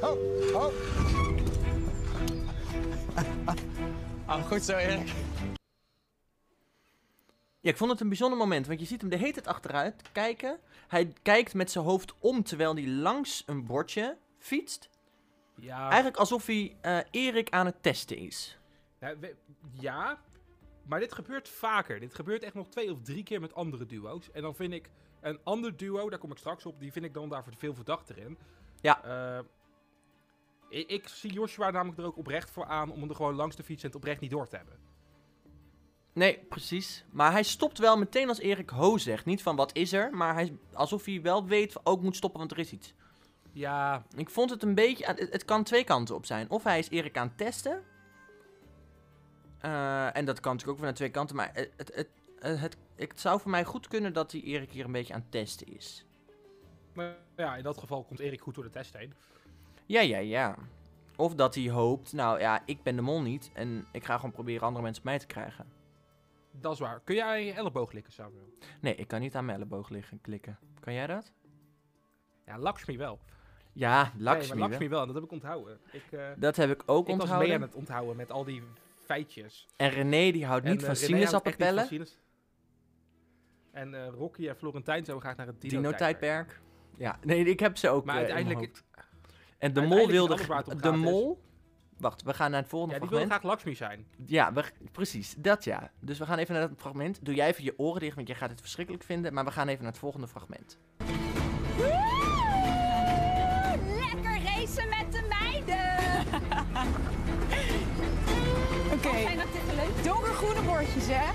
Ho, 0.00 0.18
ho. 0.52 0.72
Oh, 4.26 4.46
goed 4.46 4.62
zo, 4.62 4.76
Erik. 4.76 5.12
Ja, 7.60 7.70
ik 7.70 7.76
vond 7.76 7.90
het 7.90 8.00
een 8.00 8.08
bijzonder 8.08 8.38
moment, 8.38 8.66
want 8.66 8.80
je 8.80 8.86
ziet 8.86 9.00
hem 9.00 9.10
de 9.10 9.16
hele 9.16 9.32
tijd 9.32 9.46
achteruit 9.46 10.02
kijken. 10.12 10.58
Hij 10.88 11.12
kijkt 11.22 11.54
met 11.54 11.70
zijn 11.70 11.84
hoofd 11.84 12.14
om 12.18 12.42
terwijl 12.42 12.74
hij 12.74 12.86
langs 12.88 13.42
een 13.46 13.66
bordje 13.66 14.16
fietst. 14.38 14.88
Ja, 15.56 15.86
Eigenlijk 15.86 16.16
alsof 16.16 16.46
hij 16.46 16.76
eh, 16.80 16.98
Erik 17.10 17.50
aan 17.50 17.66
het 17.66 17.82
testen 17.82 18.16
is. 18.16 18.58
ja, 19.00 19.18
we- 19.18 19.36
ja, 19.72 20.20
maar 20.82 21.00
dit 21.00 21.12
gebeurt 21.12 21.48
vaker. 21.48 22.00
Dit 22.00 22.14
gebeurt 22.14 22.42
echt 22.42 22.54
nog 22.54 22.68
twee 22.68 22.92
of 22.92 23.00
drie 23.02 23.22
keer 23.22 23.40
met 23.40 23.54
andere 23.54 23.86
duo's. 23.86 24.30
En 24.30 24.42
dan 24.42 24.54
vind 24.54 24.72
ik 24.72 24.90
een 25.20 25.38
ander 25.44 25.76
duo, 25.76 26.10
daar 26.10 26.18
kom 26.18 26.30
ik 26.30 26.38
straks 26.38 26.66
op, 26.66 26.80
die 26.80 26.92
vind 26.92 27.04
ik 27.04 27.14
dan 27.14 27.28
daarvoor 27.28 27.52
veel 27.56 27.74
verdachter 27.74 28.18
in. 28.18 28.38
Ja. 28.80 29.04
Eh, 29.04 29.44
ik, 30.68 30.88
ik 30.90 31.08
zie 31.08 31.32
Joshua 31.32 31.70
namelijk 31.70 31.98
er 31.98 32.04
ook 32.06 32.16
oprecht 32.16 32.50
voor 32.50 32.64
aan 32.64 32.90
om 32.92 33.08
er 33.08 33.14
gewoon 33.14 33.34
langs 33.34 33.56
te 33.56 33.62
fietsen 33.62 33.82
en 33.90 33.94
het 33.94 34.02
oprecht 34.04 34.20
niet 34.20 34.30
door 34.30 34.48
te 34.48 34.56
hebben. 34.56 34.78
Nee, 36.12 36.38
precies. 36.48 37.04
Maar 37.10 37.32
hij 37.32 37.42
stopt 37.42 37.78
wel 37.78 37.98
meteen 37.98 38.28
als 38.28 38.38
Erik 38.38 38.70
ho 38.70 38.98
zegt. 38.98 39.24
Niet 39.24 39.42
van 39.42 39.56
wat 39.56 39.76
is 39.76 39.92
er, 39.92 40.10
maar 40.16 40.34
hij, 40.34 40.56
alsof 40.72 41.04
hij 41.04 41.22
wel 41.22 41.46
weet 41.46 41.72
van 41.72 41.82
ook 41.84 42.02
moet 42.02 42.16
stoppen, 42.16 42.40
want 42.40 42.52
er 42.52 42.58
is 42.58 42.72
iets. 42.72 42.94
Ja, 43.52 44.04
Ik 44.16 44.30
vond 44.30 44.50
het 44.50 44.62
een 44.62 44.74
beetje. 44.74 45.06
Het, 45.06 45.18
het 45.18 45.44
kan 45.44 45.64
twee 45.64 45.84
kanten 45.84 46.14
op 46.14 46.26
zijn. 46.26 46.50
Of 46.50 46.64
hij 46.64 46.78
is 46.78 46.90
Erik 46.90 47.18
aan 47.18 47.28
het 47.28 47.38
testen. 47.38 47.82
Eh, 49.58 50.16
en 50.16 50.24
dat 50.24 50.40
kan 50.40 50.52
natuurlijk 50.52 50.78
ook 50.78 50.84
naar 50.84 50.94
twee 50.94 51.10
kanten. 51.10 51.36
Maar 51.36 51.50
het, 51.52 51.70
het, 51.76 51.92
het, 51.94 52.08
het, 52.60 52.76
het, 52.96 53.20
zou 53.20 53.40
voor 53.40 53.50
mij 53.50 53.64
goed 53.64 53.88
kunnen 53.88 54.12
dat 54.12 54.32
hij 54.32 54.40
Erik 54.40 54.70
hier 54.70 54.84
een 54.84 54.92
beetje 54.92 55.14
aan 55.14 55.20
het 55.20 55.30
testen 55.30 55.76
is. 55.76 56.06
maar 56.92 57.16
ja, 57.36 57.56
in 57.56 57.62
dat 57.62 57.78
geval 57.78 58.04
komt 58.04 58.20
Erik 58.20 58.40
goed 58.40 58.54
door 58.54 58.64
de 58.64 58.70
test 58.70 58.96
heen. 58.96 59.14
Ja, 59.86 60.00
ja, 60.00 60.18
ja. 60.18 60.56
Of 61.16 61.34
dat 61.34 61.54
hij 61.54 61.70
hoopt, 61.70 62.12
nou 62.12 62.38
ja, 62.38 62.62
ik 62.64 62.82
ben 62.82 62.96
de 62.96 63.02
mol 63.02 63.22
niet. 63.22 63.50
En 63.54 63.86
ik 63.92 64.04
ga 64.04 64.16
gewoon 64.16 64.32
proberen 64.32 64.66
andere 64.66 64.84
mensen 64.84 65.04
bij 65.04 65.18
te 65.18 65.26
krijgen. 65.26 65.79
Dat 66.52 66.72
is 66.72 66.78
waar. 66.78 67.00
Kun 67.04 67.14
jij 67.14 67.44
je 67.44 67.52
elleboog 67.52 67.92
likken, 67.92 68.12
Samuel? 68.12 68.54
Nee, 68.80 68.94
ik 68.94 69.08
kan 69.08 69.20
niet 69.20 69.34
aan 69.34 69.44
mijn 69.44 69.56
elleboog 69.58 69.88
liggen 69.88 70.20
klikken. 70.20 70.58
Kan 70.80 70.92
jij 70.94 71.06
dat? 71.06 71.32
Ja, 72.46 72.58
Lakshmi 72.58 72.96
wel. 72.98 73.18
Ja, 73.72 74.02
Nee, 74.14 74.22
Lakshmi. 74.22 74.58
wel. 74.58 74.68
Lakshmi 74.68 74.88
wel, 74.88 75.06
dat 75.06 75.14
heb 75.14 75.24
ik 75.24 75.30
onthouden. 75.30 75.78
Ik, 75.92 76.04
eh, 76.12 76.28
Dat 76.36 76.56
heb 76.56 76.70
ik 76.70 76.82
ook 76.86 77.08
ik 77.08 77.12
was 77.12 77.20
onthouden. 77.20 77.48
mee 77.48 77.56
aan 77.56 77.62
het 77.62 77.74
onthouden 77.74 78.16
met 78.16 78.32
al 78.32 78.44
die 78.44 78.62
feitjes. 78.94 79.66
En 79.76 79.88
René 79.90 80.30
die 80.30 80.46
houdt 80.46 80.64
En, 80.64 80.70
niet 80.70 80.80
eh, 80.80 80.86
van 80.86 80.96
sinaasappellen. 80.96 81.86
sinus- 81.86 82.18
En 83.72 83.94
eh, 83.94 84.08
Rocky 84.08 84.48
en 84.48 84.56
Florentijn 84.56 85.04
zouden 85.04 85.26
graag 85.26 85.36
naar 85.38 85.46
het 85.46 85.60
Dino-tijdperk. 85.60 86.60
Ja, 86.96 87.18
nee, 87.24 87.44
ik 87.44 87.60
heb 87.60 87.76
ze 87.76 87.88
ook 87.88 88.04
Maar 88.04 88.14
eh, 88.14 88.20
uiteindelijk... 88.20 88.82
En 89.58 89.72
de 89.72 89.80
mol 89.80 90.06
wilde... 90.06 90.64
De 90.80 90.90
mol... 90.92 91.40
Wacht, 92.00 92.22
we 92.22 92.34
gaan 92.34 92.50
naar 92.50 92.60
het 92.60 92.68
volgende 92.68 92.94
Ja, 92.94 93.00
die 93.00 93.08
wil 93.08 93.18
fragment. 93.18 93.40
graag 93.42 93.52
Lakshmi 93.52 93.74
zijn. 93.74 94.06
Ja, 94.26 94.52
we, 94.52 94.64
precies. 94.92 95.34
Dat 95.38 95.64
ja. 95.64 95.90
Dus 96.00 96.18
we 96.18 96.26
gaan 96.26 96.38
even 96.38 96.54
naar 96.54 96.68
dat 96.68 96.78
fragment. 96.78 97.18
Doe 97.24 97.34
jij 97.34 97.48
even 97.48 97.64
je 97.64 97.78
oren 97.78 98.00
dicht, 98.00 98.14
want 98.14 98.28
je 98.28 98.34
gaat 98.34 98.50
het 98.50 98.60
verschrikkelijk 98.60 99.04
vinden. 99.04 99.34
Maar 99.34 99.44
we 99.44 99.50
gaan 99.50 99.68
even 99.68 99.82
naar 99.82 99.90
het 99.92 100.00
volgende 100.00 100.28
fragment. 100.28 100.78
Lekker 103.98 104.42
racen 104.44 104.88
met 104.88 105.12
de 105.12 105.26
meiden! 105.28 105.88
Oké. 108.94 109.20
Zijn 109.22 109.36
dat 109.36 109.46
dit 109.52 109.74
leuk? 109.76 110.04
Donkergroene 110.04 110.62
bordjes, 110.62 111.06
hè? 111.08 111.30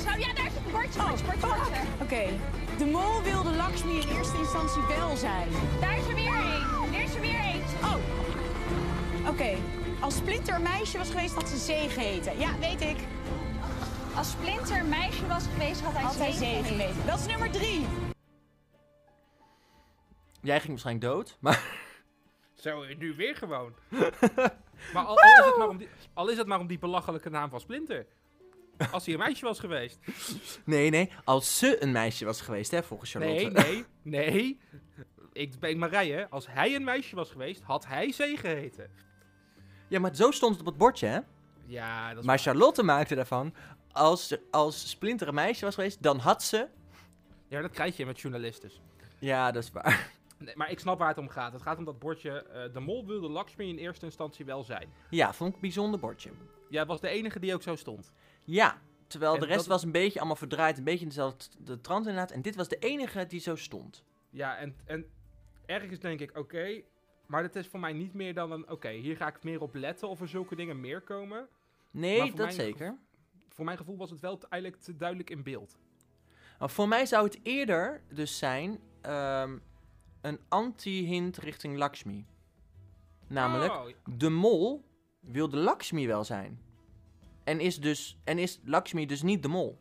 Zo, 0.00 0.18
ja, 0.18 0.32
daar 0.34 0.50
zit 0.50 0.64
een 0.66 0.72
bordje, 0.72 1.00
Oh, 1.00 1.08
bordje, 1.08 1.24
bordje, 1.24 1.46
bordje. 1.46 1.80
Oké. 2.02 2.22
De 2.78 2.84
mol 2.84 3.22
wilde 3.22 3.50
Lakshmi 3.56 4.00
in 4.00 4.08
eerste 4.16 4.38
instantie 4.38 4.82
wel 4.88 5.16
zijn. 5.16 5.48
Daar 5.80 5.98
is 5.98 6.06
er 6.08 6.14
weer 6.14 6.34
één. 6.34 6.94
Er 6.94 7.02
is 7.02 7.14
er 7.14 7.20
weer 7.20 7.40
eentje. 7.40 7.76
Oh, 7.82 7.94
Oké. 9.28 9.50
Als 10.02 10.16
Splinter 10.16 10.54
een 10.54 10.62
meisje 10.62 10.98
was 10.98 11.10
geweest, 11.10 11.34
had 11.34 11.48
ze 11.48 11.56
Zee 11.56 11.88
geheten. 11.88 12.38
Ja, 12.38 12.58
weet 12.58 12.80
ik. 12.80 12.96
als 14.16 14.30
Splinter 14.30 14.78
een 14.80 14.88
meisje 14.88 15.26
was 15.26 15.44
geweest, 15.46 15.80
had 15.80 15.92
hij 15.92 16.02
Had 16.02 16.16
hij 16.16 16.30
Zee 16.32 16.38
Zee 16.38 16.62
geheten. 16.62 16.76
geheten. 16.76 17.06
Dat 17.06 17.18
is 17.18 17.26
nummer 17.26 17.50
drie. 17.50 17.86
Jij 20.42 20.56
ging 20.60 20.68
waarschijnlijk 20.68 21.06
dood, 21.14 21.36
maar... 21.40 21.80
Zo, 22.54 22.84
nu 22.98 23.14
weer 23.14 23.36
gewoon. 23.36 23.74
maar 24.94 25.04
al, 25.04 25.18
al, 25.18 25.38
is 25.38 25.44
het 25.46 25.56
maar 25.58 25.68
om 25.68 25.76
die, 25.78 25.88
al 26.14 26.28
is 26.28 26.36
het 26.36 26.46
maar 26.46 26.60
om 26.60 26.66
die 26.66 26.78
belachelijke 26.78 27.30
naam 27.30 27.50
van 27.50 27.60
Splinter. 27.60 28.06
Als 28.90 29.04
hij 29.04 29.14
een 29.14 29.20
meisje 29.20 29.44
was 29.44 29.58
geweest. 29.58 29.98
Nee, 30.64 30.90
nee. 30.90 31.10
Als 31.24 31.58
ze 31.58 31.82
een 31.82 31.92
meisje 31.92 32.24
was 32.24 32.40
geweest, 32.40 32.70
hè, 32.70 32.82
volgens 32.82 33.10
Charlotte. 33.10 33.42
Nee, 33.50 33.84
nee, 34.02 34.30
nee. 34.30 34.58
Ik 35.32 35.58
ben 35.58 35.78
Marije. 35.78 36.26
Als 36.30 36.46
hij 36.46 36.74
een 36.74 36.84
meisje 36.84 37.16
was 37.16 37.30
geweest, 37.30 37.62
had 37.62 37.86
hij 37.86 38.12
Zee 38.12 38.36
geheten. 38.36 38.90
Ja, 39.92 39.98
maar 40.00 40.16
zo 40.16 40.30
stond 40.30 40.52
het 40.52 40.60
op 40.60 40.66
het 40.66 40.76
bordje, 40.76 41.06
hè? 41.06 41.18
Ja, 41.66 42.08
dat 42.08 42.18
is 42.18 42.24
Maar 42.24 42.38
Charlotte 42.38 42.82
maakte 42.82 43.14
daarvan... 43.14 43.54
Als, 43.92 44.36
als 44.50 44.90
Splinter 44.90 45.28
een 45.28 45.34
meisje 45.34 45.64
was 45.64 45.74
geweest, 45.74 46.02
dan 46.02 46.18
had 46.18 46.42
ze... 46.42 46.68
Ja, 47.48 47.60
dat 47.60 47.70
krijg 47.70 47.96
je 47.96 48.06
met 48.06 48.20
journalisten. 48.20 48.70
Ja, 49.18 49.50
dat 49.50 49.62
is 49.62 49.70
waar. 49.70 50.10
Nee, 50.38 50.56
maar 50.56 50.70
ik 50.70 50.78
snap 50.78 50.98
waar 50.98 51.08
het 51.08 51.18
om 51.18 51.28
gaat. 51.28 51.52
Het 51.52 51.62
gaat 51.62 51.78
om 51.78 51.84
dat 51.84 51.98
bordje. 51.98 52.42
eh, 52.42 52.72
de 52.72 52.80
mol 52.80 53.06
wilde 53.06 53.28
Lakshmi 53.28 53.68
in 53.68 53.76
eerste 53.78 54.04
instantie 54.04 54.44
wel 54.44 54.62
zijn. 54.64 54.88
Ja, 55.10 55.32
vond 55.32 55.48
ik 55.48 55.54
een 55.54 55.60
bijzonder 55.60 56.00
bordje. 56.00 56.30
Jij 56.68 56.86
was 56.86 57.00
de 57.00 57.08
enige 57.08 57.38
die 57.38 57.54
ook 57.54 57.62
zo 57.62 57.76
stond. 57.76 58.12
Ja, 58.44 58.78
terwijl 59.06 59.34
En 59.34 59.40
de 59.40 59.46
rest 59.46 59.58
dat- 59.58 59.66
was 59.66 59.82
een 59.82 59.92
beetje 59.92 60.18
allemaal 60.18 60.36
verdraaid, 60.36 60.78
een 60.78 60.84
beetje 60.84 61.02
in 61.02 61.08
dezelfde 61.08 61.80
trant 61.80 62.06
inderdaad. 62.06 62.30
En 62.30 62.42
dit 62.42 62.54
was 62.56 62.68
de 62.68 62.78
enige 62.78 63.26
die 63.26 63.40
zo 63.40 63.56
stond. 63.56 64.04
Ja, 64.30 64.56
en, 64.56 64.76
en 64.84 65.06
ergens 65.66 65.98
denk 66.00 66.20
ik, 66.20 66.38
oké. 66.38 66.80
Maar 67.32 67.42
het 67.42 67.56
is 67.56 67.66
voor 67.66 67.80
mij 67.80 67.92
niet 67.92 68.14
meer 68.14 68.34
dan 68.34 68.52
een... 68.52 68.70
Oké, 68.70 68.88
hier 68.88 69.16
ga 69.16 69.28
ik 69.28 69.42
meer 69.42 69.60
op 69.60 69.74
letten 69.74 70.08
of 70.08 70.20
er 70.20 70.28
zulke 70.28 70.54
dingen 70.56 70.80
meer 70.80 71.00
komen. 71.00 71.48
Nee, 71.90 72.32
dat 72.32 72.54
zeker. 72.54 72.98
Voor 73.48 73.64
mijn 73.64 73.76
gevoel 73.76 73.96
was 73.96 74.10
het 74.10 74.20
wel 74.20 74.40
eigenlijk 74.48 74.82
te 74.82 74.96
duidelijk 74.96 75.30
in 75.30 75.42
beeld. 75.42 75.78
Maar 76.58 76.70
voor 76.70 76.88
mij 76.88 77.06
zou 77.06 77.24
het 77.24 77.40
eerder 77.42 78.02
dus 78.08 78.38
zijn 78.38 78.80
ehm, 79.00 79.58
een 80.20 80.40
anti-hint 80.48 81.36
richting 81.36 81.76
Lakshmi. 81.76 82.26
Namelijk, 83.26 83.72
Oh, 83.72 83.88
de 84.16 84.30
mol 84.30 84.84
wilde 85.20 85.56
Lakshmi 85.56 86.06
wel 86.06 86.24
zijn. 86.24 86.60
En 87.44 87.60
is, 87.60 87.80
dus, 87.80 88.18
en 88.24 88.38
is 88.38 88.60
Lakshmi 88.64 89.06
dus 89.06 89.22
niet 89.22 89.42
de 89.42 89.48
mol. 89.48 89.80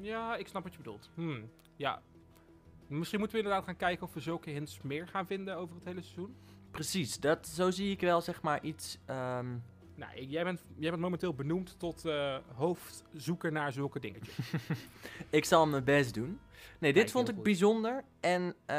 Ja, 0.00 0.36
ik 0.36 0.48
snap 0.48 0.62
wat 0.62 0.72
je 0.72 0.78
bedoelt. 0.78 1.10
Hmm, 1.14 1.50
ja. 1.76 2.02
Misschien 2.90 3.18
moeten 3.18 3.36
we 3.38 3.42
inderdaad 3.42 3.66
gaan 3.66 3.76
kijken 3.76 4.06
of 4.06 4.14
we 4.14 4.20
zulke 4.20 4.50
hints 4.50 4.78
meer 4.82 5.08
gaan 5.08 5.26
vinden 5.26 5.56
over 5.56 5.74
het 5.74 5.84
hele 5.84 6.02
seizoen. 6.02 6.34
Precies, 6.70 7.20
dat, 7.20 7.48
zo 7.48 7.70
zie 7.70 7.90
ik 7.90 8.00
wel 8.00 8.20
zeg 8.20 8.42
maar 8.42 8.62
iets... 8.62 8.98
ehm, 9.06 9.46
Nou, 9.94 10.12
ik- 10.14 10.30
jij 10.30 10.44
bent, 10.44 10.60
jij 10.76 10.90
bent 10.90 11.02
momenteel 11.02 11.34
benoemd 11.34 11.78
tot 11.78 12.04
eh, 12.04 12.36
hoofdzoeker 12.54 13.52
naar 13.52 13.72
zulke 13.72 14.00
dingetjes. 14.00 14.34
ik 15.30 15.44
zal 15.44 15.66
mijn 15.66 15.84
best 15.84 16.14
doen. 16.14 16.38
Nee, 16.78 16.92
dit 16.92 17.10
vond 17.10 17.28
ik 17.28 17.34
goed. 17.34 17.42
bijzonder. 17.44 18.04
En 18.20 18.54
eh, 18.66 18.76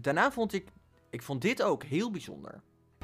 daarna 0.00 0.32
vond 0.32 0.52
ik... 0.52 0.68
Ik 1.10 1.22
vond 1.22 1.42
dit 1.42 1.62
ook 1.62 1.82
heel 1.82 2.10
bijzonder. 2.10 2.60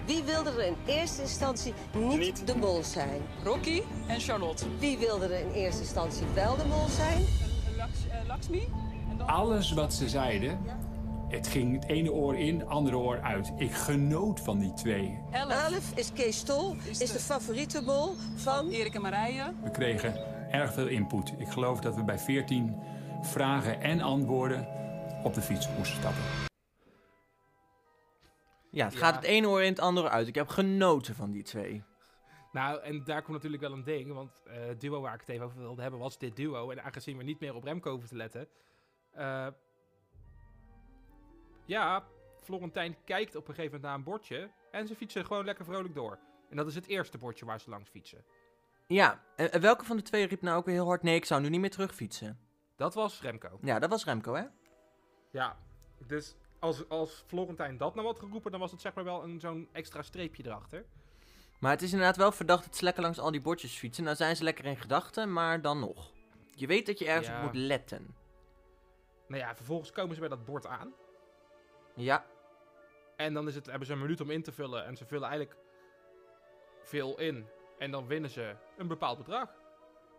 Wie 0.06 0.22
wilde 0.22 0.50
er 0.50 0.66
in 0.66 0.76
eerste 0.86 1.22
instantie 1.22 1.74
niet, 1.94 2.46
de 2.46 2.56
mol 2.56 2.82
zijn? 2.82 3.22
Rocky 3.44 3.82
en 4.08 4.20
Charlotte. 4.20 4.64
Wie 4.78 4.98
wilde 4.98 5.24
er 5.26 5.46
in 5.46 5.52
eerste 5.52 5.80
instantie 5.80 6.26
wel 6.34 6.56
de 6.56 6.64
mol 6.64 6.86
zijn? 6.88 7.24
Lakshmi? 8.26 8.68
Alles 9.30 9.72
wat 9.72 9.94
ze 9.94 10.08
zeiden, 10.08 10.60
het 11.28 11.46
ging 11.46 11.74
het 11.74 11.90
ene 11.90 12.12
oor 12.12 12.36
in, 12.38 12.58
het 12.58 12.68
andere 12.68 12.96
oor 12.96 13.20
uit. 13.20 13.52
Ik 13.56 13.72
genoot 13.72 14.40
van 14.40 14.58
die 14.58 14.72
twee. 14.72 15.18
Elf 15.30 15.92
is 15.96 16.12
Kees 16.12 16.38
Stol, 16.38 16.76
is, 16.88 16.98
de 16.98 17.18
favoriete 17.18 17.82
mol 17.82 18.14
van... 18.36 18.68
Erik 18.68 18.94
en 18.94 19.00
Marije. 19.00 19.52
We 19.62 19.70
kregen 19.70 20.14
erg 20.52 20.72
veel 20.72 20.86
input. 20.86 21.34
Ik 21.38 21.48
geloof 21.48 21.80
dat 21.80 21.94
we 21.94 22.04
bij 22.04 22.18
14 22.18 22.76
vragen 23.22 23.80
en 23.80 24.00
antwoorden 24.00 24.68
op 25.22 25.34
de 25.34 25.40
fiets 25.42 25.68
moesten 25.76 25.96
stappen. 25.98 26.22
Ja, 28.70 28.84
het 28.84 28.92
Ja. 28.94 28.98
gaat 28.98 29.14
het 29.14 29.24
ene 29.24 29.48
oor 29.48 29.62
in 29.62 29.70
het 29.70 29.80
andere 29.80 30.08
uit. 30.08 30.26
Ik 30.28 30.34
heb 30.34 30.48
genoten 30.48 31.14
van 31.14 31.30
die 31.30 31.42
twee. 31.42 31.82
nou, 32.52 32.82
en 32.82 33.04
daar 33.04 33.22
komt 33.22 33.36
natuurlijk 33.36 33.62
wel 33.62 33.72
een 33.72 33.84
ding. 33.84 34.12
Want 34.12 34.30
eh, 34.44 34.66
het 34.66 34.80
duo 34.80 35.00
waar 35.00 35.14
ik 35.14 35.20
het 35.20 35.28
even 35.28 35.44
over 35.46 35.58
wilde 35.58 35.82
hebben 35.82 36.00
was 36.00 36.18
dit 36.18 36.36
duo. 36.36 36.70
En 36.70 36.82
aangezien 36.84 37.16
we 37.16 37.22
niet 37.24 37.40
meer 37.40 37.54
op 37.54 37.64
Remco 37.64 37.90
hoeven 37.90 38.08
te 38.08 38.16
letten. 38.16 38.48
Eh, 39.12 39.46
ja, 41.64 42.04
Florentijn 42.42 42.96
kijkt 43.04 43.36
op 43.36 43.48
een 43.48 43.54
gegeven 43.54 43.64
moment 43.64 43.82
naar 43.82 43.94
een 43.94 44.04
bordje. 44.04 44.50
En 44.70 44.86
ze 44.86 44.94
fietsen 44.94 45.26
gewoon 45.26 45.44
lekker 45.44 45.64
vrolijk 45.64 45.94
door. 45.94 46.18
En 46.50 46.56
dat 46.56 46.66
is 46.66 46.74
het 46.74 46.86
eerste 46.86 47.18
bordje 47.18 47.44
waar 47.44 47.60
ze 47.60 47.70
langs 47.70 47.90
fietsen. 47.90 48.24
Ja, 48.86 49.22
en 49.36 49.60
welke 49.60 49.84
van 49.84 49.96
de 49.96 50.02
twee 50.02 50.26
riep 50.26 50.42
nou 50.42 50.56
ook 50.58 50.64
weer 50.64 50.74
heel 50.74 50.86
hard... 50.86 51.02
Nee, 51.02 51.14
ik 51.14 51.24
zou 51.24 51.40
nu 51.40 51.48
niet 51.48 51.60
meer 51.60 51.70
terugfietsen. 51.70 52.38
Dat 52.76 52.94
was 52.94 53.20
Remco. 53.20 53.58
Ja, 53.62 53.78
dat 53.78 53.90
was 53.90 54.04
Remco, 54.04 54.34
hè? 54.34 54.44
Ja, 55.30 55.56
dus 56.06 56.36
als, 56.58 56.88
als 56.88 57.24
Florentijn 57.26 57.76
dat 57.76 57.94
nou 57.94 58.06
had 58.06 58.18
geroepen, 58.18 58.50
dan 58.50 58.60
was 58.60 58.70
het 58.70 58.80
zeg 58.80 58.94
maar 58.94 59.04
wel 59.04 59.22
een, 59.22 59.40
zo'n 59.40 59.68
extra 59.72 60.02
streepje 60.02 60.46
erachter. 60.46 60.84
Maar 61.58 61.70
het 61.70 61.82
is 61.82 61.90
inderdaad 61.92 62.16
wel 62.16 62.32
verdacht 62.32 62.64
dat 62.64 62.76
ze 62.76 62.84
lekker 62.84 63.02
langs 63.02 63.18
al 63.18 63.30
die 63.30 63.40
bordjes 63.40 63.78
fietsen. 63.78 64.04
Nou 64.04 64.16
zijn 64.16 64.36
ze 64.36 64.44
lekker 64.44 64.64
in 64.64 64.76
gedachten, 64.76 65.32
maar 65.32 65.60
dan 65.62 65.78
nog. 65.80 66.12
Je 66.50 66.66
weet 66.66 66.86
dat 66.86 66.98
je 66.98 67.06
ergens 67.06 67.26
Ja. 67.28 67.36
op 67.36 67.42
moet 67.42 67.54
letten. 67.62 68.14
Nou 69.30 69.42
ja, 69.42 69.54
vervolgens 69.56 69.92
komen 69.92 70.14
ze 70.14 70.20
bij 70.20 70.28
dat 70.28 70.44
bord 70.44 70.66
aan. 70.66 70.94
Ja, 71.94 72.24
En 73.16 73.34
dan 73.34 73.48
is 73.48 73.54
het, 73.54 73.66
hebben 73.66 73.86
ze 73.86 73.92
een 73.92 74.00
minuut 74.00 74.20
om 74.20 74.30
in 74.30 74.42
te 74.42 74.52
vullen. 74.52 74.84
En 74.84 74.96
ze 74.96 75.06
vullen 75.06 75.28
eigenlijk 75.28 75.60
veel 76.82 77.18
in. 77.18 77.46
En 77.78 77.90
dan 77.90 78.06
winnen 78.06 78.30
ze 78.30 78.54
een 78.76 78.88
bepaald 78.88 79.18
bedrag. 79.18 79.48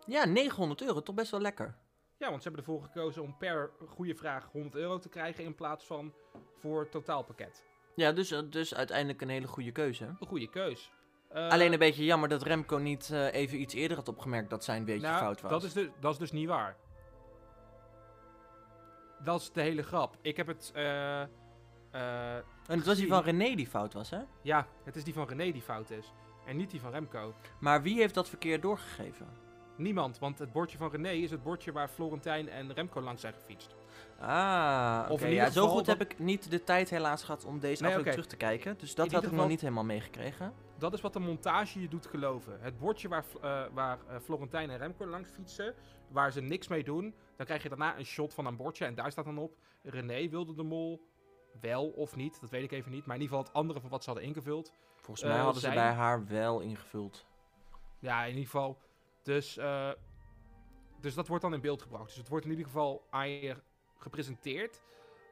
ja 0.06 0.24
900 0.24 0.82
euro, 0.82 1.02
toch 1.02 1.14
best 1.14 1.30
wel 1.30 1.40
lekker. 1.40 1.74
Ja, 2.16 2.28
want 2.30 2.42
ze 2.42 2.48
hebben 2.48 2.66
ervoor 2.66 2.82
gekozen 2.82 3.22
om 3.22 3.36
per 3.36 3.70
goede 3.88 4.14
vraag 4.14 4.48
100 4.52 4.74
euro 4.74 4.98
te 4.98 5.08
krijgen. 5.08 5.44
In 5.44 5.54
plaats 5.54 5.84
van 5.84 6.14
voor 6.58 6.80
het 6.80 6.90
totaalpakket. 6.90 7.64
Ja, 7.94 8.12
dus, 8.12 8.30
eh, 8.30 8.40
dus 8.50 8.74
uiteindelijk 8.74 9.20
een 9.20 9.28
hele 9.28 9.46
goede 9.46 9.72
keuze. 9.72 10.04
Een 10.04 10.26
goede 10.26 10.50
keus. 10.50 10.92
Eh, 11.28 11.48
Alleen 11.48 11.72
een 11.72 11.78
beetje 11.78 12.04
jammer 12.04 12.28
dat 12.28 12.42
Remco 12.42 12.76
niet 12.76 13.10
eh, 13.10 13.34
even 13.34 13.60
iets 13.60 13.74
eerder 13.74 13.96
had 13.96 14.08
opgemerkt 14.08 14.50
dat 14.50 14.64
zijn 14.64 14.84
beetje 14.84 15.06
nou, 15.06 15.18
fout 15.18 15.40
was. 15.40 15.50
Dat 15.50 15.62
is, 15.62 15.72
dus, 15.72 15.88
dat 16.00 16.12
is 16.12 16.18
dus 16.18 16.32
niet 16.32 16.48
waar. 16.48 16.76
Dat 19.24 19.40
is 19.40 19.52
de 19.52 19.60
hele 19.62 19.82
grap. 19.82 20.16
Ik 20.20 20.36
heb 20.36 20.46
het. 20.46 20.70
eh, 20.74 21.20
eh, 21.22 21.28
en 22.66 22.76
het 22.78 22.86
was 22.86 22.96
die 22.96 23.08
van 23.08 23.22
René 23.22 23.54
die 23.54 23.66
fout 23.66 23.92
was, 23.92 24.10
hè? 24.10 24.18
Ja, 24.42 24.66
het 24.84 24.96
is 24.96 25.04
die 25.04 25.14
van 25.14 25.28
René 25.28 25.52
die 25.52 25.62
fout 25.62 25.90
is. 25.90 26.12
En 26.46 26.56
niet 26.56 26.70
die 26.70 26.80
van 26.80 26.90
Remco. 26.90 27.34
Maar 27.60 27.82
wie 27.82 27.96
heeft 28.00 28.14
dat 28.14 28.28
verkeerd 28.28 28.62
doorgegeven? 28.62 29.26
Niemand, 29.76 30.18
want 30.18 30.38
het 30.38 30.52
bordje 30.52 30.78
van 30.78 30.90
René 30.90 31.10
is 31.10 31.30
het 31.30 31.42
bordje 31.42 31.72
waar 31.72 31.88
Florentijn 31.88 32.48
en 32.48 32.72
Remco 32.72 33.00
langs 33.00 33.20
zijn 33.20 33.34
gefietst. 33.34 33.74
Ah, 34.20 35.04
Of 35.08 35.10
oké. 35.20 35.24
in 35.26 35.34
Ja, 35.34 35.44
zo 35.44 35.50
geval 35.62 35.68
goed 35.76 35.86
dat- 35.86 35.98
heb 35.98 36.10
ik 36.10 36.18
niet 36.18 36.50
de 36.50 36.64
tijd 36.64 36.90
helaas 36.90 37.22
gehad 37.24 37.44
om 37.44 37.58
deze 37.60 37.82
Nee, 37.82 37.90
aflevering 37.90 38.00
oké. 38.06 38.10
terug 38.10 38.26
te 38.26 38.36
kijken. 38.36 38.78
Dus 38.78 38.94
dat 38.94 39.06
In 39.06 39.12
had 39.12 39.22
ieder 39.22 39.24
ik 39.24 39.24
nog 39.24 39.32
geval- 39.32 39.48
niet 39.48 39.60
helemaal 39.60 39.84
meegekregen. 39.84 40.52
Dat 40.82 40.92
is 40.92 41.00
wat 41.00 41.12
de 41.12 41.18
montage 41.18 41.80
je 41.80 41.88
doet 41.88 42.06
geloven. 42.06 42.60
Het 42.60 42.78
bordje 42.78 43.08
waar, 43.08 43.24
eh, 43.40 43.64
waar 43.72 43.98
eh, 44.06 44.18
Florentijn 44.20 44.70
en 44.70 44.78
Remco 44.78 45.06
langs 45.06 45.30
fietsen, 45.30 45.74
waar 46.08 46.32
ze 46.32 46.40
niks 46.40 46.68
mee 46.68 46.84
doen, 46.84 47.14
dan 47.36 47.46
krijg 47.46 47.62
je 47.62 47.68
daarna 47.68 47.98
een 47.98 48.04
shot 48.04 48.34
van 48.34 48.46
een 48.46 48.56
bordje 48.56 48.84
en 48.84 48.94
daar 48.94 49.10
staat 49.10 49.24
dan 49.24 49.38
op: 49.38 49.56
René 49.82 50.28
wilde 50.28 50.54
de 50.54 50.62
mol 50.62 51.08
wel 51.60 51.88
of 51.88 52.16
niet, 52.16 52.40
dat 52.40 52.50
weet 52.50 52.62
ik 52.62 52.72
even 52.72 52.90
niet, 52.90 53.06
maar 53.06 53.16
in 53.16 53.22
ieder 53.22 53.36
geval 53.36 53.52
het 53.52 53.62
andere 53.62 53.80
van 53.80 53.90
wat 53.90 54.04
ze 54.04 54.10
hadden 54.10 54.28
ingevuld. 54.28 54.72
Volgens 54.96 55.26
mij 55.26 55.36
eh, 55.36 55.42
hadden 55.42 55.62
ze 55.62 55.68
bij 55.68 55.92
haar 55.92 56.26
wel 56.26 56.60
ingevuld. 56.60 57.26
Ja, 57.98 58.22
in 58.22 58.28
ieder 58.28 58.44
geval. 58.44 58.78
Dus, 59.22 59.60
dus 61.00 61.14
dat 61.14 61.28
wordt 61.28 61.42
dan 61.42 61.54
in 61.54 61.60
beeld 61.60 61.82
gebracht. 61.82 62.06
Dus 62.06 62.16
het 62.16 62.28
wordt 62.28 62.44
in 62.44 62.50
ieder 62.50 62.66
geval 62.66 63.06
aan 63.10 63.30
je 63.30 63.56
gepresenteerd 63.98 64.82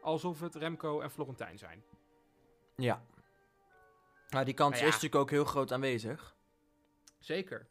alsof 0.03 0.41
het 0.41 0.55
Remco 0.55 1.01
en 1.01 1.11
Florentijn 1.11 1.59
zijn. 1.59 1.83
Ja. 2.77 3.03
Nou, 4.31 4.45
die 4.45 4.55
kans 4.55 4.71
Nou 4.71 4.83
ja. 4.83 4.89
is 4.89 4.95
natuurlijk 4.95 5.23
ook 5.23 5.31
heel 5.31 5.45
groot 5.45 5.73
aanwezig. 5.73 6.37
Zeker. 7.19 7.69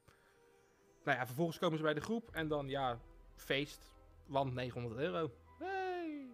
Nou 1.03 1.17
ja, 1.17 1.25
vervolgens 1.25 1.59
komen 1.59 1.77
ze 1.77 1.83
bij 1.83 1.93
de 1.93 2.01
groep 2.01 2.29
en 2.31 2.47
dan, 2.47 2.69
ja, 2.69 2.99
feest, 3.35 3.95
want 4.25 4.53
900 4.53 4.99
euro. 4.99 5.31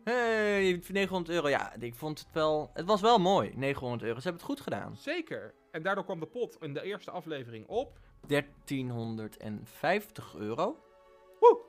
Hey, 0.03 0.81
900 0.87 1.35
euro. 1.35 1.49
Ja, 1.49 1.73
ik 1.73 1.95
vond 1.95 2.19
het 2.19 2.27
wel... 2.31 2.69
Het 2.73 2.85
was 2.85 3.01
wel 3.01 3.19
mooi, 3.19 3.51
900 3.55 4.03
euro. 4.03 4.15
Ze 4.15 4.21
hebben 4.23 4.41
het 4.41 4.51
goed 4.51 4.61
gedaan. 4.61 4.95
Zeker. 4.95 5.53
En 5.71 5.83
daardoor 5.83 6.03
kwam 6.03 6.19
de 6.19 6.25
pot 6.25 6.57
in 6.61 6.73
de 6.73 6.81
eerste 6.81 7.11
aflevering 7.11 7.67
op. 7.67 7.99
1350 8.27 10.35
euro. 10.35 10.77
Woe! 11.39 11.59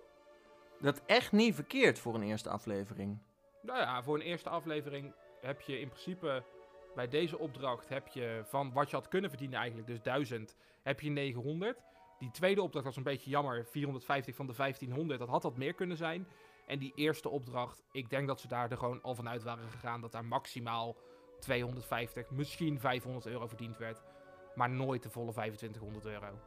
Dat 0.81 1.03
echt 1.07 1.33
niet 1.33 1.55
verkeerd 1.55 1.99
voor 1.99 2.15
een 2.15 2.23
eerste 2.23 2.49
aflevering. 2.49 3.19
Nou 3.63 3.79
ja, 3.79 4.03
voor 4.03 4.15
een 4.15 4.21
eerste 4.21 4.49
aflevering 4.49 5.15
heb 5.41 5.61
je 5.61 5.81
in 5.81 5.89
principe 5.89 6.43
bij 6.97 7.09
deze 7.09 7.39
opdracht 7.39 7.89
heb 7.89 8.09
je 8.09 8.43
van 8.45 8.73
wat 8.73 8.91
je 8.91 8.97
had 8.97 9.09
kunnen 9.09 9.31
verdienen 9.31 9.59
eigenlijk, 9.59 9.89
dus 9.89 10.03
1000, 10.03 10.57
heb 10.83 11.01
je 11.01 11.11
900. 11.11 11.79
Die 12.19 12.31
tweede 12.31 12.63
opdracht 12.63 12.85
was 12.85 12.97
een 12.97 13.03
beetje 13.03 13.31
jammer, 13.31 13.67
450 13.67 14.35
van 14.35 14.47
de 14.47 14.55
1500, 14.57 15.19
dat 15.19 15.29
had 15.29 15.43
wat 15.43 15.57
meer 15.57 15.75
kunnen 15.75 15.97
zijn. 15.97 16.29
En 16.67 16.79
die 16.79 16.93
eerste 16.95 17.29
opdracht, 17.29 17.83
ik 17.93 18.11
denk 18.11 18.27
dat 18.27 18.41
ze 18.41 18.49
daar 18.49 18.71
er 18.71 18.77
gewoon 18.77 19.03
al 19.03 19.15
vanuit 19.15 19.43
waren 19.43 19.71
gegaan 19.71 20.01
dat 20.01 20.13
daar 20.13 20.25
maximaal 20.25 20.97
250, 21.41 22.31
misschien 22.31 22.81
500 22.81 23.27
euro 23.27 23.47
verdiend 23.47 23.77
werd. 23.77 24.03
Maar 24.55 24.71
nooit 24.71 25.03
de 25.03 25.11
volle 25.11 25.33
2500 25.33 26.05
euro. 26.05 26.39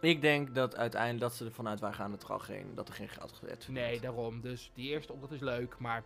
Ik 0.00 0.20
denk 0.20 0.54
dat 0.54 0.76
uiteindelijk 0.76 1.22
dat 1.22 1.34
ze 1.34 1.44
ervan 1.44 1.68
uit 1.68 1.80
waren 1.80 1.96
gaan 1.96 2.10
dat 2.10 2.22
er 2.22 2.32
al 2.32 2.38
geen, 2.38 2.74
dat 2.74 2.88
er 2.88 2.94
geen 2.94 3.08
geld 3.08 3.40
werd. 3.40 3.68
Nee, 3.68 4.00
daarom. 4.00 4.40
Dus 4.40 4.70
die 4.74 4.90
eerste 4.90 5.12
opdracht 5.12 5.34
is 5.34 5.40
leuk, 5.40 5.78
maar 5.78 6.04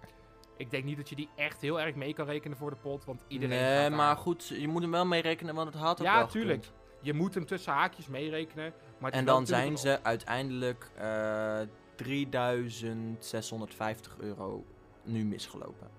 ik 0.57 0.71
denk 0.71 0.85
niet 0.85 0.97
dat 0.97 1.09
je 1.09 1.17
die 1.17 1.29
echt 1.37 1.61
heel 1.61 1.81
erg 1.81 1.95
mee 1.95 2.15
kan 2.15 2.27
rekenen 2.27 2.57
voor 2.57 2.71
de 2.71 2.77
pot, 2.77 3.05
want 3.05 3.25
iedereen 3.29 3.59
Nee, 3.59 3.89
gaat 3.89 3.97
maar 3.97 4.17
goed, 4.17 4.47
je 4.47 4.69
moet 4.69 4.83
hem 4.83 4.91
wel 4.91 5.07
meerekenen, 5.07 5.55
want 5.55 5.73
het 5.73 5.83
had 5.83 6.01
ook 6.01 6.07
Ja, 6.07 6.27
tuurlijk. 6.27 6.71
Je 7.03 7.15
moet 7.15 7.35
hem 7.35 7.47
tussen 7.47 7.73
haakjes 7.73 8.07
meerekenen. 8.09 8.73
Maar 8.99 9.13
En 9.13 9.25
dan 9.25 9.47
zijn 9.47 9.79
ze 9.79 9.99
uiteindelijk 10.03 10.91
eh 10.97 11.61
3650 11.97 14.19
euro 14.19 14.65
nu 15.03 15.25
misgelopen. 15.25 15.91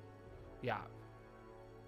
Ja, 0.60 0.86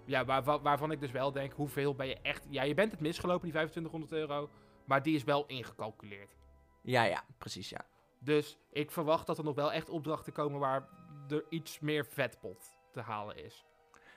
ja 0.04 0.24
waar, 0.24 0.42
waar- 0.44 0.62
waarvan 0.62 0.90
ik 0.90 1.00
dus 1.00 1.10
wel 1.10 1.32
denk, 1.32 1.52
hoeveel 1.52 1.94
ben 1.94 2.06
je 2.06 2.18
echt... 2.22 2.46
Ja, 2.48 2.62
je 2.62 2.74
bent 2.74 2.90
het 2.92 3.00
misgelopen, 3.00 3.42
die 3.42 3.50
2500 3.52 4.12
euro. 4.12 4.50
Maar 4.84 5.02
die 5.02 5.14
is 5.14 5.24
wel 5.24 5.46
ingecalculeerd. 5.46 6.36
Ja, 6.82 7.02
ja, 7.04 7.24
precies, 7.38 7.68
ja. 7.68 7.80
Dus 8.18 8.58
ik 8.70 8.90
verwacht 8.90 9.26
dat 9.26 9.38
er 9.38 9.44
nog 9.44 9.54
wel 9.54 9.72
echt 9.72 9.88
opdrachten 9.88 10.32
komen 10.32 10.60
waar 10.60 10.88
er 11.28 11.44
iets 11.48 11.80
meer 11.80 12.06
vetpot 12.06 12.72
te 12.92 13.00
halen 13.00 13.44
is. 13.44 13.64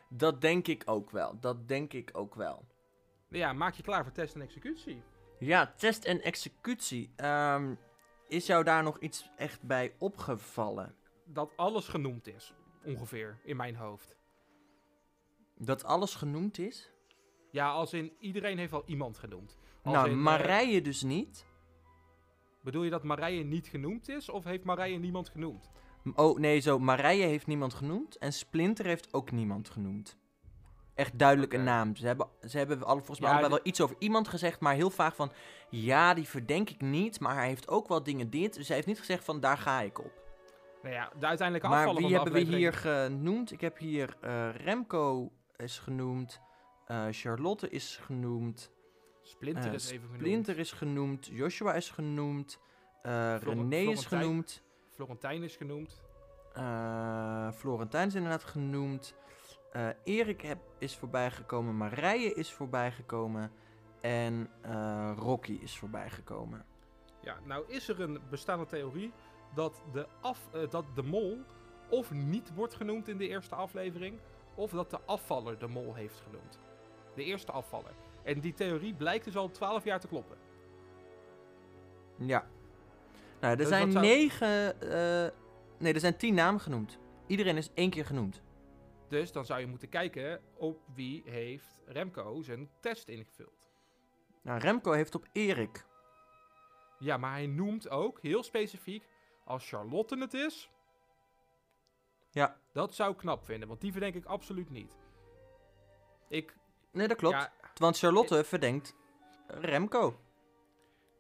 Dat 0.10 0.42
denk 0.42 0.68
ik 0.68 0.84
ook 0.86 1.12
wel. 1.12 1.40
Dat 1.40 1.68
denk 1.68 1.94
ik 1.94 2.10
ook 2.14 2.36
wel. 2.36 2.66
Ja, 3.30 3.54
maak 3.54 3.74
je 3.74 3.84
klaar 3.84 4.04
voor 4.04 4.14
test 4.14 4.36
en 4.36 4.42
executie. 4.42 5.04
Ja, 5.40 5.74
test 5.78 6.06
en 6.06 6.22
executie. 6.22 7.12
Ehm, 7.16 7.76
is 8.28 8.46
jou 8.46 8.64
daar 8.64 8.84
nog 8.84 9.00
iets 9.00 9.30
echt 9.38 9.64
bij 9.64 9.96
opgevallen? 9.98 10.96
Dat 11.26 11.54
alles 11.56 11.88
genoemd 11.88 12.28
is, 12.28 12.54
ongeveer, 12.86 13.40
in 13.44 13.56
mijn 13.56 13.76
hoofd. 13.76 14.16
Dat 15.56 15.84
alles 15.84 16.16
genoemd 16.16 16.58
is? 16.58 16.92
Ja, 17.52 17.72
als 17.72 17.94
in 17.94 18.14
iedereen 18.20 18.58
heeft 18.58 18.74
al 18.74 18.84
iemand 18.86 19.18
genoemd. 19.18 19.58
Als 19.84 19.94
nou, 19.94 20.10
in, 20.10 20.14
eh, 20.14 20.24
Marije 20.24 20.82
dus 20.82 21.02
niet. 21.02 21.46
bedoel 22.64 22.84
je 22.84 22.90
dat 22.90 23.04
Marije 23.04 23.44
niet 23.44 23.68
genoemd 23.68 24.10
is, 24.10 24.30
of 24.30 24.44
heeft 24.44 24.64
Marije 24.64 24.98
niemand 24.98 25.30
genoemd? 25.30 25.70
Oh, 26.16 26.38
nee, 26.40 26.60
zo. 26.60 26.80
Marije 26.80 27.26
heeft 27.26 27.48
niemand 27.48 27.74
genoemd. 27.74 28.18
En 28.18 28.34
Splinter 28.34 28.86
heeft 28.86 29.14
ook 29.14 29.32
niemand 29.32 29.70
genoemd. 29.70 30.18
Echt 30.96 31.20
duidelijk 31.20 31.54
een 31.54 31.64
naam. 31.64 31.96
Ze 31.96 32.06
hebben, 32.08 32.28
ze 32.48 32.58
hebben 32.58 32.84
alle, 32.84 32.98
volgens 32.98 33.20
mij 33.20 33.30
Ja, 33.30 33.36
allebei 33.36 33.54
die- 33.54 33.64
wel 33.64 33.72
iets 33.74 33.82
over 33.82 33.96
iemand 34.00 34.28
gezegd, 34.28 34.60
maar 34.60 34.74
heel 34.74 34.90
vaag 34.90 35.16
van... 35.16 35.32
Ja, 35.70 36.14
die 36.14 36.28
verdenk 36.28 36.70
ik 36.70 36.82
niet, 36.82 37.20
maar 37.20 37.36
hij 37.36 37.48
heeft 37.48 37.68
ook 37.68 37.88
wel 37.88 38.04
dingen 38.04 38.30
dit. 38.30 38.54
Dus 38.54 38.66
hij 38.68 38.76
heeft 38.76 38.88
niet 38.88 39.00
gezegd 39.00 39.24
van, 39.24 39.40
daar 39.40 39.58
ga 39.58 39.82
ik 39.82 40.00
op. 40.00 40.26
Nou 40.82 40.94
ja, 40.96 41.12
de 41.20 41.26
uiteindelijke 41.26 41.68
Maar 41.70 41.86
wie 41.86 41.94
van 41.94 42.04
de 42.04 42.16
hebben 42.16 42.34
we 42.34 42.40
hier 42.56 42.74
genoemd? 42.74 43.52
Ik 43.52 43.62
heb 43.62 43.78
hier 43.78 44.18
eh, 44.22 44.50
Remco 44.56 45.32
is 45.58 45.80
genoemd. 45.80 46.40
eh, 46.86 47.06
Charlotte 47.12 47.70
is 47.70 48.00
genoemd. 48.02 48.72
Splinter 49.24 49.68
eh, 49.68 49.74
is 49.74 49.86
even 49.92 50.02
genoemd. 50.02 50.22
Splinter 50.22 50.60
is 50.60 50.72
genoemd. 50.72 51.28
Joshua 51.32 51.74
is 51.74 51.90
genoemd. 51.90 52.60
Flor- 53.02 53.40
René 53.44 53.76
is 53.76 54.06
genoemd. 54.06 54.64
Florentijn 54.98 55.44
is 55.44 55.56
genoemd. 55.56 56.02
eh 56.54 57.52
Florentijn 57.52 58.08
is 58.08 58.16
inderdaad 58.16 58.44
genoemd. 58.44 59.16
eh 59.72 59.90
Erik 60.04 60.42
heb, 60.42 60.58
is 60.78 60.96
voorbijgekomen. 60.98 61.78
Marije 61.78 62.34
is 62.34 62.54
voorbijgekomen. 62.54 63.52
En 64.02 64.50
eh, 64.62 65.12
Rocky 65.18 65.52
is 65.62 65.78
voorbijgekomen. 65.78 66.66
Ja, 67.22 67.38
nou 67.44 67.64
is 67.68 67.88
er 67.90 68.00
een 68.02 68.20
bestaande 68.30 68.66
theorie 68.66 69.12
dat 69.54 69.84
de, 69.92 70.08
af, 70.22 70.50
dat 70.70 70.86
de 70.96 71.04
mol 71.04 71.38
of 71.90 72.12
niet 72.12 72.54
wordt 72.56 72.74
genoemd 72.76 73.08
in 73.08 73.18
de 73.18 73.28
eerste 73.28 73.56
aflevering, 73.56 74.20
of 74.56 74.72
dat 74.72 74.90
de 74.90 75.00
afvaller 75.06 75.58
de 75.60 75.68
mol 75.68 75.94
heeft 75.94 76.20
genoemd. 76.20 76.60
De 77.16 77.24
eerste 77.24 77.52
afvaller. 77.52 77.94
En 78.24 78.40
die 78.40 78.54
theorie 78.54 78.94
blijkt 78.94 79.26
dus 79.26 79.36
al 79.38 79.50
12 79.52 79.84
jaar 79.84 80.00
te 80.00 80.08
kloppen. 80.08 80.38
Ja. 82.18 82.48
Nou, 83.40 83.52
er 83.52 83.58
Dus 83.58 83.68
zijn 83.68 83.92
zou- 83.92 84.06
negen... 84.06 84.82
eh, 84.82 85.32
nee, 85.80 85.94
er 85.94 86.00
zijn 86.00 86.18
tien 86.18 86.34
namen 86.34 86.62
genoemd. 86.62 87.00
Iedereen 87.28 87.58
is 87.58 87.70
één 87.74 87.90
keer 87.90 88.06
genoemd. 88.06 88.42
Dus 89.10 89.32
dan 89.32 89.46
zou 89.46 89.60
je 89.60 89.68
moeten 89.68 89.90
kijken 89.90 90.42
op 90.56 90.80
wie 90.94 91.22
heeft 91.26 91.82
Remco 91.86 92.42
zijn 92.42 92.70
test 92.80 93.08
ingevuld. 93.08 93.66
Nou, 94.42 94.60
Remco 94.60 94.92
heeft 94.92 95.16
op 95.16 95.26
Erik. 95.32 95.86
Ja, 97.00 97.18
maar 97.18 97.32
hij 97.32 97.48
noemt 97.48 97.90
ook 97.90 98.22
heel 98.22 98.44
specifiek 98.44 99.04
als 99.46 99.70
Charlotte 99.70 100.18
het 100.18 100.34
is. 100.34 100.72
Ja. 102.32 102.58
Dat 102.74 102.94
zou 102.96 103.12
ik 103.12 103.18
knap 103.18 103.46
vinden, 103.46 103.68
want 103.68 103.82
die 103.82 103.92
verdenk 103.92 104.16
ik 104.16 104.26
absoluut 104.26 104.70
niet. 104.70 104.98
Ik, 106.30 106.56
Nee, 106.92 107.08
dat 107.08 107.18
klopt. 107.18 107.36
Ja. 107.36 107.54
Want 107.76 107.98
Charlotte 107.98 108.44
verdenkt 108.44 108.96
Remco. 109.48 110.20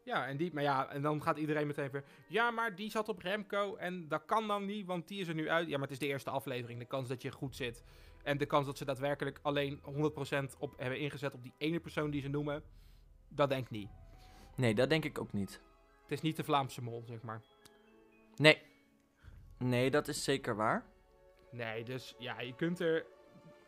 Ja, 0.07 0.27
en 0.27 0.37
die, 0.37 0.53
maar 0.53 0.63
ja, 0.63 0.89
en 0.89 1.01
dan 1.01 1.21
gaat 1.21 1.37
iedereen 1.37 1.67
meteen 1.67 1.89
weer. 1.89 2.03
Ja, 2.27 2.51
maar 2.51 2.75
die 2.75 2.91
zat 2.91 3.09
op 3.09 3.21
Remco 3.21 3.75
en 3.75 4.07
dat 4.07 4.25
kan 4.25 4.47
dan 4.47 4.65
niet, 4.65 4.85
want 4.85 5.07
die 5.07 5.19
is 5.19 5.27
er 5.27 5.33
nu 5.33 5.49
uit. 5.49 5.67
Ja, 5.67 5.73
maar 5.73 5.87
het 5.87 5.91
is 5.91 5.99
de 5.99 6.07
eerste 6.07 6.29
aflevering. 6.29 6.79
De 6.79 6.85
kans 6.85 7.07
dat 7.07 7.21
je 7.21 7.31
goed 7.31 7.55
zit 7.55 7.83
en 8.23 8.37
de 8.37 8.45
kans 8.45 8.65
dat 8.65 8.77
ze 8.77 8.85
daadwerkelijk 8.85 9.39
alleen 9.41 9.81
100% 9.81 10.57
op 10.59 10.73
hebben 10.77 10.99
ingezet 10.99 11.33
op 11.33 11.43
die 11.43 11.53
ene 11.57 11.79
persoon 11.79 12.09
die 12.09 12.21
ze 12.21 12.27
noemen, 12.27 12.63
dat 13.27 13.49
denk 13.49 13.63
ik 13.63 13.69
niet. 13.69 13.89
Nee, 14.55 14.75
dat 14.75 14.89
denk 14.89 15.05
ik 15.05 15.19
ook 15.19 15.33
niet. 15.33 15.61
Het 16.01 16.11
is 16.11 16.21
niet 16.21 16.35
de 16.35 16.43
Vlaamse 16.43 16.81
mol, 16.81 17.03
zeg 17.05 17.21
maar. 17.21 17.41
Nee. 18.35 18.61
Nee, 19.57 19.91
dat 19.91 20.07
is 20.07 20.23
zeker 20.23 20.55
waar. 20.55 20.85
Nee, 21.51 21.83
dus 21.83 22.15
ja, 22.19 22.39
je 22.41 22.55
kunt 22.55 22.79
er 22.79 23.05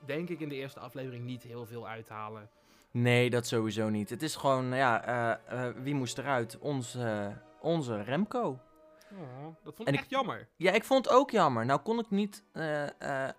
denk 0.05 0.29
ik 0.29 0.39
in 0.39 0.49
de 0.49 0.55
eerste 0.55 0.79
aflevering 0.79 1.25
niet 1.25 1.43
heel 1.43 1.65
veel 1.65 1.87
uithalen. 1.87 2.49
Nee, 2.91 3.29
dat 3.29 3.47
sowieso 3.47 3.89
niet. 3.89 4.09
Het 4.09 4.21
is 4.21 4.35
gewoon, 4.35 4.73
ja, 4.75 5.03
eh, 5.05 5.65
eh, 5.67 5.75
wie 5.77 5.95
moest 5.95 6.17
eruit? 6.17 6.57
Onze, 6.59 7.37
onze 7.59 8.01
Remco. 8.01 8.59
Oh, 9.11 9.45
dat 9.63 9.75
vond 9.75 9.87
En 9.87 9.93
ik 9.93 9.93
ik- 9.93 9.99
echt 9.99 10.09
jammer. 10.09 10.47
Ja, 10.55 10.71
ik 10.71 10.83
vond 10.83 11.05
het 11.05 11.13
ook 11.13 11.31
jammer. 11.31 11.65
Nou 11.65 11.79
kon 11.79 11.99
ik 11.99 12.09
niet... 12.09 12.43
eh, 12.53 12.83
eh, 12.83 12.89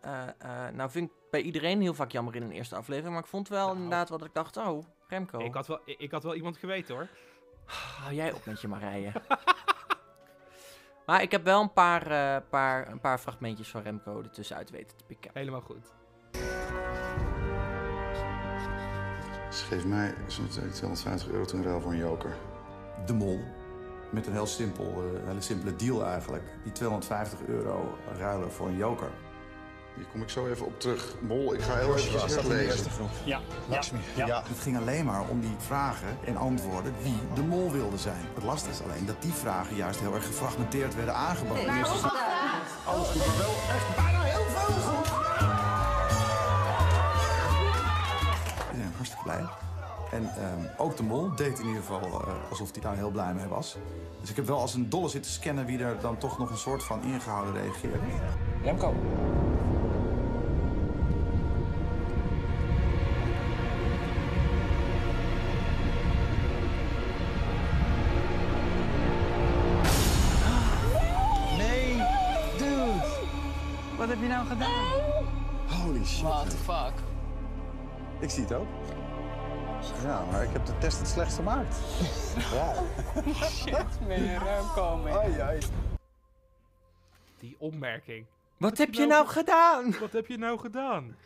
eh, 0.01 0.29
eh, 0.39 0.75
nou 0.75 0.91
vind 0.91 1.11
ik 1.11 1.17
bij 1.31 1.41
iedereen 1.41 1.81
heel 1.81 1.95
vaak 1.95 2.11
jammer 2.11 2.35
in 2.37 2.43
een 2.43 2.51
eerste 2.53 2.77
aflevering. 2.77 3.13
Maar 3.15 3.23
ik 3.23 3.29
vond 3.29 3.49
wel 3.49 3.73
inderdaad 3.75 4.09
wat 4.09 4.25
ik 4.25 4.35
dacht, 4.35 4.57
oh, 4.57 4.85
Remco. 5.09 5.39
Ik 5.39 5.55
had, 5.55 5.67
wel, 5.67 5.81
ik, 5.85 6.11
had 6.11 6.23
wel 6.23 6.35
iemand 6.35 6.57
geweten 6.57 6.95
hoor. 6.95 7.09
Hou 7.65 8.15
jij 8.15 8.33
op 8.33 8.45
met 8.45 8.61
je 8.61 8.69
Marije. 8.69 9.13
maar 11.07 11.23
ik 11.23 11.31
heb 11.31 11.45
wel 11.45 11.61
een 11.61 11.73
paar, 11.73 12.07
eh, 12.11 12.43
paar, 12.51 12.89
een 12.89 13.01
paar 13.01 13.19
fragmentjes 13.19 13.69
van 13.69 13.83
Remco 13.83 14.23
ertussen 14.23 14.57
uit 14.57 14.71
weten 14.71 14.97
te 14.97 15.05
pikken. 15.05 15.31
Helemaal 15.35 15.61
goed. 15.61 15.93
Ze 19.51 19.65
geeft 19.65 19.85
mij 19.85 20.15
zo'n 20.27 20.49
250 20.49 21.29
euro 21.29 21.45
ten 21.45 21.63
ruil 21.63 21.81
voor 21.81 21.91
een 21.93 21.99
joker. 21.99 22.37
De 23.07 23.13
mol. 23.13 23.41
Met 24.11 24.27
een 24.27 24.33
heel 24.33 24.47
simpel, 24.47 24.85
eh, 24.85 25.27
hele 25.29 25.41
simpele 25.41 25.77
deal 25.77 26.05
eigenlijk. 26.07 26.43
Die 26.63 26.73
250 26.73 27.39
euro 27.47 27.99
ruilen 28.19 28.53
voor 28.53 28.67
een 28.69 28.77
joker. 28.77 29.09
Hier 29.97 30.07
kom 30.13 30.23
ik 30.23 30.29
zo 30.31 30.47
even 30.47 30.67
op 30.67 30.81
terug. 30.81 31.15
Mol, 31.21 31.55
ik 31.55 31.61
ga 31.63 31.75
heel 31.77 31.97
even 31.97 32.13
de 32.43 32.49
lezen. 32.49 32.67
eerste 32.67 32.91
groep. 32.91 33.09
Ja. 33.25 33.41
Lakshmi. 33.69 33.99
Ja. 34.17 34.43
Het 34.49 34.59
ging 34.61 34.77
alleen 34.79 35.05
maar 35.05 35.23
om 35.29 35.41
die 35.41 35.55
vragen 35.59 36.19
en 36.25 36.37
antwoorden 36.37 36.95
wie 37.03 37.19
de 37.35 37.43
mol 37.43 37.71
wilde 37.73 37.99
zijn. 37.99 38.25
Het 38.35 38.45
lastige 38.45 38.73
is 38.75 38.83
alleen 38.83 39.07
dat 39.07 39.23
die 39.23 39.33
vragen 39.33 39.77
juist 39.77 40.01
heel 40.01 40.15
erg 40.15 40.27
gefragmenteerd 40.27 40.95
werden 40.95 41.15
aangeboden. 41.15 41.67
Maar 41.67 41.77
Eerst- 41.79 42.05
ook 42.05 42.13
Alles 42.87 43.09
goed, 43.09 43.27
maar 43.27 43.37
wel 43.39 43.55
echt 43.77 43.97
En 50.11 50.35
ehm, 50.37 50.65
ook 50.77 50.97
de 50.97 51.03
mol 51.03 51.35
deed 51.35 51.59
in 51.59 51.67
ieder 51.67 51.83
geval 51.83 52.01
eh, 52.01 52.51
alsof 52.51 52.73
hij 52.73 52.83
daar 52.83 52.97
heel 52.97 53.11
blij 53.11 53.35
mee 53.35 53.47
was. 53.47 53.77
Dus 54.21 54.31
ik 54.31 54.37
heb 54.37 54.47
wel 54.47 54.61
als 54.61 54.75
een 54.75 54.89
dolle 54.89 55.09
zitten 55.09 55.33
scannen 55.33 55.67
wie 55.67 55.79
er 55.79 56.01
dan 56.01 56.19
toch 56.19 56.39
nog 56.39 56.51
een 56.51 56.57
soort 56.57 56.85
van 56.85 57.03
ingehouden 57.03 57.55
reageerde. 57.55 57.99
Remco. 58.63 58.95
Nee, 71.57 71.97
dude. 72.59 73.05
Wat 73.99 74.09
heb 74.09 74.21
je 74.21 74.29
nou 74.29 74.47
gedaan? 74.47 74.69
Holy 75.67 76.05
shit. 76.05 76.23
What 76.23 76.51
the 76.51 76.57
fuck? 76.57 76.93
Ik 78.19 78.31
zie 78.31 78.43
het 78.43 78.53
ook. 78.53 78.67
Ja, 80.03 80.25
maar 80.31 80.43
ik 80.43 80.51
heb 80.53 80.67
de 80.67 80.79
test 80.79 80.99
het 80.99 81.09
slechtst 81.09 81.37
gemaakt. 81.37 81.77
ja. 82.55 82.75
Shit, 83.49 84.07
ben 84.07 84.23
je 84.23 84.39
Remco, 84.39 84.97
man. 84.97 85.13
Ai, 85.13 85.41
ai. 85.41 85.59
Die 87.39 87.57
opmerking. 87.59 88.27
Wat 88.57 88.79
heb 88.79 88.95
je 88.95 89.07
nou 89.07 89.27
gedaan? 89.27 89.95
Wat 90.01 90.13
heb 90.13 90.27
je 90.27 90.39
nou 90.39 90.59
gedaan? 90.59 91.17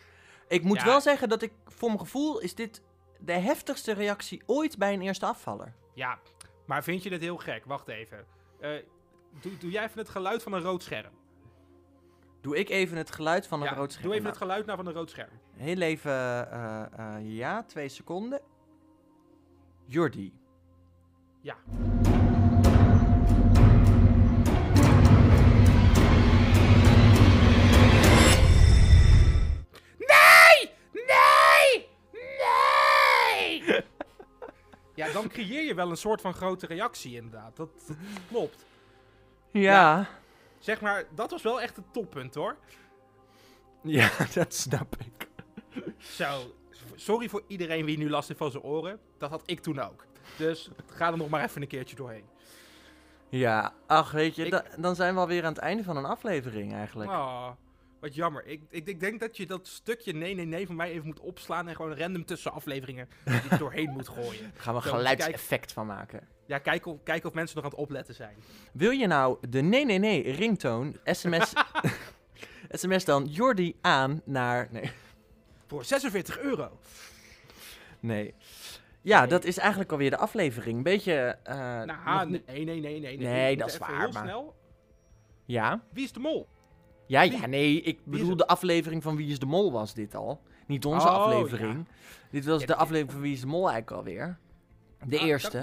Ik 0.48 0.62
moet 0.62 0.78
Ja. 0.78 0.84
wel 0.84 1.00
zeggen 1.00 1.28
dat 1.28 1.42
ik, 1.42 1.52
voor 1.66 1.88
mijn 1.88 2.00
gevoel, 2.00 2.38
is 2.40 2.54
dit 2.54 2.82
de 3.18 3.32
heftigste 3.32 3.92
reactie 3.92 4.42
ooit 4.46 4.78
bij 4.78 4.92
een 4.92 5.02
eerste 5.02 5.26
afvaller. 5.26 5.72
Ja, 5.94 6.18
maar 6.64 6.82
vind 6.84 7.02
je 7.02 7.10
dit 7.10 7.20
heel 7.20 7.36
gek? 7.36 7.64
Wacht 7.64 7.88
even. 7.88 8.24
Eh, 8.60 8.70
doe, 9.40 9.56
doe 9.58 9.70
jij 9.70 9.84
even 9.84 9.98
het 9.98 10.08
geluid 10.08 10.42
van 10.42 10.52
een 10.52 10.62
rood 10.62 10.82
scherm. 10.82 11.12
Doe 12.44 12.58
ik 12.58 12.68
even 12.68 12.96
het 12.96 13.10
geluid 13.10 13.46
van 13.46 13.60
een 13.60 13.68
Ja, 13.68 13.74
rood 13.74 13.92
scherm. 13.92 14.06
Doe 14.06 14.12
even 14.12 14.24
Nou, 14.24 14.34
het 14.34 14.44
geluid 14.44 14.66
naar 14.66 14.76
van 14.76 14.86
een 14.86 14.92
rood 14.92 15.10
scherm. 15.10 15.28
Heel 15.56 15.80
even, 15.80 16.12
eh, 16.12 16.82
eh, 16.96 17.36
ja, 17.36 17.62
twee 17.62 17.88
seconden. 17.88 18.40
Jordi. 19.84 20.32
Ja. 21.40 21.56
Nee! 29.98 30.70
Nee! 30.92 31.88
Nee! 32.12 33.84
ja, 34.94 35.12
dan 35.12 35.28
creëer 35.28 35.62
je 35.62 35.74
wel 35.74 35.90
een 35.90 35.96
soort 35.96 36.20
van 36.20 36.34
grote 36.34 36.66
reactie 36.66 37.16
inderdaad. 37.16 37.56
Dat, 37.56 37.70
dat 37.86 37.96
klopt. 38.28 38.66
Ja. 39.50 40.08
Zeg 40.64 40.80
maar, 40.80 41.04
dat 41.14 41.30
was 41.30 41.42
wel 41.42 41.60
echt 41.60 41.76
het 41.76 41.92
toppunt 41.92 42.34
hoor. 42.34 42.56
Ja, 43.82 44.10
dat 44.34 44.54
snap 44.54 44.96
ik. 44.98 45.28
Zo, 45.98 46.54
sorry 46.94 47.28
voor 47.28 47.42
iedereen 47.46 47.84
wie 47.84 47.98
nu 47.98 48.10
last 48.10 48.28
heeft 48.28 48.40
van 48.40 48.50
zijn 48.50 48.62
oren. 48.62 49.00
Dat 49.18 49.30
had 49.30 49.42
ik 49.46 49.60
toen 49.60 49.78
ook. 49.80 50.06
Dus 50.36 50.70
ga 50.86 51.10
er 51.10 51.16
nog 51.16 51.28
maar 51.28 51.44
even 51.44 51.62
een 51.62 51.68
keertje 51.68 51.96
doorheen. 51.96 52.24
Ja, 53.28 53.72
ach 53.86 54.10
weet 54.10 54.34
je, 54.36 54.50
da- 54.50 54.64
dan 54.78 54.94
zijn 54.94 55.14
we 55.14 55.20
alweer 55.20 55.44
aan 55.44 55.52
het 55.52 55.62
einde 55.62 55.82
van 55.84 55.96
een 55.96 56.04
aflevering 56.04 56.72
eigenlijk. 56.72 57.10
Oh, 57.10 57.48
wat 58.04 58.14
jammer. 58.14 58.46
Ik, 58.46 58.62
ik, 58.68 58.86
ik 58.88 59.00
denk 59.00 59.20
dat 59.20 59.36
je 59.36 59.46
dat 59.46 59.66
stukje 59.66 60.12
nee, 60.12 60.34
nee, 60.34 60.44
nee 60.44 60.66
van 60.66 60.76
mij 60.76 60.90
even 60.90 61.06
moet 61.06 61.20
opslaan 61.20 61.68
en 61.68 61.74
gewoon 61.76 61.96
random 61.96 62.24
tussen 62.24 62.52
afleveringen 62.52 63.08
er 63.24 63.58
doorheen 63.58 63.90
moet 63.90 64.08
gooien. 64.08 64.42
Daar 64.42 64.62
gaan 64.62 64.74
we 64.74 64.80
een 64.80 64.94
geluidseffect 64.94 65.72
van 65.72 65.86
maken. 65.86 66.28
Ja, 66.46 66.58
kijk 66.58 66.86
of, 66.86 67.02
kijk 67.02 67.24
of 67.24 67.32
mensen 67.32 67.56
nog 67.56 67.64
aan 67.64 67.70
het 67.70 67.80
opletten 67.80 68.14
zijn. 68.14 68.36
Wil 68.72 68.90
je 68.90 69.06
nou 69.06 69.38
de 69.48 69.60
nee 69.62 69.84
nee 69.84 69.98
nee 69.98 70.30
ringtoon, 70.32 70.96
sms, 71.04 71.52
sms 72.70 73.04
dan 73.04 73.24
Jordi 73.24 73.76
aan 73.80 74.20
naar... 74.24 74.68
Nee. 74.70 74.90
Voor 75.66 75.84
46 75.84 76.38
euro. 76.38 76.78
Nee. 78.00 78.34
Ja, 79.02 79.26
dat 79.26 79.44
is 79.44 79.58
eigenlijk 79.58 79.92
alweer 79.92 80.10
de 80.10 80.16
aflevering. 80.16 80.82
Beetje... 80.82 81.38
eh, 81.42 81.56
Nou, 81.82 81.86
nog 81.86 82.40
nee, 82.46 82.64
nee, 82.64 82.80
nee, 82.80 83.00
nee. 83.00 83.16
Nee, 83.18 83.50
We 83.54 83.60
dat 83.60 83.68
is 83.68 83.78
waar, 83.78 83.98
Heel 83.98 84.10
maar- 84.12 84.22
snel. 84.24 84.54
Ja? 85.44 85.82
Wie 85.92 86.04
is 86.04 86.12
de 86.12 86.20
mol? 86.20 86.48
Ja, 87.06 87.22
ja, 87.22 87.46
nee, 87.46 87.80
ik 87.80 87.98
bedoel 88.04 88.36
de 88.36 88.46
aflevering 88.46 89.02
van 89.02 89.16
Wie 89.16 89.30
is 89.30 89.38
de 89.38 89.46
Mol 89.46 89.72
was 89.72 89.94
dit 89.94 90.14
al. 90.14 90.40
Niet 90.66 90.84
onze 90.84 91.06
Oh, 91.08 91.14
aflevering. 91.14 91.88
Dit 92.30 92.44
was 92.44 92.66
de 92.66 92.74
aflevering 92.74 93.12
van 93.12 93.20
Wie 93.20 93.32
is 93.32 93.40
de 93.40 93.46
Mol 93.46 93.68
eigenlijk 93.70 93.90
alweer. 93.90 94.38
De 95.06 95.18
Ah, 95.18 95.26
eerste. 95.26 95.58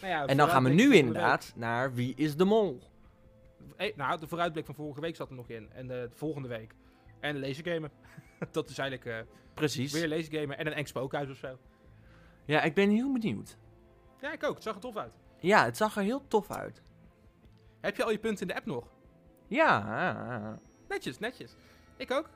Nou 0.00 0.12
ja, 0.12 0.26
En 0.26 0.36
dan 0.36 0.48
gaan 0.48 0.64
we 0.64 0.70
nu 0.70 0.94
inderdaad 0.94 1.52
naar 1.56 1.94
Wie 1.94 2.14
is 2.16 2.36
de 2.36 2.44
Mol. 2.44 2.78
week. 3.76 3.90
Eh, 3.90 3.96
nou, 3.96 4.20
de 4.20 4.26
vooruitblik 4.26 4.66
van 4.66 4.74
vorige 4.74 5.00
week 5.00 5.16
zat 5.16 5.28
er 5.30 5.34
nog 5.36 5.48
in. 5.48 5.68
En 5.72 5.86
de 5.86 6.08
volgende 6.14 6.48
week. 6.48 6.74
En 7.20 7.40
lasergamen. 7.40 7.90
dat 8.52 8.68
is 8.68 8.78
eigenlijk 8.78 9.10
eh, 9.18 9.24
Precies. 9.54 9.92
weer 9.92 10.08
lasergamen 10.08 10.58
en 10.58 10.66
een 10.66 10.72
eng 10.72 10.84
spookhuis 10.84 11.30
of 11.30 11.36
zo. 11.36 11.58
Ja, 12.44 12.62
ik 12.62 12.74
ben 12.74 12.90
heel 12.90 13.12
benieuwd. 13.12 13.56
Ja, 14.20 14.32
ik 14.32 14.44
ook. 14.44 14.54
Het 14.54 14.62
zag 14.62 14.74
er 14.74 14.80
tof 14.80 14.96
uit. 14.96 15.16
Ja, 15.40 15.64
het 15.64 15.76
zag 15.76 15.96
er 15.96 16.02
heel 16.02 16.22
tof 16.28 16.50
uit. 16.50 16.82
Heb 17.80 17.96
je 17.96 18.04
al 18.04 18.10
je 18.10 18.18
punten 18.18 18.40
in 18.40 18.46
de 18.48 18.54
app 18.54 18.66
nog? 18.66 18.84
Ja. 19.48 20.58
Netjes, 20.88 21.18
netjes. 21.18 21.54
Ik 21.96 22.10
ook. 22.10 22.28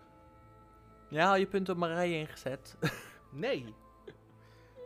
Ja, 1.08 1.28
al 1.28 1.36
je 1.36 1.46
punten 1.46 1.74
op 1.74 1.80
Marije 1.80 2.18
ingezet. 2.18 2.76
Nee. 3.34 3.74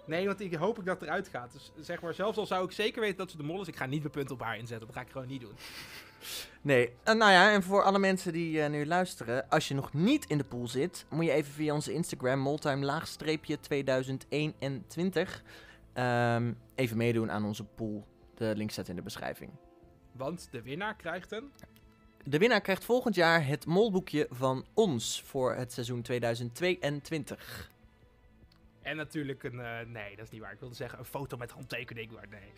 Nee, 0.06 0.26
want 0.26 0.40
ik 0.40 0.54
hoop 0.54 0.78
ik 0.78 0.84
dat 0.84 1.00
het 1.00 1.08
eruit 1.08 1.28
gaat. 1.28 1.52
Dus 1.52 1.72
zeg 1.80 2.02
maar, 2.02 2.14
zelfs 2.14 2.38
al 2.38 2.46
zou 2.46 2.64
ik 2.64 2.72
zeker 2.72 3.00
weten 3.00 3.16
dat 3.16 3.30
ze 3.30 3.36
de 3.36 3.42
mol 3.42 3.60
is, 3.60 3.68
ik 3.68 3.76
ga 3.76 3.86
niet 3.86 4.00
mijn 4.00 4.12
punten 4.12 4.34
op 4.34 4.42
haar 4.42 4.58
inzetten. 4.58 4.86
Dat 4.86 4.96
ga 4.96 5.02
ik 5.02 5.10
gewoon 5.10 5.26
niet 5.26 5.40
doen. 5.40 5.54
Nee, 6.60 6.92
eh, 7.02 7.14
nou 7.14 7.32
ja, 7.32 7.52
en 7.52 7.62
voor 7.62 7.82
alle 7.82 7.98
mensen 7.98 8.32
die 8.32 8.62
eh, 8.62 8.70
nu 8.70 8.86
luisteren, 8.86 9.48
als 9.48 9.68
je 9.68 9.74
nog 9.74 9.92
niet 9.92 10.24
in 10.24 10.38
de 10.38 10.44
pool 10.44 10.68
zit, 10.68 11.06
moet 11.10 11.24
je 11.24 11.30
even 11.30 11.52
via 11.52 11.74
onze 11.74 11.92
Instagram, 11.92 12.38
moltime-laagstreepje 12.38 13.60
2021, 13.60 15.42
ehm, 15.92 16.52
even 16.74 16.96
meedoen 16.96 17.30
aan 17.30 17.44
onze 17.44 17.64
pool. 17.64 18.06
De 18.34 18.52
link 18.56 18.70
staat 18.70 18.88
in 18.88 18.96
de 18.96 19.02
beschrijving. 19.02 19.50
Want 20.12 20.48
de 20.50 20.62
winnaar 20.62 20.96
krijgt 20.96 21.32
een... 21.32 21.52
De 22.28 22.38
winnaar 22.38 22.60
krijgt 22.60 22.84
volgend 22.84 23.14
jaar 23.14 23.46
het 23.46 23.66
molboekje 23.66 24.26
van 24.30 24.66
ons 24.74 25.22
voor 25.22 25.54
het 25.54 25.72
seizoen 25.72 26.02
2022. 26.02 27.70
En 28.82 28.96
natuurlijk 28.96 29.42
een... 29.42 29.60
eh, 29.60 29.86
nee, 29.86 30.16
dat 30.16 30.24
is 30.24 30.30
niet 30.30 30.40
waar. 30.40 30.52
Ik 30.52 30.60
wilde 30.60 30.74
zeggen 30.74 30.98
een 30.98 31.04
foto 31.04 31.36
met 31.36 31.50
handtekening. 31.50 32.10
Maar 32.10 32.28
nee. 32.28 32.52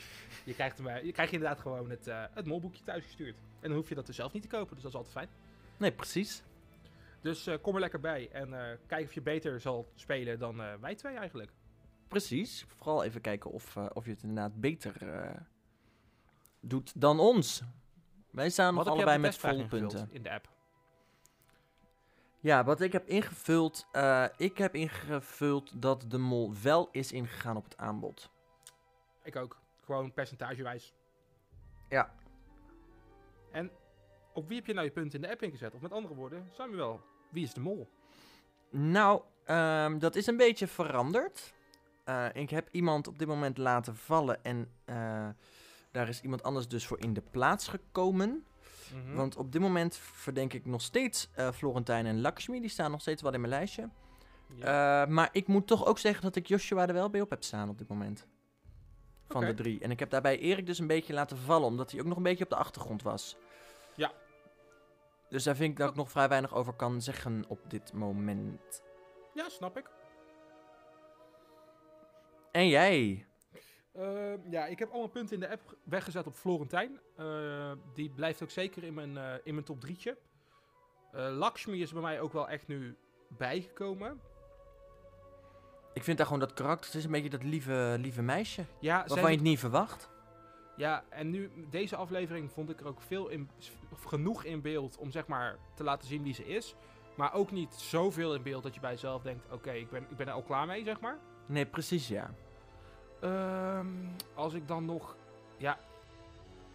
Je 0.44 0.54
krijgt, 0.54 0.78
hem, 0.78 0.86
eh, 0.86 1.04
je 1.04 1.12
krijgt 1.12 1.32
inderdaad 1.32 1.60
gewoon 1.60 1.90
het, 1.90 2.06
eh, 2.06 2.24
het 2.30 2.46
molboekje 2.46 2.82
thuisgestuurd. 2.82 3.36
En 3.60 3.68
dan 3.68 3.78
hoef 3.78 3.88
je 3.88 3.94
dat 3.94 4.06
dus 4.06 4.16
zelf 4.16 4.32
niet 4.32 4.42
te 4.42 4.48
kopen. 4.48 4.74
Dus 4.74 4.82
dat 4.82 4.90
is 4.90 4.96
altijd 4.96 5.14
fijn. 5.14 5.28
Nee, 5.76 5.92
precies. 5.92 6.42
Dus 7.20 7.48
kom 7.62 7.74
er 7.74 7.80
lekker 7.80 8.00
bij. 8.00 8.28
En 8.32 8.78
kijk 8.86 9.06
of 9.06 9.12
je 9.14 9.20
beter 9.20 9.60
zal 9.60 9.88
spelen 9.94 10.38
dan 10.38 10.80
wij 10.80 10.94
twee 10.94 11.16
eigenlijk. 11.16 11.50
Precies. 12.08 12.64
Vooral 12.76 13.04
even 13.04 13.20
kijken 13.20 13.50
of, 13.50 13.76
of 13.76 14.04
je 14.04 14.10
het 14.10 14.22
inderdaad 14.22 14.60
beter 14.60 14.94
doet 16.60 17.00
dan 17.00 17.20
ons. 17.20 17.62
Wij 18.30 18.50
staan 18.50 18.74
nog 18.74 18.86
allebei 18.86 19.18
met 19.18 19.36
volle 19.36 19.66
punten. 19.66 20.08
in 20.12 20.22
de 20.22 20.30
app? 20.30 20.48
Ja, 22.40 22.64
wat 22.64 22.80
ik 22.80 22.92
heb 22.92 23.06
ingevuld. 23.08 23.86
eh, 23.92 24.24
ik 24.36 24.58
heb 24.58 24.74
ingevuld 24.74 25.82
dat 25.82 26.04
de 26.08 26.18
mol 26.18 26.52
wel 26.62 26.88
is 26.92 27.12
ingegaan 27.12 27.56
op 27.56 27.64
het 27.64 27.76
aanbod. 27.76 28.30
Ik 29.22 29.36
ook. 29.36 29.56
Gewoon 29.84 30.12
percentagewijs. 30.12 30.94
Ja. 31.88 32.14
En 33.52 33.70
op 34.32 34.48
wie 34.48 34.56
heb 34.56 34.66
je 34.66 34.72
nou 34.72 34.86
je 34.86 34.92
punten 34.92 35.20
in 35.20 35.26
de 35.26 35.32
app 35.32 35.42
ingezet? 35.42 35.74
Of 35.74 35.80
met 35.80 35.92
andere 35.92 36.14
woorden, 36.14 36.48
Samuel, 36.52 37.00
wie 37.28 37.44
is 37.44 37.52
de 37.54 37.60
mol? 37.60 37.88
Nou, 38.70 39.22
ehm, 39.44 39.98
dat 39.98 40.16
is 40.16 40.26
een 40.26 40.36
beetje 40.36 40.66
veranderd. 40.66 41.54
Eh, 42.04 42.26
ik 42.32 42.50
heb 42.50 42.68
iemand 42.70 43.06
op 43.06 43.18
dit 43.18 43.28
moment 43.28 43.58
laten 43.58 43.96
vallen 43.96 44.44
en 44.44 44.70
eh, 44.84 45.28
daar 45.90 46.08
is 46.08 46.20
iemand 46.20 46.42
anders 46.42 46.68
dus 46.68 46.86
voor 46.86 47.00
in 47.00 47.12
de 47.12 47.22
plaats 47.30 47.68
gekomen. 47.68 48.46
Mhm. 48.94 49.14
Want 49.14 49.36
op 49.36 49.52
dit 49.52 49.60
moment 49.60 49.96
verdenk 49.96 50.52
ik 50.52 50.66
nog 50.66 50.82
steeds 50.82 51.28
eh, 51.34 51.52
Florentijn 51.52 52.06
en 52.06 52.20
Lakshmi. 52.20 52.60
Die 52.60 52.70
staan 52.70 52.90
nog 52.90 53.00
steeds 53.00 53.22
wel 53.22 53.32
in 53.32 53.40
mijn 53.40 53.52
lijstje. 53.52 53.88
Eh, 54.60 55.06
maar 55.06 55.28
ik 55.32 55.46
moet 55.46 55.66
toch 55.66 55.86
ook 55.86 55.98
zeggen 55.98 56.22
dat 56.22 56.36
ik 56.36 56.46
Joshua 56.46 56.86
er 56.86 56.94
wel 56.94 57.10
bij 57.10 57.20
op 57.20 57.30
heb 57.30 57.44
staan 57.44 57.68
op 57.68 57.78
dit 57.78 57.88
moment. 57.88 58.26
Van 59.28 59.44
de 59.44 59.54
drie. 59.54 59.80
En 59.80 59.90
ik 59.90 59.98
heb 59.98 60.10
daarbij 60.10 60.38
Erik 60.38 60.66
dus 60.66 60.78
een 60.78 60.86
beetje 60.86 61.12
laten 61.12 61.36
vallen, 61.38 61.66
omdat 61.66 61.90
hij 61.90 62.00
ook 62.00 62.06
nog 62.06 62.16
een 62.16 62.22
beetje 62.22 62.44
op 62.44 62.50
de 62.50 62.56
achtergrond 62.56 63.02
was. 63.02 63.36
Ja. 63.94 64.12
Dus 65.28 65.44
daar 65.44 65.56
vind 65.56 65.70
ik 65.70 65.76
dat 65.78 65.90
ik 65.90 65.96
nog 65.96 66.10
vrij 66.10 66.28
weinig 66.28 66.54
over 66.54 66.72
kan 66.72 67.02
zeggen 67.02 67.44
op 67.48 67.70
dit 67.70 67.92
moment. 67.92 68.82
Ja, 69.34 69.48
snap 69.48 69.78
ik. 69.78 69.90
En 72.50 72.68
jij? 72.68 73.27
Ehm, 73.98 74.50
ja, 74.50 74.66
ik 74.66 74.78
heb 74.78 74.90
allemaal 74.90 75.08
punten 75.08 75.34
in 75.34 75.40
de 75.40 75.50
app 75.50 75.76
weggezet 75.82 76.26
op 76.26 76.34
Florentijn. 76.34 77.00
Eh, 77.16 77.72
die 77.94 78.10
blijft 78.10 78.42
ook 78.42 78.50
zeker 78.50 78.84
in 78.84 78.94
mijn, 78.94 79.16
eh, 79.16 79.34
in 79.44 79.54
mijn 79.54 79.66
top 79.66 79.80
drietje. 79.80 80.16
Eh 81.12 81.36
Lakshmi 81.36 81.82
is 81.82 81.92
bij 81.92 82.02
mij 82.02 82.20
ook 82.20 82.32
wel 82.32 82.48
echt 82.48 82.66
nu 82.66 82.96
bijgekomen. 83.28 84.20
Ik 85.92 86.04
vind 86.04 86.16
daar 86.16 86.26
gewoon 86.26 86.42
dat 86.42 86.54
karakter, 86.54 86.86
het 86.86 86.94
is 86.94 87.04
een 87.04 87.10
beetje 87.10 87.30
dat 87.30 87.42
lieve, 87.42 87.96
lieve 87.98 88.22
meisje. 88.22 88.64
Ja, 88.80 89.04
waarvan 89.06 89.30
je 89.30 89.36
het 89.36 89.46
niet 89.46 89.58
verwacht. 89.58 90.10
Ja, 90.76 91.04
en 91.08 91.30
nu, 91.30 91.50
deze 91.70 91.96
aflevering 91.96 92.52
vond 92.52 92.70
ik 92.70 92.80
er 92.80 92.86
ook 92.86 93.00
veel 93.00 93.28
in, 93.28 93.50
genoeg 94.06 94.44
in 94.44 94.60
beeld 94.60 94.96
om 94.96 95.10
zeg 95.10 95.26
maar 95.26 95.58
te 95.74 95.84
laten 95.84 96.08
zien 96.08 96.22
wie 96.22 96.34
ze 96.34 96.46
is. 96.46 96.74
Maar 97.16 97.34
ook 97.34 97.50
niet 97.50 97.74
zoveel 97.74 98.34
in 98.34 98.42
beeld 98.42 98.62
dat 98.62 98.74
je 98.74 98.80
bij 98.80 98.90
jezelf 98.90 99.22
denkt, 99.22 99.52
oké, 99.52 99.70
ik, 99.70 99.90
ben, 99.90 100.02
ik 100.10 100.16
ben 100.16 100.26
er 100.26 100.32
al 100.32 100.42
klaar 100.42 100.66
mee, 100.66 100.84
zeg 100.84 101.00
maar. 101.00 101.18
Nee, 101.46 101.66
precies 101.66 102.08
ja. 102.08 102.34
Ehm, 103.20 103.86
als 104.34 104.54
ik 104.54 104.68
dan 104.68 104.84
nog, 104.84 105.16
ja, 105.56 105.78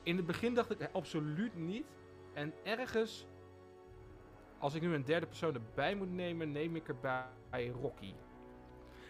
in 0.04 0.18
het 0.18 0.26
begin 0.26 0.54
dacht 0.54 0.72
ik 0.72 0.80
eh, 0.80 0.88
absoluut 0.92 1.56
niet. 1.56 1.86
En 2.34 2.54
ergens, 2.64 3.28
als 4.58 4.74
ik 4.74 4.82
nu 4.82 4.94
een 4.94 5.06
derde 5.06 5.26
persoon 5.26 5.54
erbij 5.54 5.96
moet 5.96 6.12
nemen, 6.12 6.52
neem 6.52 6.76
ik 6.76 6.88
erbij 6.88 7.68
Rocky. 7.82 8.14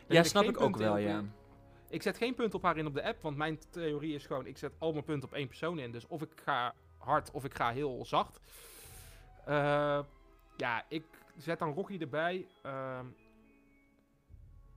Ja, 0.08 0.24
snap 0.24 0.44
ik 0.44 0.62
ook 0.62 0.78
wel, 0.78 0.98
in 0.98 1.04
ja. 1.04 1.24
Ik 1.90 2.02
zet 2.02 2.18
geen 2.18 2.34
punt 2.34 2.54
op 2.54 2.64
haar 2.64 2.78
in 2.78 2.88
op 2.88 2.94
de 2.94 3.04
app, 3.04 3.22
want 3.22 3.38
mijn 3.38 3.60
theorie 3.70 4.16
is 4.16 4.26
gewoon, 4.26 4.46
ik 4.46 4.58
zet 4.58 4.74
al 4.78 4.92
mijn 4.92 5.04
punten 5.04 5.30
op 5.30 5.36
één 5.36 5.48
persoon 5.48 5.80
in. 5.80 5.92
Dus 5.92 6.08
of 6.08 6.22
ik 6.22 6.42
ga 6.44 6.74
hard 6.98 7.32
of 7.32 7.44
ik 7.44 7.54
ga 7.54 7.72
heel 7.72 8.06
zacht. 8.06 8.40
Eh, 9.46 10.00
ja, 10.58 10.86
ik 10.90 11.06
zet 11.38 11.60
dan 11.60 11.74
Rocky 11.74 11.98
erbij. 12.00 12.48
Ehm, 12.62 13.06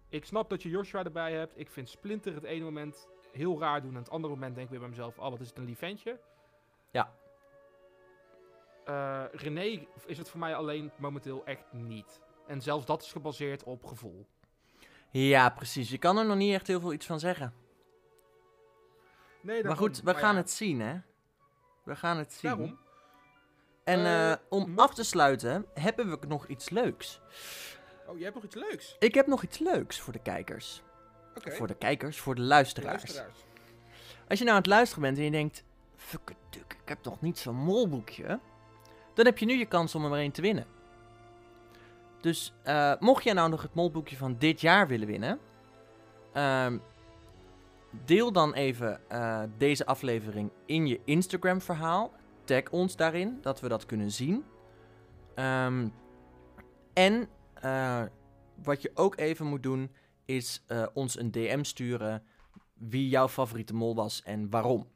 ik 0.09 0.25
snap 0.25 0.51
dat 0.51 0.63
je 0.63 0.69
Joshua 0.69 1.05
erbij 1.05 1.33
hebt. 1.33 1.59
Ik 1.59 1.71
vind 1.71 1.89
Splinter 1.89 2.35
het 2.35 2.45
ene 2.45 2.65
moment 2.65 3.09
heel 3.33 3.61
raar 3.61 3.83
doen. 3.83 3.91
En 3.93 3.99
het 3.99 4.11
andere 4.11 4.35
moment 4.35 4.55
denk 4.55 4.65
ik 4.67 4.71
weer 4.71 4.81
bij 4.81 4.89
mezelf, 4.89 5.19
oh 5.19 5.31
wat 5.31 5.41
is 5.41 5.49
het 5.49 5.59
een 5.59 5.65
lief 5.65 5.79
ventje. 5.79 6.21
Ja. 6.91 7.13
Eh, 8.85 9.25
René 9.33 9.87
is 10.07 10.19
het 10.19 10.29
voor 10.29 10.41
mij 10.41 10.55
alleen 10.55 10.91
momenteel 10.97 11.45
echt 11.45 11.73
niet. 11.73 12.21
En 12.47 12.61
zelfs 12.63 12.87
dat 12.87 13.03
is 13.03 13.13
gebaseerd 13.13 13.65
op 13.65 13.85
gevoel. 13.85 14.27
Ja, 15.11 15.51
precies. 15.51 15.91
Je 15.91 15.99
kan 15.99 16.19
er 16.19 16.27
nog 16.27 16.37
niet 16.37 16.55
echt 16.55 16.67
heel 16.67 16.81
veel 16.81 16.93
iets 16.93 17.07
van 17.07 17.21
zeggen. 17.21 17.55
Nee, 19.41 19.65
Maar 19.65 19.77
goed, 19.77 20.03
we 20.03 20.15
gaan 20.15 20.37
het 20.37 20.51
zien, 20.51 20.81
hè? 20.81 20.97
We 21.83 21.97
gaan 21.97 22.19
het 22.19 22.33
zien. 22.33 22.51
Daarom. 22.51 22.79
En 23.85 23.99
Eh, 23.99 24.33
eh, 24.33 24.39
om 24.49 24.79
af 24.79 24.95
te 24.95 25.05
sluiten, 25.05 25.67
hebben 25.75 26.21
we 26.21 26.27
nog 26.27 26.47
iets 26.47 26.71
leuks. 26.71 27.21
Oh, 28.09 28.15
jij 28.15 28.23
hebt 28.23 28.35
nog 28.35 28.45
iets 28.45 28.55
leuks? 28.55 28.97
Ik 28.99 29.15
heb 29.15 29.27
nog 29.27 29.43
iets 29.43 29.59
leuks 29.59 30.01
voor 30.01 30.13
de 30.13 30.23
kijkers. 30.23 30.83
Voor 31.35 31.67
de 31.67 31.75
kijkers, 31.75 32.19
voor 32.19 32.35
de 32.35 32.41
luisteraars. 32.41 33.03
Luisteraars. 33.03 33.45
Als 34.29 34.39
je 34.39 34.45
nou 34.45 34.57
aan 34.57 34.63
het 34.63 34.73
luisteren 34.73 35.03
bent 35.03 35.19
en 35.19 35.25
je 35.25 35.31
denkt... 35.31 35.65
Fuckaduk, 35.97 36.77
ik 36.83 36.89
heb 36.89 37.05
nog 37.05 37.21
niet 37.21 37.39
zo'n 37.39 37.57
molboekje. 37.57 38.41
Dan 39.15 39.25
heb 39.25 39.39
je 39.39 39.47
nu 39.47 39.55
je 39.55 39.67
kans 39.67 39.95
om 39.95 40.05
er 40.05 40.11
maar 40.11 40.19
één 40.19 40.33
te 40.33 40.41
winnen. 40.41 40.67
Dus 42.21 42.55
eh, 42.63 42.93
mocht 43.01 43.25
jij 43.25 43.33
nou 43.33 43.51
nog 43.51 43.63
het 43.63 43.75
molboekje 43.75 44.17
van 44.17 44.37
dit 44.39 44.61
jaar 44.61 44.89
willen 44.89 45.07
winnen... 45.07 45.39
ehm, 46.33 46.79
deel 48.05 48.33
dan 48.33 48.55
even 48.55 49.01
eh, 49.09 49.43
deze 49.57 49.87
aflevering 49.87 50.51
in 50.67 50.87
je 50.87 51.01
Instagram 51.05 51.61
verhaal. 51.61 52.13
Tag 52.45 52.71
ons 52.71 52.97
daarin, 52.97 53.39
dat 53.41 53.61
we 53.61 53.69
dat 53.69 53.87
kunnen 53.87 54.11
zien. 54.11 54.45
Ehm, 55.35 55.89
en 56.93 57.29
eh, 57.61 58.03
wat 58.63 58.83
je 58.83 58.91
ook 58.95 59.17
even 59.19 59.47
moet 59.47 59.63
doen, 59.63 59.91
is 60.25 60.63
eh, 60.67 60.87
ons 60.95 61.19
een 61.19 61.31
DM 61.31 61.63
sturen 61.63 62.23
wie 62.75 63.09
jouw 63.09 63.29
favoriete 63.29 63.75
mol 63.75 63.95
was 63.95 64.23
en 64.23 64.51
waarom. 64.51 64.89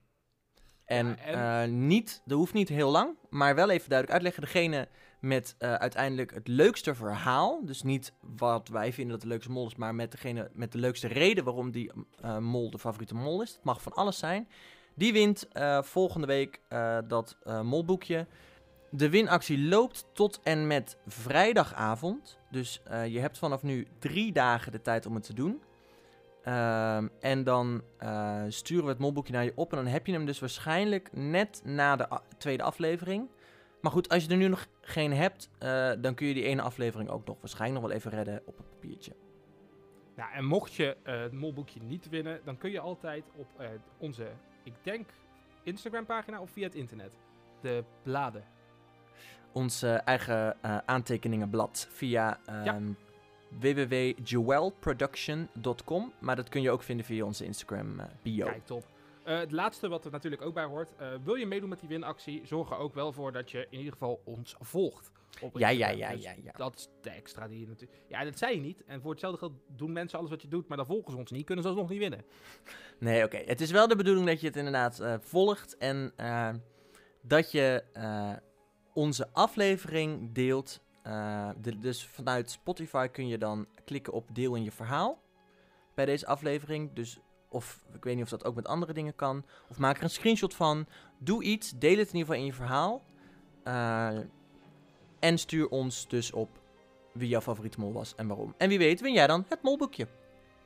En, 0.85 1.19
en- 1.19 1.63
eh, 1.63 1.71
niet, 1.71 2.23
dat 2.25 2.39
hoeft 2.39 2.53
niet 2.53 2.69
heel 2.69 2.91
lang, 2.91 3.17
maar 3.31 3.55
wel 3.55 3.71
even 3.71 3.89
duidelijk 3.89 4.13
uitleggen. 4.13 4.43
Degene 4.43 4.89
met 5.21 5.55
uiteindelijk 5.59 6.35
het 6.35 6.49
leukste 6.49 6.95
verhaal, 6.95 7.65
dus 7.65 7.83
niet 7.83 8.13
wat 8.21 8.69
wij 8.69 8.93
vinden 8.93 9.13
dat 9.13 9.23
de 9.23 9.29
leukste 9.29 9.51
mol 9.51 9.67
is, 9.67 9.75
maar 9.77 9.95
met 9.95 10.11
degene 10.11 10.51
met 10.53 10.73
de 10.73 10.79
leukste 10.79 11.07
reden 11.09 11.45
waarom 11.45 11.71
die 11.71 11.93
mol 12.41 12.71
de 12.71 12.79
favoriete 12.79 13.15
mol 13.15 13.43
is. 13.43 13.53
Het 13.55 13.65
mag 13.65 13.83
van 13.83 13.93
alles 13.93 14.19
zijn. 14.19 14.49
Die 14.95 15.13
wint 15.13 15.49
volgende 15.81 16.27
week 16.27 16.61
dat 17.09 17.37
molboekje. 17.63 18.27
De 18.93 19.11
winactie 19.11 19.59
loopt 19.59 20.07
tot 20.13 20.41
en 20.43 20.67
met 20.67 20.99
vrijdagavond. 21.07 22.39
Dus 22.51 22.83
eh, 22.85 23.07
je 23.07 23.19
hebt 23.19 23.39
vanaf 23.39 23.63
nu 23.63 23.87
drie 23.99 24.33
dagen 24.33 24.73
de 24.73 24.83
tijd 24.83 25.07
om 25.07 25.15
het 25.15 25.23
te 25.23 25.35
doen. 25.35 25.63
Ehm, 26.43 27.09
en 27.21 27.45
dan 27.45 27.83
eh, 27.99 28.43
sturen 28.49 28.85
we 28.85 28.91
het 28.91 28.99
molboekje 28.99 29.33
naar 29.33 29.45
je 29.45 29.53
op. 29.55 29.71
En 29.71 29.77
dan 29.77 29.87
heb 29.87 30.07
je 30.07 30.13
hem 30.13 30.27
dus 30.27 30.41
waarschijnlijk 30.41 31.09
net 31.13 31.61
na 31.65 31.97
de 31.97 32.09
tweede 32.39 32.63
aflevering. 32.63 33.29
Maar 33.81 33.93
goed, 33.93 34.09
als 34.09 34.25
je 34.25 34.31
er 34.31 34.37
nu 34.37 34.49
nog 34.49 34.67
geen 34.81 35.13
hebt, 35.13 35.51
eh, 35.59 35.91
dan 35.99 36.15
kun 36.15 36.27
je 36.27 36.35
die 36.35 36.45
ene 36.45 36.63
aflevering 36.63 37.11
ook 37.11 37.27
nog 37.27 37.37
waarschijnlijk 37.41 37.81
nog 37.81 37.91
wel 37.91 37.99
even 37.99 38.11
redden 38.11 38.43
op 38.45 38.59
een 38.59 38.69
papiertje. 38.71 39.13
Nou, 40.17 40.33
en 40.33 40.45
mocht 40.45 40.75
je 40.75 40.97
het 41.03 41.33
molboekje 41.33 41.81
niet 41.83 42.09
winnen, 42.09 42.41
dan 42.45 42.59
kun 42.59 42.71
je 42.71 42.81
altijd 42.81 43.25
op 43.37 43.49
onze, 43.99 44.31
ik 44.65 44.75
denk, 44.83 45.09
Instagram 45.63 46.07
pagina 46.07 46.41
of 46.41 46.51
via 46.51 46.65
het 46.65 46.75
internet. 46.75 47.19
De 47.61 47.85
bladen. 48.03 48.45
Ons 49.53 49.83
eh, 49.83 50.07
eigen 50.07 50.57
eh, 50.63 50.79
aantekeningenblad 50.85 51.87
via 51.91 52.41
ehm 52.47 52.91
www.jewelproduction.com. 53.61 56.13
Maar 56.19 56.37
dat 56.37 56.49
kun 56.49 56.63
je 56.63 56.71
ook 56.71 56.83
vinden 56.83 57.07
via 57.07 57.25
onze 57.25 57.45
Instagram 57.45 58.01
eh, 58.01 58.07
bio. 58.23 58.47
Kijk, 58.47 58.67
top. 58.67 58.85
Het 59.23 59.53
laatste 59.53 59.89
wat 59.89 60.05
er 60.05 60.11
natuurlijk 60.11 60.43
ook 60.43 60.55
bij 60.55 60.65
hoort. 60.65 60.91
wil 61.25 61.35
je 61.35 61.47
meedoen 61.47 61.69
met 61.69 61.81
die 61.81 61.89
winactie? 61.89 62.43
Zorg 62.45 62.71
er 62.71 62.77
ook 62.77 62.95
wel 62.95 63.13
voor 63.13 63.33
dat 63.33 63.51
je 63.51 63.67
in 63.71 63.79
ieder 63.79 63.93
geval 63.93 64.21
ons 64.25 64.55
volgt. 64.61 65.11
Op 65.41 65.59
Ja, 65.59 65.69
ja, 65.69 65.89
Instagram. 65.89 65.99
ja, 65.99 66.11
Dus 66.15 66.23
ja, 66.25 66.33
ja. 66.43 66.53
Dat 66.57 66.77
is 66.77 66.89
de 67.01 67.11
extra 67.11 67.49
die 67.49 67.61
je 67.61 67.67
natuurlijk... 67.67 68.01
Ja, 68.09 68.25
dat 68.25 68.39
zei 68.39 68.55
je 68.55 68.61
niet. 68.61 68.83
En 68.87 69.01
voor 69.01 69.11
hetzelfde 69.11 69.39
geld 69.39 69.53
doen 69.67 69.93
mensen 69.93 70.19
alles 70.19 70.31
wat 70.31 70.43
je 70.43 70.49
doet, 70.49 70.69
maar 70.69 70.77
dan 70.77 70.87
volgen 70.87 71.13
ze 71.13 71.19
ons 71.19 71.31
niet. 71.31 71.45
Kunnen 71.45 71.65
ze 71.65 71.71
alsnog 71.71 71.89
niet 71.91 71.99
winnen. 71.99 72.25
Nee, 72.99 73.25
oké. 73.25 73.37
Het 73.37 73.61
is 73.61 73.71
wel 73.71 73.89
de 73.89 73.97
bedoeling 73.97 74.27
dat 74.27 74.41
je 74.41 74.47
het 74.47 74.57
inderdaad 74.57 75.03
volgt 75.21 75.77
en 75.77 76.13
dat 77.21 77.53
je 77.53 77.83
onze 78.93 79.29
aflevering 79.33 80.33
deelt. 80.33 80.81
Eh, 81.03 81.51
dus 81.77 82.07
vanuit 82.07 82.51
Spotify 82.51 83.07
kun 83.09 83.29
je 83.29 83.39
dan 83.39 83.67
klikken 83.85 84.13
op 84.13 84.29
deel 84.33 84.55
in 84.55 84.65
je 84.65 84.73
verhaal 84.73 85.23
bij 85.95 86.05
deze 86.05 86.27
aflevering. 86.27 86.93
Dus 86.93 87.19
of 87.49 87.81
ik 87.95 88.05
weet 88.05 88.15
niet 88.15 88.25
of 88.25 88.31
dat 88.31 88.45
ook 88.45 88.55
met 88.55 88.67
andere 88.67 88.93
dingen 88.93 89.15
kan. 89.15 89.45
Of 89.69 89.79
maak 89.79 89.97
er 89.97 90.03
een 90.03 90.11
screenshot 90.11 90.55
van. 90.55 90.87
Doe 91.19 91.43
iets. 91.43 91.71
Deel 91.79 91.99
het 91.99 92.09
in 92.09 92.17
ieder 92.17 92.21
geval 92.21 92.35
in 92.35 92.45
je 92.45 92.53
verhaal. 92.53 93.03
Eh, 93.63 94.19
en 95.19 95.39
stuur 95.39 95.69
ons 95.69 96.09
dus 96.09 96.33
op 96.33 96.49
wie 97.13 97.29
jouw 97.29 97.41
favoriete 97.41 97.81
mol 97.81 97.93
was 97.93 98.15
en 98.15 98.27
waarom. 98.27 98.55
En 98.57 98.69
wie 98.69 98.79
weet 98.79 99.01
win 99.01 99.13
jij 99.13 99.27
dan 99.27 99.45
het 99.49 99.63
molboekje. 99.63 100.07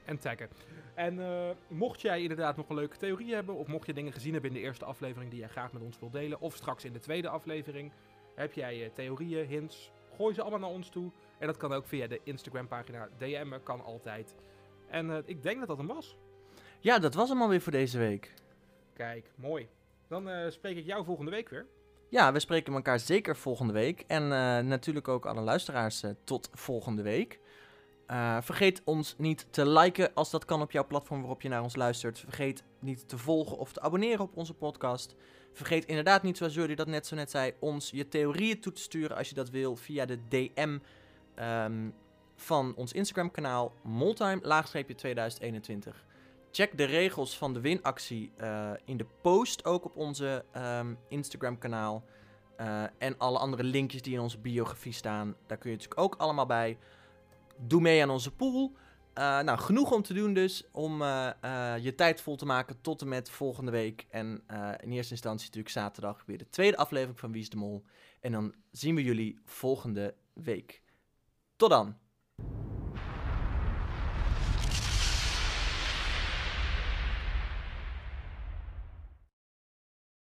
En 0.04 0.18
taggen. 0.18 0.48
En 0.94 1.20
eh, 1.20 1.50
mocht 1.68 2.00
jij 2.00 2.22
inderdaad 2.22 2.56
nog 2.56 2.68
een 2.68 2.74
leuke 2.74 2.96
theorie 2.96 3.34
hebben, 3.34 3.54
of 3.54 3.66
mocht 3.66 3.86
je 3.86 3.92
dingen 3.92 4.12
gezien 4.12 4.32
hebben 4.32 4.50
in 4.50 4.56
de 4.56 4.62
eerste 4.62 4.84
aflevering 4.84 5.30
die 5.30 5.40
jij 5.40 5.48
graag 5.48 5.72
met 5.72 5.82
ons 5.82 5.98
wilt 5.98 6.12
delen, 6.12 6.40
of 6.40 6.54
straks 6.54 6.84
in 6.84 6.92
de 6.92 6.98
tweede 6.98 7.28
aflevering, 7.28 7.92
heb 8.34 8.52
jij 8.52 8.84
eh, 8.84 8.90
theorieën, 8.94 9.46
hints, 9.46 9.90
gooi 10.16 10.34
ze 10.34 10.40
allemaal 10.40 10.58
naar 10.58 10.68
ons 10.68 10.88
toe. 10.88 11.10
En 11.38 11.46
dat 11.46 11.56
kan 11.56 11.72
ook 11.72 11.86
via 11.86 12.06
de 12.06 12.20
Instagram 12.22 12.68
pagina 12.68 13.08
DM'en, 13.18 13.62
kan 13.62 13.84
altijd. 13.84 14.34
En 14.88 15.10
eh, 15.10 15.18
ik 15.24 15.42
denk 15.42 15.58
dat 15.58 15.68
dat 15.68 15.78
hem 15.78 15.86
was. 15.86 16.16
Ja, 16.80 16.98
dat 16.98 17.14
was 17.14 17.28
hem 17.28 17.42
alweer 17.42 17.60
voor 17.60 17.72
deze 17.72 17.98
week. 17.98 18.34
Kijk, 18.92 19.30
mooi. 19.34 19.68
Dan 20.08 20.28
eh, 20.28 20.50
spreek 20.50 20.76
ik 20.76 20.86
jou 20.86 21.04
volgende 21.04 21.30
week 21.30 21.48
weer. 21.48 21.66
Ja, 22.08 22.32
we 22.32 22.38
spreken 22.38 22.74
elkaar 22.74 22.98
zeker 22.98 23.36
volgende 23.36 23.72
week. 23.72 24.04
En 24.06 24.28
natuurlijk 24.68 25.08
ook 25.08 25.26
alle 25.26 25.40
luisteraars 25.40 26.04
tot 26.24 26.50
volgende 26.52 27.02
week. 27.02 27.40
Eh, 28.06 28.36
vergeet 28.40 28.82
ons 28.84 29.14
niet 29.18 29.46
te 29.50 29.68
liken 29.68 30.14
als 30.14 30.30
dat 30.30 30.44
kan 30.44 30.62
op 30.62 30.70
jouw 30.70 30.86
platform 30.86 31.20
waarop 31.20 31.42
je 31.42 31.48
naar 31.48 31.62
ons 31.62 31.76
luistert. 31.76 32.18
Vergeet 32.18 32.64
niet 32.78 33.08
te 33.08 33.18
volgen 33.18 33.58
of 33.58 33.72
te 33.72 33.80
abonneren 33.80 34.20
op 34.20 34.36
onze 34.36 34.54
podcast. 34.54 35.14
Vergeet 35.52 35.84
inderdaad 35.84 36.22
niet, 36.22 36.36
zoals 36.36 36.54
Jordi 36.54 36.74
dat 36.74 36.86
net 36.86 37.06
zo 37.06 37.14
net 37.14 37.30
zei, 37.30 37.52
ons 37.58 37.90
je 37.90 38.08
theorieën 38.08 38.60
toe 38.60 38.72
te 38.72 38.80
sturen 38.80 39.16
als 39.16 39.28
je 39.28 39.34
dat 39.34 39.50
wil 39.50 39.76
via 39.76 40.04
de 40.04 40.18
DM 40.28 40.78
ehm, 41.34 41.90
van 42.36 42.74
ons 42.76 42.92
Instagram 42.92 43.30
kanaal 43.30 43.72
Moltime 43.82 44.38
laagstreepje 44.42 44.94
2021. 44.94 46.04
Check 46.50 46.76
de 46.76 46.84
regels 46.84 47.38
van 47.38 47.52
de 47.52 47.60
winactie 47.60 48.32
eh, 48.36 48.70
in 48.84 48.96
de 48.96 49.06
post 49.20 49.64
ook 49.64 49.84
op 49.84 49.96
onze 49.96 50.44
ehm, 50.52 50.94
Instagram 51.08 51.58
kanaal. 51.58 52.04
Eh, 52.56 52.82
en 52.98 53.18
alle 53.18 53.38
andere 53.38 53.62
linkjes 53.62 54.02
die 54.02 54.14
in 54.14 54.20
onze 54.20 54.38
biografie 54.38 54.92
staan, 54.92 55.36
daar 55.46 55.58
kun 55.58 55.70
je 55.70 55.76
natuurlijk 55.76 56.00
ook 56.00 56.14
allemaal 56.14 56.46
bij. 56.46 56.78
Doe 57.58 57.80
mee 57.80 58.02
aan 58.02 58.10
onze 58.10 58.30
pool. 58.30 58.76
Eh, 59.14 59.40
nou, 59.40 59.58
genoeg 59.58 59.92
om 59.92 60.02
te 60.02 60.14
doen 60.14 60.34
dus, 60.34 60.64
om 60.72 61.02
eh, 61.02 61.30
eh, 61.40 61.84
je 61.84 61.94
tijd 61.94 62.20
vol 62.20 62.36
te 62.36 62.46
maken 62.46 62.80
tot 62.80 63.00
en 63.00 63.08
met 63.08 63.30
volgende 63.30 63.70
week. 63.70 64.06
En 64.10 64.44
in 64.80 64.90
eerste 64.92 65.12
instantie 65.12 65.46
natuurlijk 65.46 65.74
zaterdag 65.74 66.22
weer 66.26 66.38
de 66.38 66.48
tweede 66.48 66.76
aflevering 66.76 67.18
van 67.18 67.32
Wie 67.32 67.40
is 67.40 67.50
de 67.50 67.56
Mol. 67.56 67.84
En 68.20 68.32
dan 68.32 68.54
zien 68.70 68.94
we 68.94 69.02
jullie 69.02 69.38
volgende 69.44 70.14
week. 70.32 70.82
Tot 71.56 71.70
dan! 71.70 72.03